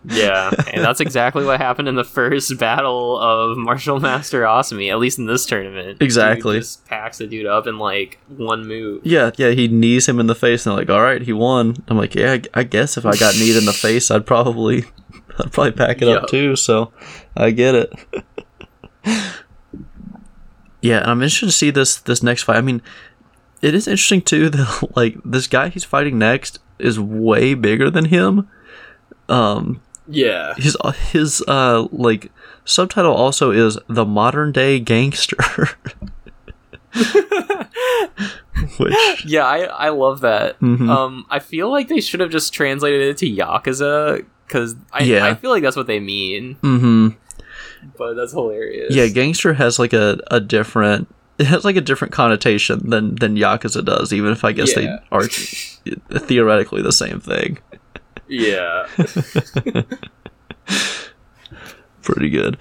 Yeah, 0.03 0.49
and 0.73 0.83
that's 0.83 0.99
exactly 0.99 1.45
what 1.45 1.59
happened 1.59 1.87
in 1.87 1.95
the 1.95 2.03
first 2.03 2.57
battle 2.57 3.19
of 3.19 3.55
Martial 3.57 3.99
Master 3.99 4.41
Asami, 4.41 4.89
at 4.89 4.97
least 4.99 5.19
in 5.19 5.25
this 5.27 5.45
tournament. 5.45 5.99
Dude 5.99 6.05
Exactly. 6.05 6.57
just 6.59 6.85
packs 6.87 7.19
the 7.19 7.27
dude 7.27 7.45
up 7.45 7.67
in 7.67 7.77
like 7.77 8.17
one 8.27 8.65
move. 8.67 9.05
yeah, 9.05 9.29
yeah. 9.37 9.49
He 9.51 9.67
knees 9.67 10.09
him 10.09 10.19
in 10.19 10.25
the 10.27 10.33
face, 10.35 10.65
and 10.65 10.71
they're 10.71 10.79
like, 10.85 10.89
all 10.89 11.01
right, 11.03 11.21
he 11.21 11.33
won. 11.33 11.75
I'm 11.87 11.97
like, 11.97 12.15
yeah, 12.15 12.33
I, 12.33 12.41
I 12.61 12.63
guess 12.63 12.97
if 12.97 13.05
I 13.05 13.15
got 13.15 13.35
kneed 13.35 13.55
in 13.55 13.65
the 13.65 13.73
face, 13.73 14.09
I'd 14.09 14.25
probably 14.25 14.85
I'd 15.39 15.51
probably 15.51 15.73
pack 15.73 16.01
it 16.01 16.07
up 16.07 16.27
too. 16.29 16.55
So 16.55 16.91
I 17.37 17.51
get 17.51 17.75
it. 17.75 17.93
Yeah, 20.81 20.99
and 21.01 21.11
I'm 21.11 21.21
interested 21.21 21.45
to 21.47 21.51
see 21.51 21.69
this 21.71 21.97
this 21.97 22.21
next 22.23 22.43
fight. 22.43 22.57
I 22.57 22.61
mean, 22.61 22.81
it 23.61 23.73
is 23.75 23.87
interesting 23.87 24.21
too 24.21 24.49
that 24.55 24.89
like 24.95 25.17
this 25.23 25.47
guy 25.47 25.69
he's 25.69 25.83
fighting 25.83 26.17
next 26.17 26.59
is 26.79 26.99
way 26.99 27.53
bigger 27.53 27.89
than 27.89 28.05
him. 28.05 28.47
Um, 29.29 29.81
Yeah. 30.07 30.53
his 30.55 30.75
his 31.11 31.41
uh 31.47 31.87
like 31.91 32.31
subtitle 32.65 33.13
also 33.13 33.51
is 33.51 33.77
the 33.87 34.05
modern 34.05 34.51
day 34.51 34.79
gangster. 34.79 35.37
Which 38.77 39.25
Yeah, 39.25 39.45
I, 39.45 39.59
I 39.63 39.89
love 39.89 40.21
that. 40.21 40.59
Mhm. 40.59 40.89
Um, 40.89 41.25
I 41.29 41.39
feel 41.39 41.69
like 41.71 41.87
they 41.87 42.01
should 42.01 42.19
have 42.19 42.29
just 42.29 42.53
translated 42.53 43.01
it 43.01 43.17
to 43.17 43.25
Yakuza, 43.29 44.25
because 44.47 44.75
I, 44.91 45.03
Yeah. 45.03 45.25
I 45.25 45.33
feel 45.35 45.49
like 45.51 45.63
that's 45.63 45.75
what 45.77 45.87
they 45.87 45.99
mean, 45.99 46.55
hmm 46.61 47.09
but 47.97 48.13
that's 48.15 48.31
hilarious. 48.33 48.93
Yeah, 48.95 49.07
gangster 49.07 49.53
has 49.53 49.79
like 49.79 49.93
a, 49.93 50.19
a 50.29 50.39
different 50.39 51.13
it 51.37 51.47
has 51.47 51.65
like 51.65 51.75
a 51.75 51.81
different 51.81 52.13
connotation 52.13 52.89
than 52.89 53.15
than 53.15 53.35
Yakuza 53.35 53.83
does, 53.83 54.13
even 54.13 54.31
if 54.31 54.43
I 54.43 54.51
guess 54.51 54.75
Yeah. 54.75 54.99
they 55.09 55.15
are 55.15 55.27
theoretically 56.19 56.81
the 56.81 56.91
same 56.93 57.19
thing. 57.19 57.57
Yeah. 58.27 58.87
Pretty 62.01 62.29
good. 62.29 62.57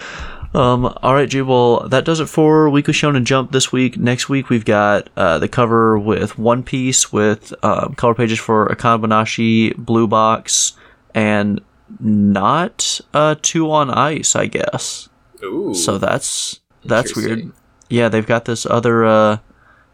Um, 0.52 0.86
all 1.02 1.14
right. 1.14 1.32
Well, 1.32 1.88
that 1.88 2.04
does 2.04 2.18
it 2.20 2.26
for 2.26 2.68
Weekly 2.68 2.92
Shonen 2.92 3.24
Jump 3.24 3.52
this 3.52 3.70
week. 3.70 3.96
Next 3.96 4.28
week 4.28 4.48
we've 4.48 4.64
got 4.64 5.08
uh, 5.16 5.38
the 5.38 5.48
cover 5.48 5.98
with 5.98 6.38
One 6.38 6.62
Piece 6.62 7.12
with 7.12 7.54
um, 7.64 7.94
color 7.94 8.14
pages 8.14 8.38
for 8.38 8.66
Akane 8.68 9.00
Banashi, 9.00 9.76
Blue 9.76 10.06
Box, 10.08 10.72
and 11.14 11.60
not 12.00 13.00
uh, 13.14 13.36
Two 13.40 13.70
on 13.70 13.90
Ice, 13.90 14.34
I 14.34 14.46
guess. 14.46 15.08
Ooh. 15.42 15.74
So 15.74 15.98
that's 15.98 16.60
that's 16.84 17.16
weird. 17.16 17.52
Yeah, 17.88 18.08
they've 18.08 18.26
got 18.26 18.44
this 18.44 18.66
other 18.66 19.04
uh 19.04 19.38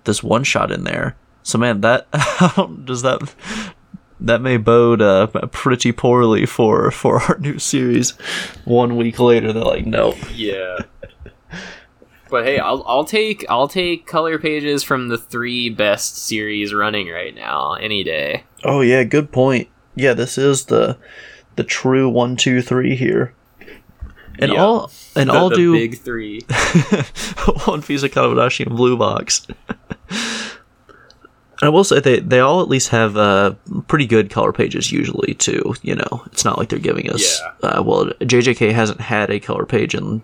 this 0.05 0.23
one 0.23 0.45
shot 0.45 0.71
in 0.71 0.85
there. 0.85 1.17
So 1.43 1.59
man, 1.59 1.81
that 1.83 2.11
does 2.85 3.03
that 3.03 3.21
that 4.21 4.41
may 4.41 4.57
bode 4.57 5.03
uh, 5.03 5.27
pretty 5.53 5.93
poorly 5.93 6.47
for 6.47 6.91
for 6.91 7.21
our 7.23 7.39
new 7.39 7.59
series. 7.59 8.13
One 8.65 8.97
week 8.97 9.19
later, 9.19 9.53
they're 9.53 9.63
like, 9.63 9.87
no. 9.87 10.15
Yeah. 10.35 10.79
But 12.29 12.45
hey, 12.45 12.59
I'll 12.59 12.83
I'll 12.87 13.05
take 13.05 13.45
I'll 13.49 13.69
take 13.69 14.07
color 14.07 14.39
pages 14.39 14.83
from 14.83 15.09
the 15.09 15.19
three 15.19 15.71
best 15.71 16.19
series 16.19 16.75
running 16.75 17.09
right 17.09 17.35
now 17.35 17.75
any 17.75 18.03
day. 18.03 18.45
Oh 18.65 18.81
yeah, 18.81 19.05
good 19.05 19.31
point. 19.31 19.69
Yeah, 19.95 20.13
this 20.13 20.37
is 20.37 20.67
the 20.67 20.99
the 21.55 21.65
true 21.65 22.09
one, 22.09 22.37
two, 22.37 22.63
three 22.63 22.97
here. 22.97 23.33
And 24.39 24.53
Yeah. 24.53 24.63
all 24.63 24.91
and 25.15 25.31
The, 25.31 25.35
all 25.35 25.49
the 25.49 25.57
do 25.57 25.73
big 25.73 25.99
three. 25.99 26.41
One 27.65 27.83
Piece 27.83 28.03
Akane 28.03 28.35
Banashi 28.35 28.67
and 28.67 28.77
Blue 28.77 28.97
Box. 28.97 29.47
I 31.63 31.71
will 31.71 31.85
say 31.85 32.01
they 32.01 32.21
they 32.21 32.41
all 32.41 32.61
at 32.61 32.69
least 32.69 32.89
have 32.91 33.17
uh, 33.17 33.55
pretty 33.89 34.07
good 34.07 34.29
color 34.31 34.53
pages 34.53 34.93
usually 34.93 35.33
too. 35.35 35.75
You 35.83 35.95
know, 35.95 36.23
it's 36.27 36.45
not 36.45 36.59
like 36.59 36.69
they're 36.69 36.79
giving 36.79 37.11
us. 37.11 37.41
Yeah. 37.63 37.69
Uh, 37.71 37.83
well, 37.83 38.07
JJK 38.21 38.73
hasn't 38.73 39.01
had 39.01 39.31
a 39.31 39.41
color 39.41 39.65
page 39.65 39.95
in, 39.95 40.21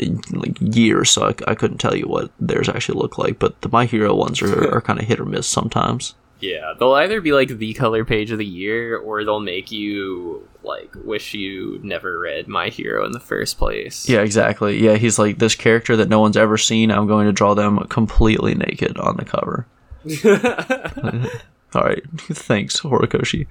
in 0.00 0.20
like 0.32 0.56
years, 0.60 1.10
so 1.10 1.26
I, 1.28 1.34
I 1.46 1.54
couldn't 1.54 1.78
tell 1.78 1.94
you 1.94 2.08
what 2.08 2.32
theirs 2.40 2.68
actually 2.68 2.98
look 3.00 3.18
like. 3.18 3.38
But 3.38 3.60
the 3.60 3.68
My 3.68 3.84
Hero 3.84 4.14
ones 4.16 4.42
are, 4.42 4.74
are 4.74 4.80
kind 4.80 4.98
of 4.98 5.06
hit 5.06 5.20
or 5.20 5.24
miss 5.26 5.46
sometimes. 5.46 6.14
Yeah, 6.40 6.74
they'll 6.78 6.92
either 6.92 7.20
be 7.20 7.32
like 7.32 7.48
the 7.48 7.72
color 7.74 8.04
page 8.04 8.30
of 8.30 8.38
the 8.38 8.44
year, 8.44 8.98
or 8.98 9.24
they'll 9.24 9.40
make 9.40 9.72
you 9.72 10.46
like 10.62 10.94
wish 11.04 11.32
you 11.32 11.80
never 11.82 12.18
read 12.18 12.46
My 12.46 12.68
Hero 12.68 13.06
in 13.06 13.12
the 13.12 13.20
first 13.20 13.56
place. 13.56 14.08
Yeah, 14.08 14.20
exactly. 14.20 14.78
Yeah, 14.78 14.96
he's 14.96 15.18
like 15.18 15.38
this 15.38 15.54
character 15.54 15.96
that 15.96 16.08
no 16.08 16.20
one's 16.20 16.36
ever 16.36 16.58
seen. 16.58 16.90
I'm 16.90 17.06
going 17.06 17.26
to 17.26 17.32
draw 17.32 17.54
them 17.54 17.78
completely 17.88 18.54
naked 18.54 18.98
on 18.98 19.16
the 19.16 19.24
cover. 19.24 19.66
All 21.74 21.82
right, 21.82 22.02
thanks, 22.18 22.80
Horikoshi. 22.80 23.46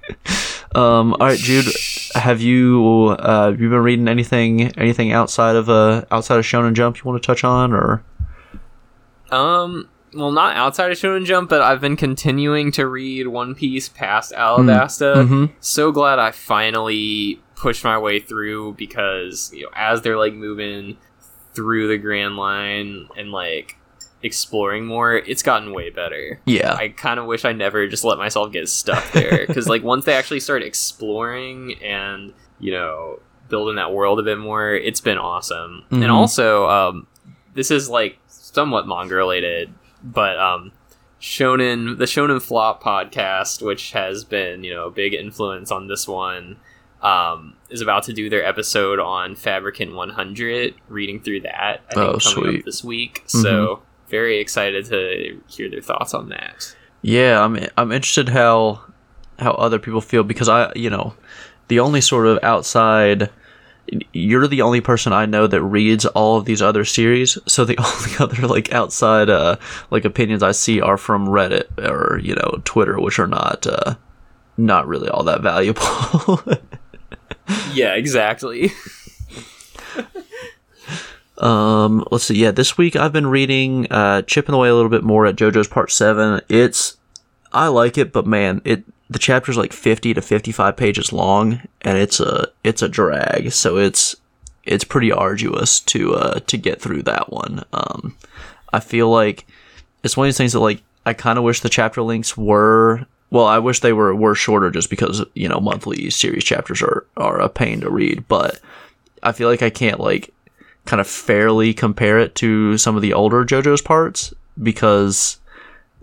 Um, 0.74 1.12
all 1.12 1.26
right, 1.26 1.38
Jude, 1.38 1.66
have 2.14 2.40
you 2.40 3.16
uh, 3.18 3.50
have 3.50 3.60
you 3.60 3.68
been 3.70 3.82
reading 3.82 4.08
anything 4.08 4.62
anything 4.76 5.12
outside 5.12 5.54
of 5.54 5.68
uh 5.70 6.04
outside 6.10 6.38
of 6.38 6.44
Shonen 6.44 6.72
Jump 6.72 6.96
you 6.98 7.04
want 7.04 7.22
to 7.22 7.26
touch 7.26 7.44
on 7.44 7.72
or? 7.72 8.02
Um, 9.30 9.88
well, 10.16 10.32
not 10.32 10.56
outside 10.56 10.90
of 10.90 10.98
Shonen 10.98 11.24
Jump, 11.24 11.50
but 11.50 11.60
I've 11.62 11.80
been 11.80 11.96
continuing 11.96 12.72
to 12.72 12.86
read 12.86 13.28
One 13.28 13.54
Piece 13.54 13.88
past 13.88 14.32
Alabasta. 14.32 15.26
Mhm. 15.26 15.52
So 15.60 15.92
glad 15.92 16.18
I 16.18 16.30
finally 16.30 17.40
pushed 17.54 17.84
my 17.84 17.96
way 17.98 18.20
through 18.20 18.74
because 18.74 19.50
you 19.54 19.62
know 19.62 19.70
as 19.74 20.02
they're 20.02 20.18
like 20.18 20.34
moving 20.34 20.96
through 21.54 21.88
the 21.88 21.96
Grand 21.98 22.36
Line 22.36 23.08
and 23.16 23.30
like 23.32 23.76
exploring 24.22 24.84
more, 24.86 25.14
it's 25.14 25.42
gotten 25.42 25.72
way 25.72 25.90
better. 25.90 26.40
Yeah. 26.46 26.74
I 26.74 26.88
kind 26.88 27.20
of 27.20 27.26
wish 27.26 27.44
I 27.44 27.52
never 27.52 27.86
just 27.86 28.04
let 28.04 28.18
myself 28.18 28.50
get 28.52 28.68
stuck 28.68 29.10
there 29.12 29.44
because 29.46 29.68
like 29.68 29.82
once 29.82 30.04
they 30.04 30.14
actually 30.14 30.40
start 30.40 30.62
exploring 30.62 31.74
and 31.82 32.32
you 32.58 32.72
know 32.72 33.20
building 33.48 33.76
that 33.76 33.92
world 33.92 34.18
a 34.18 34.22
bit 34.22 34.38
more, 34.38 34.74
it's 34.74 35.00
been 35.00 35.18
awesome. 35.18 35.84
Mhm. 35.92 36.02
And 36.02 36.10
also, 36.10 36.68
um, 36.68 37.06
this 37.54 37.70
is 37.70 37.88
like 37.88 38.18
somewhat 38.26 38.88
manga 38.88 39.14
related, 39.14 39.72
but 40.02 40.38
um, 40.38 40.72
Shonen 41.20 41.98
the 41.98 42.04
Shonen 42.04 42.40
Flop 42.42 42.82
podcast, 42.82 43.62
which 43.62 43.92
has 43.92 44.24
been 44.24 44.64
you 44.64 44.74
know 44.74 44.86
a 44.86 44.90
big 44.90 45.14
influence 45.14 45.70
on 45.70 45.88
this 45.88 46.06
one. 46.06 46.56
Um, 47.02 47.54
is 47.68 47.82
about 47.82 48.04
to 48.04 48.12
do 48.12 48.30
their 48.30 48.44
episode 48.44 48.98
on 48.98 49.36
Fabricant 49.36 49.94
100, 49.94 50.74
reading 50.88 51.20
through 51.20 51.42
that. 51.42 51.82
I 51.90 51.94
think 51.94 51.96
Oh, 51.98 52.18
coming 52.18 52.20
sweet. 52.20 52.46
Mm-hmm. 52.46 52.58
up 52.58 52.64
this 52.64 52.82
week. 52.84 53.22
So 53.26 53.82
very 54.08 54.38
excited 54.38 54.86
to 54.86 55.40
hear 55.46 55.70
their 55.70 55.82
thoughts 55.82 56.14
on 56.14 56.30
that. 56.30 56.74
Yeah, 57.02 57.44
I'm 57.44 57.58
I'm 57.76 57.92
interested 57.92 58.30
how 58.30 58.80
how 59.38 59.52
other 59.52 59.78
people 59.78 60.00
feel 60.00 60.22
because 60.24 60.48
I, 60.48 60.72
you 60.74 60.88
know, 60.90 61.14
the 61.68 61.80
only 61.80 62.00
sort 62.00 62.26
of 62.26 62.38
outside 62.42 63.30
you're 64.12 64.46
the 64.48 64.62
only 64.62 64.80
person 64.80 65.12
I 65.12 65.26
know 65.26 65.46
that 65.46 65.62
reads 65.62 66.06
all 66.06 66.36
of 66.38 66.44
these 66.44 66.62
other 66.62 66.84
series. 66.84 67.38
So 67.46 67.64
the 67.64 67.78
only 67.78 68.16
other 68.18 68.46
like 68.46 68.72
outside 68.72 69.30
uh 69.30 69.56
like 69.90 70.04
opinions 70.04 70.42
I 70.42 70.52
see 70.52 70.80
are 70.80 70.96
from 70.96 71.28
Reddit 71.28 71.78
or, 71.78 72.18
you 72.18 72.34
know, 72.34 72.60
Twitter, 72.64 72.98
which 73.00 73.18
are 73.18 73.26
not 73.26 73.66
uh 73.66 73.94
not 74.56 74.86
really 74.86 75.08
all 75.08 75.24
that 75.24 75.42
valuable. 75.42 76.42
Yeah, 77.72 77.94
exactly. 77.94 78.72
Um, 81.38 82.02
let's 82.10 82.24
see. 82.24 82.36
Yeah, 82.36 82.50
this 82.50 82.78
week 82.78 82.96
I've 82.96 83.12
been 83.12 83.26
reading, 83.26 83.86
uh, 83.90 84.22
chipping 84.22 84.54
away 84.54 84.70
a 84.70 84.74
little 84.74 84.90
bit 84.90 85.04
more 85.04 85.26
at 85.26 85.36
JoJo's 85.36 85.68
Part 85.68 85.90
Seven. 85.92 86.40
It's, 86.48 86.96
I 87.52 87.68
like 87.68 87.98
it, 87.98 88.10
but 88.10 88.26
man, 88.26 88.62
it 88.64 88.84
the 89.08 89.18
chapter's 89.18 89.56
like 89.56 89.72
fifty 89.72 90.14
to 90.14 90.22
fifty-five 90.22 90.76
pages 90.76 91.12
long, 91.12 91.62
and 91.82 91.98
it's 91.98 92.20
a 92.20 92.48
it's 92.64 92.82
a 92.82 92.88
drag. 92.88 93.52
So 93.52 93.76
it's 93.76 94.16
it's 94.64 94.84
pretty 94.84 95.12
arduous 95.12 95.80
to 95.80 96.14
uh 96.14 96.40
to 96.40 96.56
get 96.56 96.80
through 96.80 97.02
that 97.02 97.32
one. 97.32 97.64
Um, 97.72 98.16
I 98.72 98.80
feel 98.80 99.08
like 99.10 99.46
it's 100.02 100.16
one 100.16 100.26
of 100.26 100.28
these 100.28 100.38
things 100.38 100.52
that 100.52 100.60
like 100.60 100.82
I 101.04 101.12
kind 101.12 101.38
of 101.38 101.44
wish 101.44 101.60
the 101.60 101.68
chapter 101.68 102.02
links 102.02 102.36
were. 102.36 103.06
Well, 103.30 103.46
I 103.46 103.58
wish 103.58 103.80
they 103.80 103.92
were 103.92 104.14
were 104.14 104.34
shorter, 104.34 104.70
just 104.70 104.90
because 104.90 105.24
you 105.34 105.48
know 105.48 105.60
monthly 105.60 106.10
series 106.10 106.44
chapters 106.44 106.82
are 106.82 107.06
are 107.16 107.40
a 107.40 107.48
pain 107.48 107.80
to 107.80 107.90
read, 107.90 108.26
but. 108.28 108.60
I 109.22 109.32
feel 109.32 109.48
like 109.48 109.62
I 109.62 109.70
can't 109.70 109.98
like 109.98 110.32
kind 110.84 111.00
of 111.00 111.08
fairly 111.08 111.74
compare 111.74 112.20
it 112.20 112.36
to 112.36 112.78
some 112.78 112.94
of 112.94 113.02
the 113.02 113.12
older 113.12 113.44
JoJo's 113.44 113.82
parts 113.82 114.32
because 114.62 115.38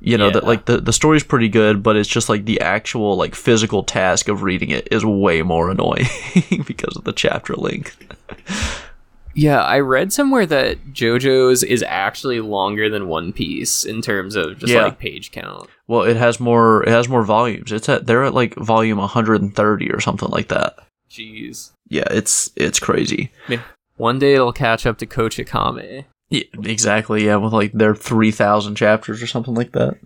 you 0.04 0.18
know 0.18 0.30
that 0.30 0.44
like 0.44 0.66
the 0.66 0.78
the 0.78 0.94
story's 0.94 1.24
pretty 1.24 1.50
good, 1.50 1.82
but 1.82 1.96
it's 1.96 2.10
just 2.10 2.30
like 2.30 2.46
the 2.46 2.60
actual 2.62 3.16
like 3.16 3.34
physical 3.36 3.84
task 3.84 4.28
of 4.28 4.44
reading 4.44 4.70
it 4.70 4.88
is 4.92 5.04
way 5.06 5.42
more 5.42 5.70
annoying 5.72 6.06
because 6.68 6.96
of 6.98 7.04
the 7.06 7.14
chapter 7.14 7.56
length. 7.56 7.98
Yeah, 9.36 9.64
I 9.64 9.80
read 9.80 10.14
somewhere 10.14 10.46
that 10.46 10.94
JoJo's 10.94 11.64
is 11.64 11.84
actually 11.88 12.40
longer 12.40 12.88
than 12.88 13.08
One 13.08 13.34
Piece 13.34 13.84
in 13.84 14.02
terms 14.04 14.36
of 14.36 14.60
just 14.60 14.72
Yeah. 14.72 14.84
like 14.84 15.00
page 15.00 15.32
count. 15.32 15.68
Well, 15.88 16.04
it 16.04 16.18
has 16.18 16.40
more 16.40 16.84
it 16.84 16.90
has 16.90 17.10
more 17.10 17.24
volumes. 17.24 17.72
It's 17.72 17.90
at 17.90 18.06
they're 18.06 18.26
at 18.26 18.36
like 18.36 18.54
volume 18.56 19.00
130 19.00 19.90
or 19.92 20.00
something 20.00 20.30
like 20.30 20.50
that. 20.50 20.78
Jeez. 21.10 21.72
Yeah, 21.88 22.08
it's 22.12 22.52
it's 22.56 22.80
crazy. 22.80 23.32
One 23.98 24.20
day 24.20 24.36
it'll 24.36 24.54
catch 24.54 24.86
up 24.86 24.98
to 25.00 25.06
Kochikame. 25.08 26.06
Yeah, 26.34 26.46
exactly. 26.64 27.26
Yeah, 27.26 27.36
with 27.36 27.54
like 27.54 27.74
their 27.74 27.94
three 27.94 28.32
thousand 28.32 28.74
chapters 28.74 29.22
or 29.22 29.28
something 29.28 29.54
like 29.54 29.74
that. 29.74 30.00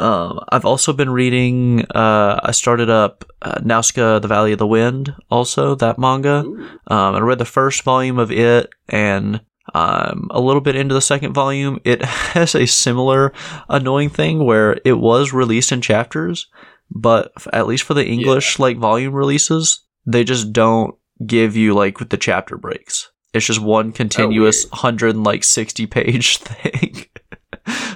um, 0.00 0.40
I've 0.48 0.64
also 0.64 0.92
been 0.92 1.10
reading. 1.10 1.84
Uh, 1.94 2.40
I 2.42 2.50
started 2.50 2.90
up 2.90 3.24
uh, 3.42 3.60
Nausicaa: 3.62 4.18
The 4.18 4.26
Valley 4.26 4.50
of 4.50 4.58
the 4.58 4.66
Wind. 4.66 5.14
Also, 5.30 5.76
that 5.76 6.00
manga. 6.00 6.38
Um, 6.40 6.74
I 6.88 7.20
read 7.20 7.38
the 7.38 7.44
first 7.44 7.84
volume 7.84 8.18
of 8.18 8.32
it, 8.32 8.70
and 8.88 9.40
I'm 9.72 10.26
a 10.32 10.40
little 10.40 10.60
bit 10.60 10.74
into 10.74 10.94
the 10.94 11.00
second 11.00 11.32
volume. 11.32 11.78
It 11.84 12.02
has 12.34 12.56
a 12.56 12.66
similar 12.66 13.32
annoying 13.68 14.10
thing 14.10 14.44
where 14.44 14.80
it 14.84 14.94
was 14.94 15.32
released 15.32 15.70
in 15.70 15.80
chapters, 15.80 16.48
but 16.90 17.30
f- 17.36 17.46
at 17.52 17.68
least 17.68 17.84
for 17.84 17.94
the 17.94 18.04
English 18.04 18.58
like 18.58 18.78
volume 18.78 19.14
releases, 19.14 19.84
they 20.06 20.24
just 20.24 20.52
don't 20.52 20.96
give 21.24 21.54
you 21.54 21.72
like 21.72 22.00
with 22.00 22.10
the 22.10 22.16
chapter 22.16 22.56
breaks. 22.56 23.11
It's 23.34 23.46
just 23.46 23.60
one 23.60 23.92
continuous 23.92 24.64
weird. 24.64 24.74
hundred 24.74 25.14
and 25.14 25.24
like 25.24 25.44
sixty 25.44 25.86
page 25.86 26.36
thing. 26.38 27.06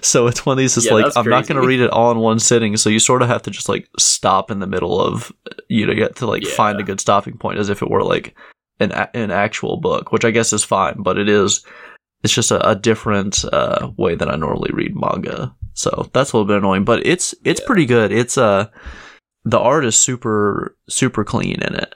so 0.02 0.26
it's 0.26 0.46
one 0.46 0.54
of 0.54 0.58
these. 0.58 0.76
It's 0.76 0.86
Yeah, 0.86 0.94
like 0.94 1.04
that's 1.06 1.16
I'm 1.16 1.28
not 1.28 1.46
going 1.46 1.60
to 1.60 1.66
read 1.66 1.80
it 1.80 1.90
all 1.90 2.10
in 2.12 2.18
one 2.18 2.38
sitting. 2.38 2.76
So 2.76 2.88
you 2.90 2.98
sort 2.98 3.22
of 3.22 3.28
have 3.28 3.42
to 3.42 3.50
just 3.50 3.68
like 3.68 3.88
stop 3.98 4.50
in 4.50 4.60
the 4.60 4.66
middle 4.66 5.00
of, 5.00 5.32
you 5.68 5.86
know, 5.86 5.94
have 6.02 6.14
to 6.16 6.26
like 6.26 6.44
Yeah. 6.44 6.54
find 6.54 6.80
a 6.80 6.84
good 6.84 7.00
stopping 7.00 7.36
point 7.36 7.58
as 7.58 7.68
if 7.68 7.82
it 7.82 7.90
were 7.90 8.02
like 8.04 8.34
an 8.80 8.92
an 8.92 9.30
actual 9.30 9.76
book, 9.78 10.12
which 10.12 10.24
I 10.24 10.30
guess 10.30 10.52
is 10.52 10.64
fine, 10.64 11.02
but 11.02 11.18
it 11.18 11.28
is. 11.28 11.64
It's 12.22 12.34
just 12.34 12.50
a, 12.50 12.68
a 12.70 12.74
different 12.74 13.44
uh, 13.52 13.90
way 13.96 14.14
that 14.14 14.28
I 14.30 14.36
normally 14.36 14.70
read 14.72 14.96
manga, 14.96 15.54
so 15.74 16.08
that's 16.12 16.32
a 16.32 16.36
little 16.36 16.46
bit 16.48 16.56
annoying. 16.58 16.84
But 16.84 17.04
it's 17.06 17.34
it's 17.44 17.60
Yeah. 17.60 17.66
pretty 17.66 17.86
good. 17.86 18.10
It's 18.10 18.38
uh 18.38 18.68
the 19.44 19.58
art 19.60 19.84
is 19.84 19.96
super 19.96 20.76
super 20.88 21.24
clean 21.24 21.60
in 21.62 21.74
it. 21.74 21.94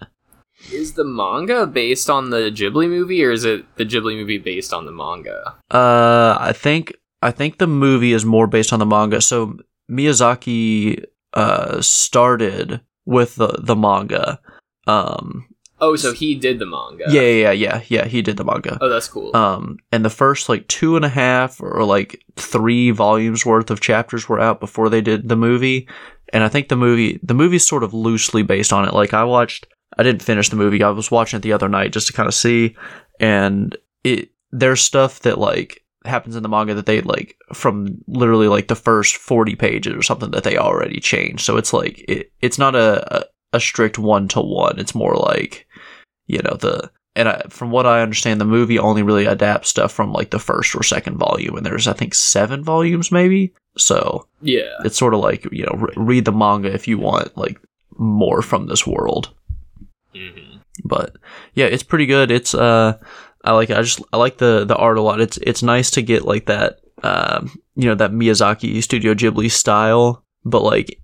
Is 0.73 0.93
the 0.95 1.05
manga 1.05 1.67
based 1.67 2.09
on 2.09 2.31
the 2.31 2.51
Ghibli 2.51 2.89
movie, 2.89 3.25
or 3.25 3.31
is 3.33 3.45
it 3.45 3.65
the 3.77 3.85
Ghibli 3.85 4.17
movie 4.17 4.39
based 4.39 4.73
on 4.73 4.87
the 4.87 4.93
manga? 4.93 5.57
Uh, 5.71 6.37
I 6.39 6.53
think 6.55 6.95
I 7.23 7.31
think 7.31 7.59
the 7.59 7.67
movie 7.67 8.13
is 8.13 8.25
more 8.25 8.47
based 8.47 8.73
on 8.73 8.79
the 8.79 8.87
manga. 8.87 9.21
So 9.21 9.59
Miyazaki 9.91 11.05
uh 11.35 11.81
started 11.81 12.81
with 13.07 13.37
the 13.37 13.49
the 13.61 13.77
manga. 13.77 14.41
Um, 14.87 15.47
Oh, 15.83 15.97
so 15.97 16.13
he 16.13 16.35
did 16.35 16.59
the 16.59 16.67
manga. 16.67 17.05
yeah, 17.09 17.23
yeah, 17.23 17.53
yeah, 17.53 17.83
yeah. 17.89 18.05
He 18.05 18.21
did 18.21 18.37
the 18.37 18.45
manga. 18.45 18.77
Oh, 18.83 18.91
that's 18.91 19.09
cool. 19.09 19.35
Um, 19.35 19.79
and 19.91 20.05
the 20.05 20.11
first 20.11 20.51
like 20.51 20.69
two 20.69 20.95
and 20.95 21.07
a 21.07 21.09
half 21.09 21.59
or 21.63 21.85
like 21.85 22.23
three 22.37 22.91
volumes 22.91 23.47
worth 23.47 23.71
of 23.71 23.81
chapters 23.81 24.29
were 24.29 24.39
out 24.39 24.61
before 24.61 24.91
they 24.91 25.01
did 25.01 25.31
the 25.31 25.37
movie. 25.37 25.89
And 26.35 26.45
I 26.45 26.49
think 26.49 26.69
the 26.69 26.77
movie, 26.77 27.19
the 27.23 27.33
movie's 27.33 27.67
sort 27.67 27.83
of 27.83 27.95
loosely 27.95 28.43
based 28.43 28.75
on 28.75 28.87
it. 28.87 28.93
Like 28.93 29.15
I 29.15 29.25
watched, 29.25 29.69
I 29.99 30.03
didn't 30.03 30.23
finish 30.23 30.49
the 30.49 30.57
movie. 30.57 30.83
I 30.83 30.91
was 30.91 31.11
watching 31.11 31.39
it 31.39 31.43
the 31.43 31.53
other 31.53 31.69
night 31.69 31.93
just 31.93 32.07
to 32.09 32.13
kind 32.13 32.29
of 32.29 32.35
see. 32.35 32.77
And 33.19 33.77
it, 34.05 34.31
there's 34.51 34.81
stuff 34.81 35.21
that 35.21 35.39
like 35.39 35.85
happens 36.05 36.37
in 36.37 36.43
the 36.43 36.49
manga 36.49 36.75
that 36.75 36.87
they 36.87 37.03
like 37.03 37.37
from 37.53 38.03
literally 38.07 38.49
like 38.49 38.69
the 38.69 38.75
first 38.75 39.17
40 39.17 39.57
pages 39.57 39.95
or 39.95 40.03
something 40.03 40.31
that 40.31 40.45
they 40.45 40.57
already 40.57 41.01
changed. 41.01 41.45
So 41.45 41.57
it's 41.57 41.73
like, 41.73 42.05
it, 42.09 42.33
it's 42.41 42.59
not 42.59 42.75
a, 42.75 43.27
a, 43.53 43.61
strict 43.61 43.99
one 43.99 44.29
to 44.29 44.41
one. 44.41 44.79
It's 44.79 44.95
more 44.95 45.15
like, 45.15 45.67
you 46.27 46.41
know, 46.43 46.55
the, 46.55 46.91
and 47.17 47.29
I, 47.29 47.43
from 47.49 47.71
what 47.71 47.87
I 47.87 48.03
understand, 48.03 48.41
the 48.41 48.45
movie 48.45 48.79
only 48.79 49.03
really 49.03 49.27
adapts 49.27 49.69
stuff 49.69 49.93
from 49.93 50.13
like 50.13 50.31
the 50.31 50.39
first 50.39 50.75
or 50.75 50.83
second 50.83 51.19
volume, 51.19 51.57
and 51.57 51.67
there's 51.67 51.89
I 51.89 51.93
think 51.93 52.15
seven 52.15 52.63
volumes 52.63 53.11
maybe. 53.11 53.53
So 53.77 54.29
yeah. 54.41 54.77
it's 54.85 54.97
sort 54.97 55.15
of 55.15 55.21
like 55.21 55.45
you 55.53 55.67
know 55.67 55.77
re- 55.77 55.95
read 55.97 56.25
the 56.25 56.33
manga 56.33 56.73
if 56.73 56.87
you 56.87 56.99
want 56.99 57.37
like 57.37 57.61
more 57.99 58.43
from 58.43 58.67
this 58.67 58.87
world. 58.87 59.35
Hmm 60.15 60.59
But 60.85 61.17
yeah, 61.55 61.67
it's 61.67 61.83
pretty 61.83 62.07
good. 62.07 62.31
It's 62.31 62.55
uh, 62.55 62.99
I 63.45 63.53
like 63.53 63.71
it. 63.71 63.77
I 63.79 63.83
just 63.83 64.03
I 64.13 64.17
like 64.17 64.39
the 64.39 64.65
the 64.65 64.77
art 64.77 64.99
a 64.99 65.03
lot. 65.03 65.21
It's 65.21 65.39
it's 65.39 65.63
nice 65.63 65.91
to 65.93 66.03
get 66.03 66.25
like 66.25 66.47
that 66.47 66.81
um 67.03 67.51
you 67.77 67.87
know 67.89 67.95
that 67.95 68.13
Miyazaki 68.13 68.83
Studio 68.83 69.15
Ghibli 69.15 69.51
style, 69.51 70.25
but 70.45 70.63
like 70.63 70.99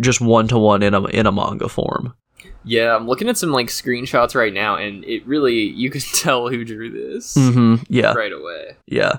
just 0.00 0.20
one 0.20 0.48
to 0.48 0.58
one 0.58 0.82
in 0.82 0.94
a 0.94 1.04
in 1.06 1.26
a 1.26 1.32
manga 1.32 1.68
form. 1.68 2.14
Yeah, 2.64 2.94
I'm 2.94 3.06
looking 3.06 3.28
at 3.28 3.38
some 3.38 3.50
like 3.50 3.68
screenshots 3.68 4.34
right 4.34 4.52
now, 4.52 4.76
and 4.76 5.04
it 5.04 5.26
really 5.26 5.54
you 5.60 5.90
can 5.90 6.00
tell 6.14 6.48
who 6.48 6.64
drew 6.64 6.90
this 6.90 7.34
hmm 7.34 7.76
Yeah. 7.88 8.12
right 8.14 8.32
away. 8.32 8.76
Yeah. 8.86 9.18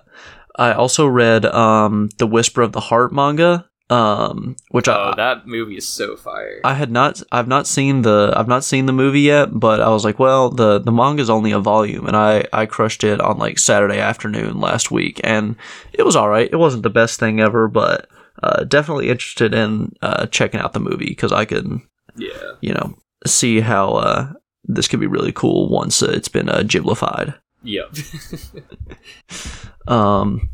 I 0.57 0.73
also 0.73 1.07
read 1.07 1.45
um 1.45 2.09
the 2.17 2.27
Whisper 2.27 2.61
of 2.61 2.73
the 2.73 2.81
Heart 2.81 3.13
manga, 3.13 3.68
um 3.89 4.55
which 4.69 4.87
Oh, 4.87 5.11
I 5.11 5.15
that 5.15 5.47
movie 5.47 5.77
is 5.77 5.87
so 5.87 6.15
fire. 6.15 6.61
I 6.63 6.73
had 6.75 6.91
not 6.91 7.23
I've 7.31 7.47
not 7.47 7.65
seen 7.67 8.03
the 8.03 8.31
I've 8.35 8.47
not 8.47 8.63
seen 8.63 8.85
the 8.85 8.93
movie 8.93 9.21
yet, 9.21 9.49
but 9.51 9.81
I 9.81 9.89
was 9.89 10.05
like, 10.05 10.19
well, 10.19 10.49
the 10.49 10.79
the 10.79 10.91
manga's 10.91 11.29
only 11.29 11.51
a 11.51 11.59
volume 11.59 12.05
and 12.05 12.15
I 12.15 12.45
I 12.53 12.65
crushed 12.65 13.03
it 13.03 13.19
on 13.19 13.37
like 13.37 13.57
Saturday 13.57 13.99
afternoon 13.99 14.59
last 14.59 14.91
week 14.91 15.19
and 15.23 15.55
it 15.93 16.03
was 16.03 16.15
all 16.15 16.29
right. 16.29 16.49
It 16.51 16.57
wasn't 16.57 16.83
the 16.83 16.89
best 16.89 17.19
thing 17.19 17.39
ever, 17.39 17.67
but 17.67 18.07
uh 18.43 18.63
definitely 18.63 19.09
interested 19.09 19.53
in 19.53 19.93
uh 20.01 20.27
checking 20.27 20.59
out 20.59 20.73
the 20.73 20.79
movie 20.79 21.15
cuz 21.15 21.31
I 21.31 21.45
can 21.45 21.81
yeah. 22.15 22.53
you 22.61 22.73
know, 22.73 22.95
see 23.25 23.59
how 23.61 23.93
uh 23.93 24.33
this 24.65 24.87
could 24.87 24.99
be 24.99 25.07
really 25.07 25.31
cool 25.31 25.67
once 25.69 26.03
uh, 26.03 26.11
it's 26.11 26.27
been 26.29 26.47
uh, 26.47 26.59
Ghiblified. 26.59 27.33
Yep. 27.63 27.95
Um, 29.87 30.49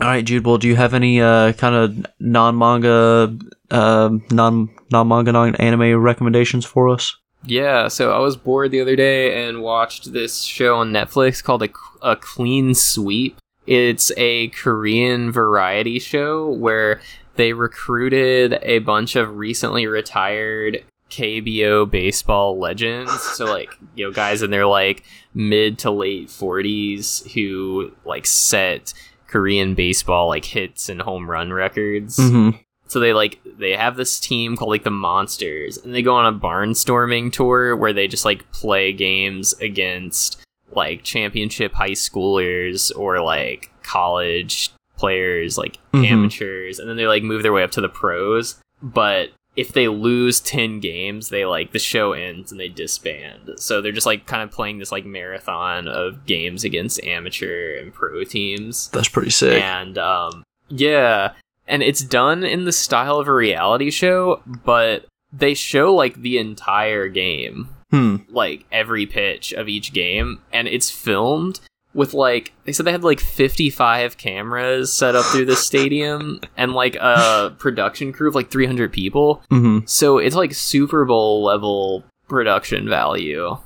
All 0.00 0.08
right, 0.08 0.24
Jude. 0.24 0.46
Well, 0.46 0.58
do 0.58 0.68
you 0.68 0.76
have 0.76 0.94
any 0.94 1.20
uh, 1.20 1.52
kind 1.52 1.74
of 1.74 2.06
non-manga, 2.18 3.36
uh, 3.70 4.10
non 4.30 4.70
non-manga, 4.90 5.32
non-anime 5.32 6.00
recommendations 6.00 6.64
for 6.64 6.88
us? 6.88 7.16
Yeah, 7.44 7.88
so 7.88 8.12
I 8.12 8.18
was 8.18 8.36
bored 8.36 8.70
the 8.70 8.80
other 8.80 8.96
day 8.96 9.46
and 9.46 9.62
watched 9.62 10.12
this 10.12 10.42
show 10.42 10.76
on 10.76 10.92
Netflix 10.92 11.42
called 11.42 11.62
A, 11.62 11.68
a 12.00 12.16
Clean 12.16 12.74
Sweep. 12.74 13.36
It's 13.66 14.12
a 14.16 14.48
Korean 14.48 15.30
variety 15.30 15.98
show 15.98 16.48
where 16.48 17.00
they 17.36 17.52
recruited 17.52 18.58
a 18.62 18.78
bunch 18.80 19.16
of 19.16 19.36
recently 19.36 19.86
retired 19.86 20.84
KBO 21.10 21.88
baseball 21.90 22.58
legends. 22.58 23.12
So 23.12 23.44
like, 23.44 23.76
you 23.94 24.06
know, 24.06 24.12
guys 24.12 24.42
in 24.42 24.50
their 24.50 24.66
like 24.66 25.04
mid 25.34 25.78
to 25.80 25.90
late 25.90 26.28
40s 26.28 27.30
who 27.32 27.92
like 28.04 28.26
set 28.26 28.94
Korean 29.32 29.74
baseball 29.74 30.28
like 30.28 30.44
hits 30.44 30.88
and 30.90 31.00
home 31.00 31.28
run 31.28 31.52
records. 31.52 32.18
Mm-hmm. 32.18 32.58
So 32.88 33.00
they 33.00 33.14
like 33.14 33.40
they 33.44 33.72
have 33.72 33.96
this 33.96 34.20
team 34.20 34.54
called 34.56 34.68
like 34.70 34.84
the 34.84 34.90
Monsters 34.90 35.78
and 35.78 35.94
they 35.94 36.02
go 36.02 36.14
on 36.14 36.26
a 36.32 36.38
barnstorming 36.38 37.32
tour 37.32 37.74
where 37.74 37.94
they 37.94 38.06
just 38.06 38.26
like 38.26 38.50
play 38.52 38.92
games 38.92 39.54
against 39.54 40.38
like 40.72 41.02
championship 41.02 41.72
high 41.72 41.90
schoolers 41.92 42.92
or 42.96 43.20
like 43.22 43.70
college 43.82 44.70
players, 44.98 45.56
like 45.58 45.78
Mhm. 45.92 46.06
amateurs, 46.10 46.78
and 46.78 46.88
then 46.88 46.96
they 46.96 47.06
like 47.06 47.22
move 47.22 47.42
their 47.42 47.52
way 47.52 47.62
up 47.62 47.70
to 47.72 47.80
the 47.80 47.88
pros. 47.88 48.60
But 48.82 49.30
if 49.56 49.72
they 49.72 49.88
lose 49.88 50.40
10 50.40 50.80
games, 50.80 51.28
they 51.28 51.44
like 51.44 51.72
the 51.72 51.78
show 51.78 52.12
ends 52.12 52.50
and 52.50 52.60
they 52.60 52.68
disband. 52.68 53.50
So 53.56 53.80
they're 53.82 53.92
just 53.92 54.06
like 54.06 54.26
kind 54.26 54.42
of 54.42 54.50
playing 54.50 54.78
this 54.78 54.90
like 54.92 55.04
marathon 55.04 55.88
of 55.88 56.24
games 56.26 56.64
against 56.64 57.02
amateur 57.04 57.76
and 57.78 57.92
pro 57.92 58.24
teams. 58.24 58.88
That's 58.88 59.08
pretty 59.08 59.30
sick. 59.30 59.62
And 59.62 59.98
um 59.98 60.42
yeah, 60.68 61.32
and 61.68 61.82
it's 61.82 62.00
done 62.02 62.44
in 62.44 62.64
the 62.64 62.72
style 62.72 63.18
of 63.18 63.28
a 63.28 63.34
reality 63.34 63.90
show, 63.90 64.40
but 64.64 65.04
they 65.32 65.54
show 65.54 65.94
like 65.94 66.16
the 66.22 66.38
entire 66.38 67.08
game 67.08 67.68
Hmm. 67.90 68.16
like 68.30 68.64
every 68.72 69.04
pitch 69.04 69.52
of 69.52 69.68
each 69.68 69.92
game 69.92 70.40
and 70.50 70.66
it's 70.66 70.90
filmed 70.90 71.60
with 71.94 72.14
like 72.14 72.52
they 72.64 72.72
said 72.72 72.86
they 72.86 72.92
had 72.92 73.04
like 73.04 73.20
55 73.20 74.16
cameras 74.16 74.92
set 74.92 75.14
up 75.14 75.24
through 75.26 75.44
the 75.46 75.56
stadium 75.56 76.40
and 76.56 76.72
like 76.72 76.94
a 76.96 77.54
production 77.58 78.12
crew 78.12 78.28
of 78.28 78.34
like 78.34 78.50
300 78.50 78.92
people 78.92 79.42
Mm-hmm. 79.50 79.86
so 79.86 80.18
it's 80.18 80.34
like 80.36 80.54
super 80.54 81.04
bowl 81.04 81.44
level 81.44 82.04
production 82.28 82.88
value 82.88 83.56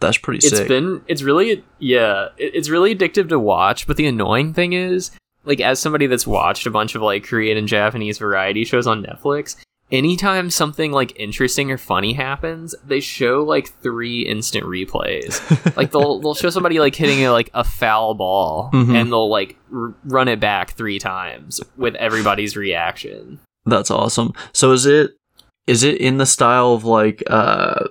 That's 0.00 0.16
pretty 0.18 0.38
it's 0.46 0.56
sick. 0.56 0.68
been 0.68 1.02
it's 1.06 1.22
really 1.22 1.62
yeah 1.78 2.28
it- 2.38 2.54
it's 2.54 2.68
really 2.70 2.94
addictive 2.96 3.28
to 3.28 3.38
watch 3.38 3.86
but 3.86 3.96
the 3.96 4.06
annoying 4.06 4.54
thing 4.54 4.72
is 4.72 5.10
like 5.44 5.60
as 5.60 5.78
somebody 5.80 6.06
that's 6.06 6.26
watched 6.26 6.66
a 6.66 6.70
bunch 6.70 6.94
of 6.94 7.02
like 7.02 7.24
korean 7.24 7.58
and 7.58 7.68
japanese 7.68 8.18
variety 8.18 8.64
shows 8.64 8.86
on 8.86 9.02
netflix 9.04 9.56
anytime 9.92 10.50
something 10.50 10.92
like 10.92 11.12
interesting 11.16 11.70
or 11.70 11.76
funny 11.78 12.12
happens 12.12 12.74
they 12.84 13.00
show 13.00 13.42
like 13.42 13.68
three 13.82 14.22
instant 14.22 14.64
replays 14.64 15.40
like 15.76 15.90
they'll 15.90 16.20
they'll 16.20 16.34
show 16.34 16.50
somebody 16.50 16.78
like 16.78 16.94
hitting 16.94 17.24
a, 17.24 17.30
like 17.32 17.50
a 17.54 17.64
foul 17.64 18.14
ball 18.14 18.70
Mhm. 18.72 18.94
and 19.00 19.10
they'll 19.10 19.28
like 19.30 19.56
r- 19.74 19.94
run 20.04 20.28
it 20.28 20.38
back 20.40 20.72
three 20.72 20.98
times 20.98 21.60
with 21.76 21.94
everybody's 21.96 22.56
reaction 22.56 23.40
That's 23.66 23.90
awesome. 23.90 24.32
So 24.52 24.72
is 24.72 24.86
it 24.86 25.12
is 25.66 25.82
it 25.82 25.98
in 26.00 26.16
the 26.18 26.26
style 26.26 26.72
of 26.72 26.84
like 26.84 27.22
uh 27.28 27.88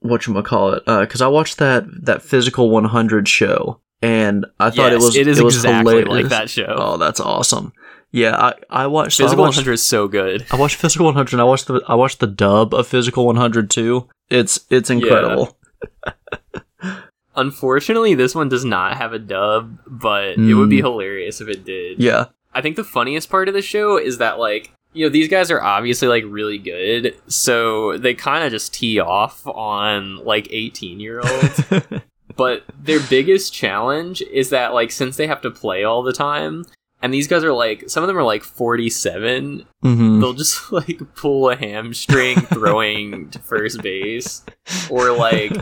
what 0.00 0.26
you 0.26 0.42
call 0.42 0.72
it? 0.72 0.84
Because 0.86 1.20
I 1.20 1.28
watched 1.28 1.58
that 1.58 1.84
that 2.06 2.22
physical 2.22 2.70
100 2.70 3.28
show 3.28 3.80
and 4.02 4.46
I 4.58 4.70
thought 4.70 4.92
it 4.92 4.96
was 5.00 5.14
it 5.16 5.26
is 5.28 5.42
was 5.42 5.56
exactly 5.56 6.00
hilarious. 6.00 6.22
like 6.24 6.30
that 6.30 6.50
show 6.50 6.74
Oh, 6.76 6.96
that's 6.96 7.20
awesome. 7.20 7.72
Yeah, 8.12 8.36
I 8.36 8.54
I 8.68 8.86
watched 8.88 9.20
I 9.20 9.24
physical 9.24 9.44
watched, 9.44 9.58
100 9.58 9.72
is 9.72 9.82
so 9.82 10.08
good 10.08 10.44
I 10.50 10.56
watched 10.56 10.76
Physical 10.76 11.06
100 11.06 11.38
I 11.38 11.44
watched 11.44 11.66
the 11.68 11.80
I 11.86 11.94
watched 11.94 12.18
the 12.20 12.26
dub 12.26 12.74
of 12.74 12.86
Physical 12.88 13.24
100 13.26 13.70
too. 13.70 14.08
It's 14.28 14.60
it's 14.70 14.90
incredible. 14.90 15.56
Unfortunately, 17.36 18.14
this 18.14 18.34
one 18.34 18.48
does 18.48 18.64
not 18.64 18.96
have 18.96 19.12
a 19.12 19.18
dub, 19.18 19.78
but 19.86 20.30
it 20.36 20.54
would 20.54 20.68
be 20.68 20.78
Mm. 20.78 20.84
hilarious 20.84 21.40
if 21.40 21.48
it 21.48 21.64
did. 21.64 22.00
Yeah. 22.00 22.26
I 22.52 22.60
think 22.60 22.74
the 22.76 22.84
funniest 22.84 23.30
part 23.30 23.48
of 23.48 23.54
the 23.54 23.62
show 23.62 23.96
is 23.96 24.18
that 24.18 24.38
like 24.38 24.72
you 24.92 25.06
know 25.06 25.10
these 25.10 25.28
guys 25.28 25.50
are 25.52 25.62
obviously 25.62 26.08
like 26.08 26.24
really 26.26 26.58
good, 26.58 27.14
so 27.28 27.96
they 27.96 28.12
kind 28.14 28.42
of 28.44 28.50
just 28.50 28.74
tee 28.74 28.98
off 28.98 29.46
on 29.46 30.16
like 30.24 30.48
18 30.50 30.98
year 30.98 31.20
olds. 31.20 31.62
but 32.36 32.64
their 32.82 32.98
biggest 33.08 33.52
challenge 33.54 34.20
is 34.22 34.50
that 34.50 34.74
like 34.74 34.90
since 34.90 35.16
they 35.16 35.28
have 35.28 35.40
to 35.42 35.50
play 35.50 35.84
all 35.84 36.02
the 36.02 36.12
time, 36.12 36.66
and 37.02 37.12
these 37.14 37.26
guys 37.28 37.44
are 37.44 37.52
like 37.52 37.88
some 37.88 38.02
of 38.02 38.08
them 38.08 38.16
are 38.18 38.22
like 38.24 38.42
47, 38.44 39.66
hmm 39.82 40.20
they'll 40.20 40.32
just 40.34 40.70
like 40.72 41.00
pull 41.16 41.48
a 41.50 41.56
hamstring 41.56 42.40
throwing 42.42 43.30
to 43.30 43.38
first 43.38 43.82
base. 43.82 44.44
Or 44.90 45.10
like 45.12 45.52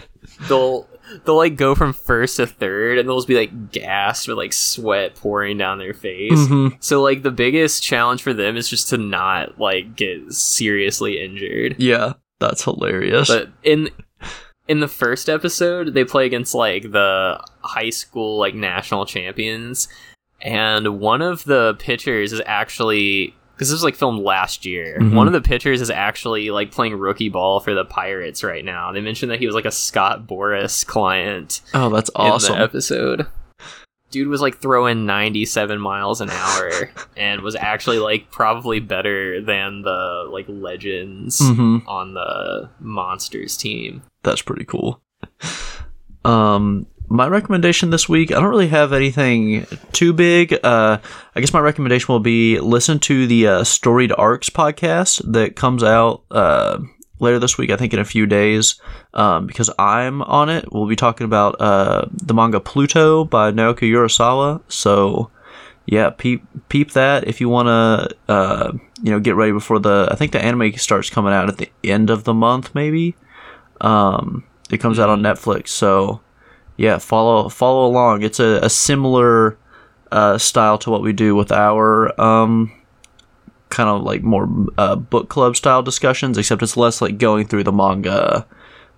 they'll 0.48 0.88
they'll 1.24 1.36
like 1.36 1.56
go 1.56 1.74
from 1.74 1.92
first 1.94 2.36
to 2.36 2.46
third 2.46 2.98
and 2.98 3.08
they'll 3.08 3.16
just 3.16 3.28
be 3.28 3.36
like 3.36 3.70
gassed 3.72 4.28
with 4.28 4.36
like 4.36 4.52
sweat 4.52 5.14
pouring 5.14 5.56
down 5.58 5.78
their 5.78 5.94
face. 5.94 6.46
Hmm 6.48 6.68
so 6.80 7.02
like 7.02 7.22
the 7.22 7.30
biggest 7.30 7.82
challenge 7.82 8.22
for 8.22 8.34
them 8.34 8.56
is 8.56 8.68
just 8.68 8.88
to 8.90 8.98
not 8.98 9.58
like 9.60 9.96
get 9.96 10.32
seriously 10.32 11.22
injured. 11.22 11.76
Yeah, 11.78 12.14
that's 12.40 12.64
hilarious. 12.64 13.28
but 13.28 13.48
in 13.62 13.90
in 14.66 14.80
the 14.80 14.88
first 14.88 15.30
episode 15.30 15.94
they 15.94 16.04
play 16.04 16.26
against 16.26 16.54
like 16.54 16.82
the 16.92 17.42
high 17.62 17.88
school 17.90 18.38
like 18.38 18.54
national 18.54 19.06
champions 19.06 19.88
and 20.40 21.00
one 21.00 21.20
of 21.22 21.44
the 21.44 21.74
pitchers 21.78 22.32
is 22.32 22.40
actually 22.46 23.34
because 23.54 23.68
this 23.68 23.74
was 23.74 23.82
like 23.84 23.96
filmed 23.96 24.22
last 24.22 24.64
year 24.64 24.98
Mhm. 25.00 25.14
one 25.14 25.26
of 25.26 25.32
the 25.32 25.40
pitchers 25.40 25.80
is 25.80 25.90
actually 25.90 26.50
like 26.50 26.70
playing 26.70 26.94
rookie 26.96 27.28
ball 27.28 27.58
for 27.60 27.74
the 27.74 27.84
pirates 27.84 28.44
right 28.44 28.64
now 28.64 28.92
they 28.92 29.00
mentioned 29.00 29.30
that 29.32 29.40
he 29.40 29.46
was 29.46 29.54
like 29.54 29.64
a 29.64 29.70
Scott 29.72 30.26
Boras 30.28 30.86
client 30.86 31.60
oh, 31.74 31.88
that's 31.90 32.10
awesome. 32.14 32.56
episode 32.60 33.26
dude 34.10 34.28
was 34.28 34.40
like 34.40 34.56
throwing 34.58 35.04
97 35.06 35.78
miles 35.80 36.20
an 36.20 36.30
hour 36.30 36.90
and 37.16 37.42
was 37.42 37.56
actually 37.56 37.98
like 37.98 38.30
probably 38.30 38.78
better 38.80 39.40
than 39.42 39.82
the 39.82 40.24
like 40.30 40.46
legends 40.48 41.40
hmm 41.40 41.78
on 41.86 42.14
the 42.14 42.70
monsters 42.80 43.56
team 43.56 44.02
That's 44.22 44.42
pretty 44.42 44.64
cool. 44.64 45.00
Um, 46.24 46.86
my 47.08 47.26
recommendation 47.26 47.90
this 47.90 48.08
week, 48.08 48.30
I 48.30 48.34
don't 48.34 48.50
really 48.50 48.68
have 48.68 48.92
anything 48.92 49.66
too 49.92 50.12
big. 50.12 50.58
Uh, 50.62 50.98
I 51.34 51.40
guess 51.40 51.52
my 51.52 51.60
recommendation 51.60 52.12
will 52.12 52.20
be 52.20 52.60
listen 52.60 52.98
to 53.00 53.26
the 53.26 53.46
uh, 53.46 53.64
Storied 53.64 54.12
Arcs 54.12 54.50
podcast 54.50 55.32
that 55.32 55.56
comes 55.56 55.82
out 55.82 56.22
uh, 56.30 56.78
later 57.18 57.38
this 57.38 57.56
week, 57.56 57.70
I 57.70 57.76
think 57.76 57.94
in 57.94 58.00
a 58.00 58.04
few 58.04 58.26
days, 58.26 58.80
um, 59.14 59.46
because 59.46 59.70
I'm 59.78 60.22
on 60.22 60.50
it. 60.50 60.70
We'll 60.72 60.86
be 60.86 60.96
talking 60.96 61.24
about 61.24 61.60
uh, 61.60 62.06
the 62.12 62.34
manga 62.34 62.60
Pluto 62.60 63.24
by 63.24 63.52
Naoki 63.52 63.90
Urasawa. 63.90 64.60
So, 64.68 65.30
yeah, 65.86 66.10
peep 66.10 66.44
peep 66.68 66.92
that 66.92 67.26
if 67.26 67.40
you 67.40 67.48
want 67.48 67.68
to, 67.68 68.32
uh, 68.32 68.72
you 69.02 69.10
know, 69.10 69.20
get 69.20 69.34
ready 69.34 69.52
before 69.52 69.78
the. 69.78 70.08
I 70.10 70.14
think 70.14 70.32
the 70.32 70.44
anime 70.44 70.72
starts 70.74 71.08
coming 71.08 71.32
out 71.32 71.48
at 71.48 71.56
the 71.56 71.70
end 71.82 72.10
of 72.10 72.24
the 72.24 72.34
month, 72.34 72.74
maybe. 72.74 73.16
Um, 73.80 74.44
it 74.70 74.78
comes 74.78 74.98
out 74.98 75.08
on 75.08 75.22
Netflix, 75.22 75.68
so 75.68 76.20
yeah, 76.78 76.96
follow 76.98 77.50
follow 77.50 77.86
along. 77.86 78.22
It's 78.22 78.40
a, 78.40 78.60
a 78.62 78.70
similar 78.70 79.58
uh, 80.10 80.38
style 80.38 80.78
to 80.78 80.90
what 80.90 81.02
we 81.02 81.12
do 81.12 81.36
with 81.36 81.52
our 81.52 82.18
um, 82.18 82.72
kind 83.68 83.90
of 83.90 84.02
like 84.02 84.22
more 84.22 84.48
uh, 84.78 84.96
book 84.96 85.28
club 85.28 85.56
style 85.56 85.82
discussions, 85.82 86.38
except 86.38 86.62
it's 86.62 86.76
less 86.78 87.02
like 87.02 87.18
going 87.18 87.46
through 87.46 87.64
the 87.64 87.72
manga 87.72 88.46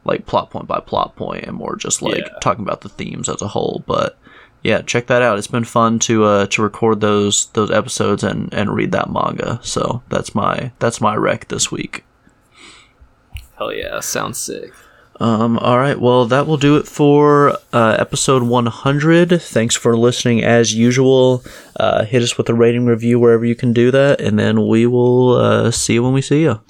like 0.04 0.24
plot 0.26 0.50
point 0.50 0.66
by 0.66 0.78
plot 0.80 1.14
point 1.16 1.44
and 1.44 1.56
more 1.56 1.74
just 1.76 2.00
like 2.00 2.18
Yeah. 2.18 2.38
talking 2.40 2.62
about 2.64 2.82
the 2.82 2.88
themes 2.88 3.28
as 3.28 3.42
a 3.42 3.48
whole. 3.48 3.82
But 3.86 4.16
yeah, 4.62 4.82
check 4.82 5.06
that 5.08 5.22
out. 5.22 5.36
It's 5.38 5.46
been 5.46 5.64
fun 5.64 5.98
to 6.00 6.24
uh, 6.24 6.46
to 6.46 6.62
record 6.62 7.00
those 7.00 7.46
those 7.52 7.70
episodes 7.70 8.22
and, 8.22 8.52
and 8.54 8.74
read 8.74 8.92
that 8.92 9.10
manga. 9.10 9.58
So 9.62 10.02
that's 10.10 10.34
my 10.34 10.70
that's 10.78 11.00
my 11.00 11.16
rec 11.16 11.48
this 11.48 11.72
week. 11.72 12.04
hell 13.58 13.72
yeah 13.72 14.00
sounds 14.00 14.38
sick 14.38 14.72
Um, 15.20 15.58
all 15.58 15.78
right. 15.78 16.00
Well, 16.00 16.24
that 16.26 16.46
will 16.46 16.56
do 16.56 16.76
it 16.76 16.88
for 16.88 17.58
uh, 17.74 17.96
episode 17.98 18.42
100. 18.42 19.42
Thanks 19.42 19.76
for 19.76 19.96
listening 19.96 20.42
as 20.42 20.74
usual. 20.74 21.44
Uh, 21.78 22.04
hit 22.04 22.22
us 22.22 22.38
with 22.38 22.48
a 22.48 22.54
rating 22.54 22.86
review 22.86 23.20
wherever 23.20 23.44
you 23.44 23.54
can 23.54 23.74
do 23.74 23.90
that, 23.90 24.20
and 24.20 24.38
then 24.38 24.66
we 24.66 24.86
will 24.86 25.32
uh, 25.34 25.70
see 25.70 25.94
you 25.94 26.02
when 26.02 26.14
we 26.14 26.22
see 26.22 26.40
you. 26.42 26.60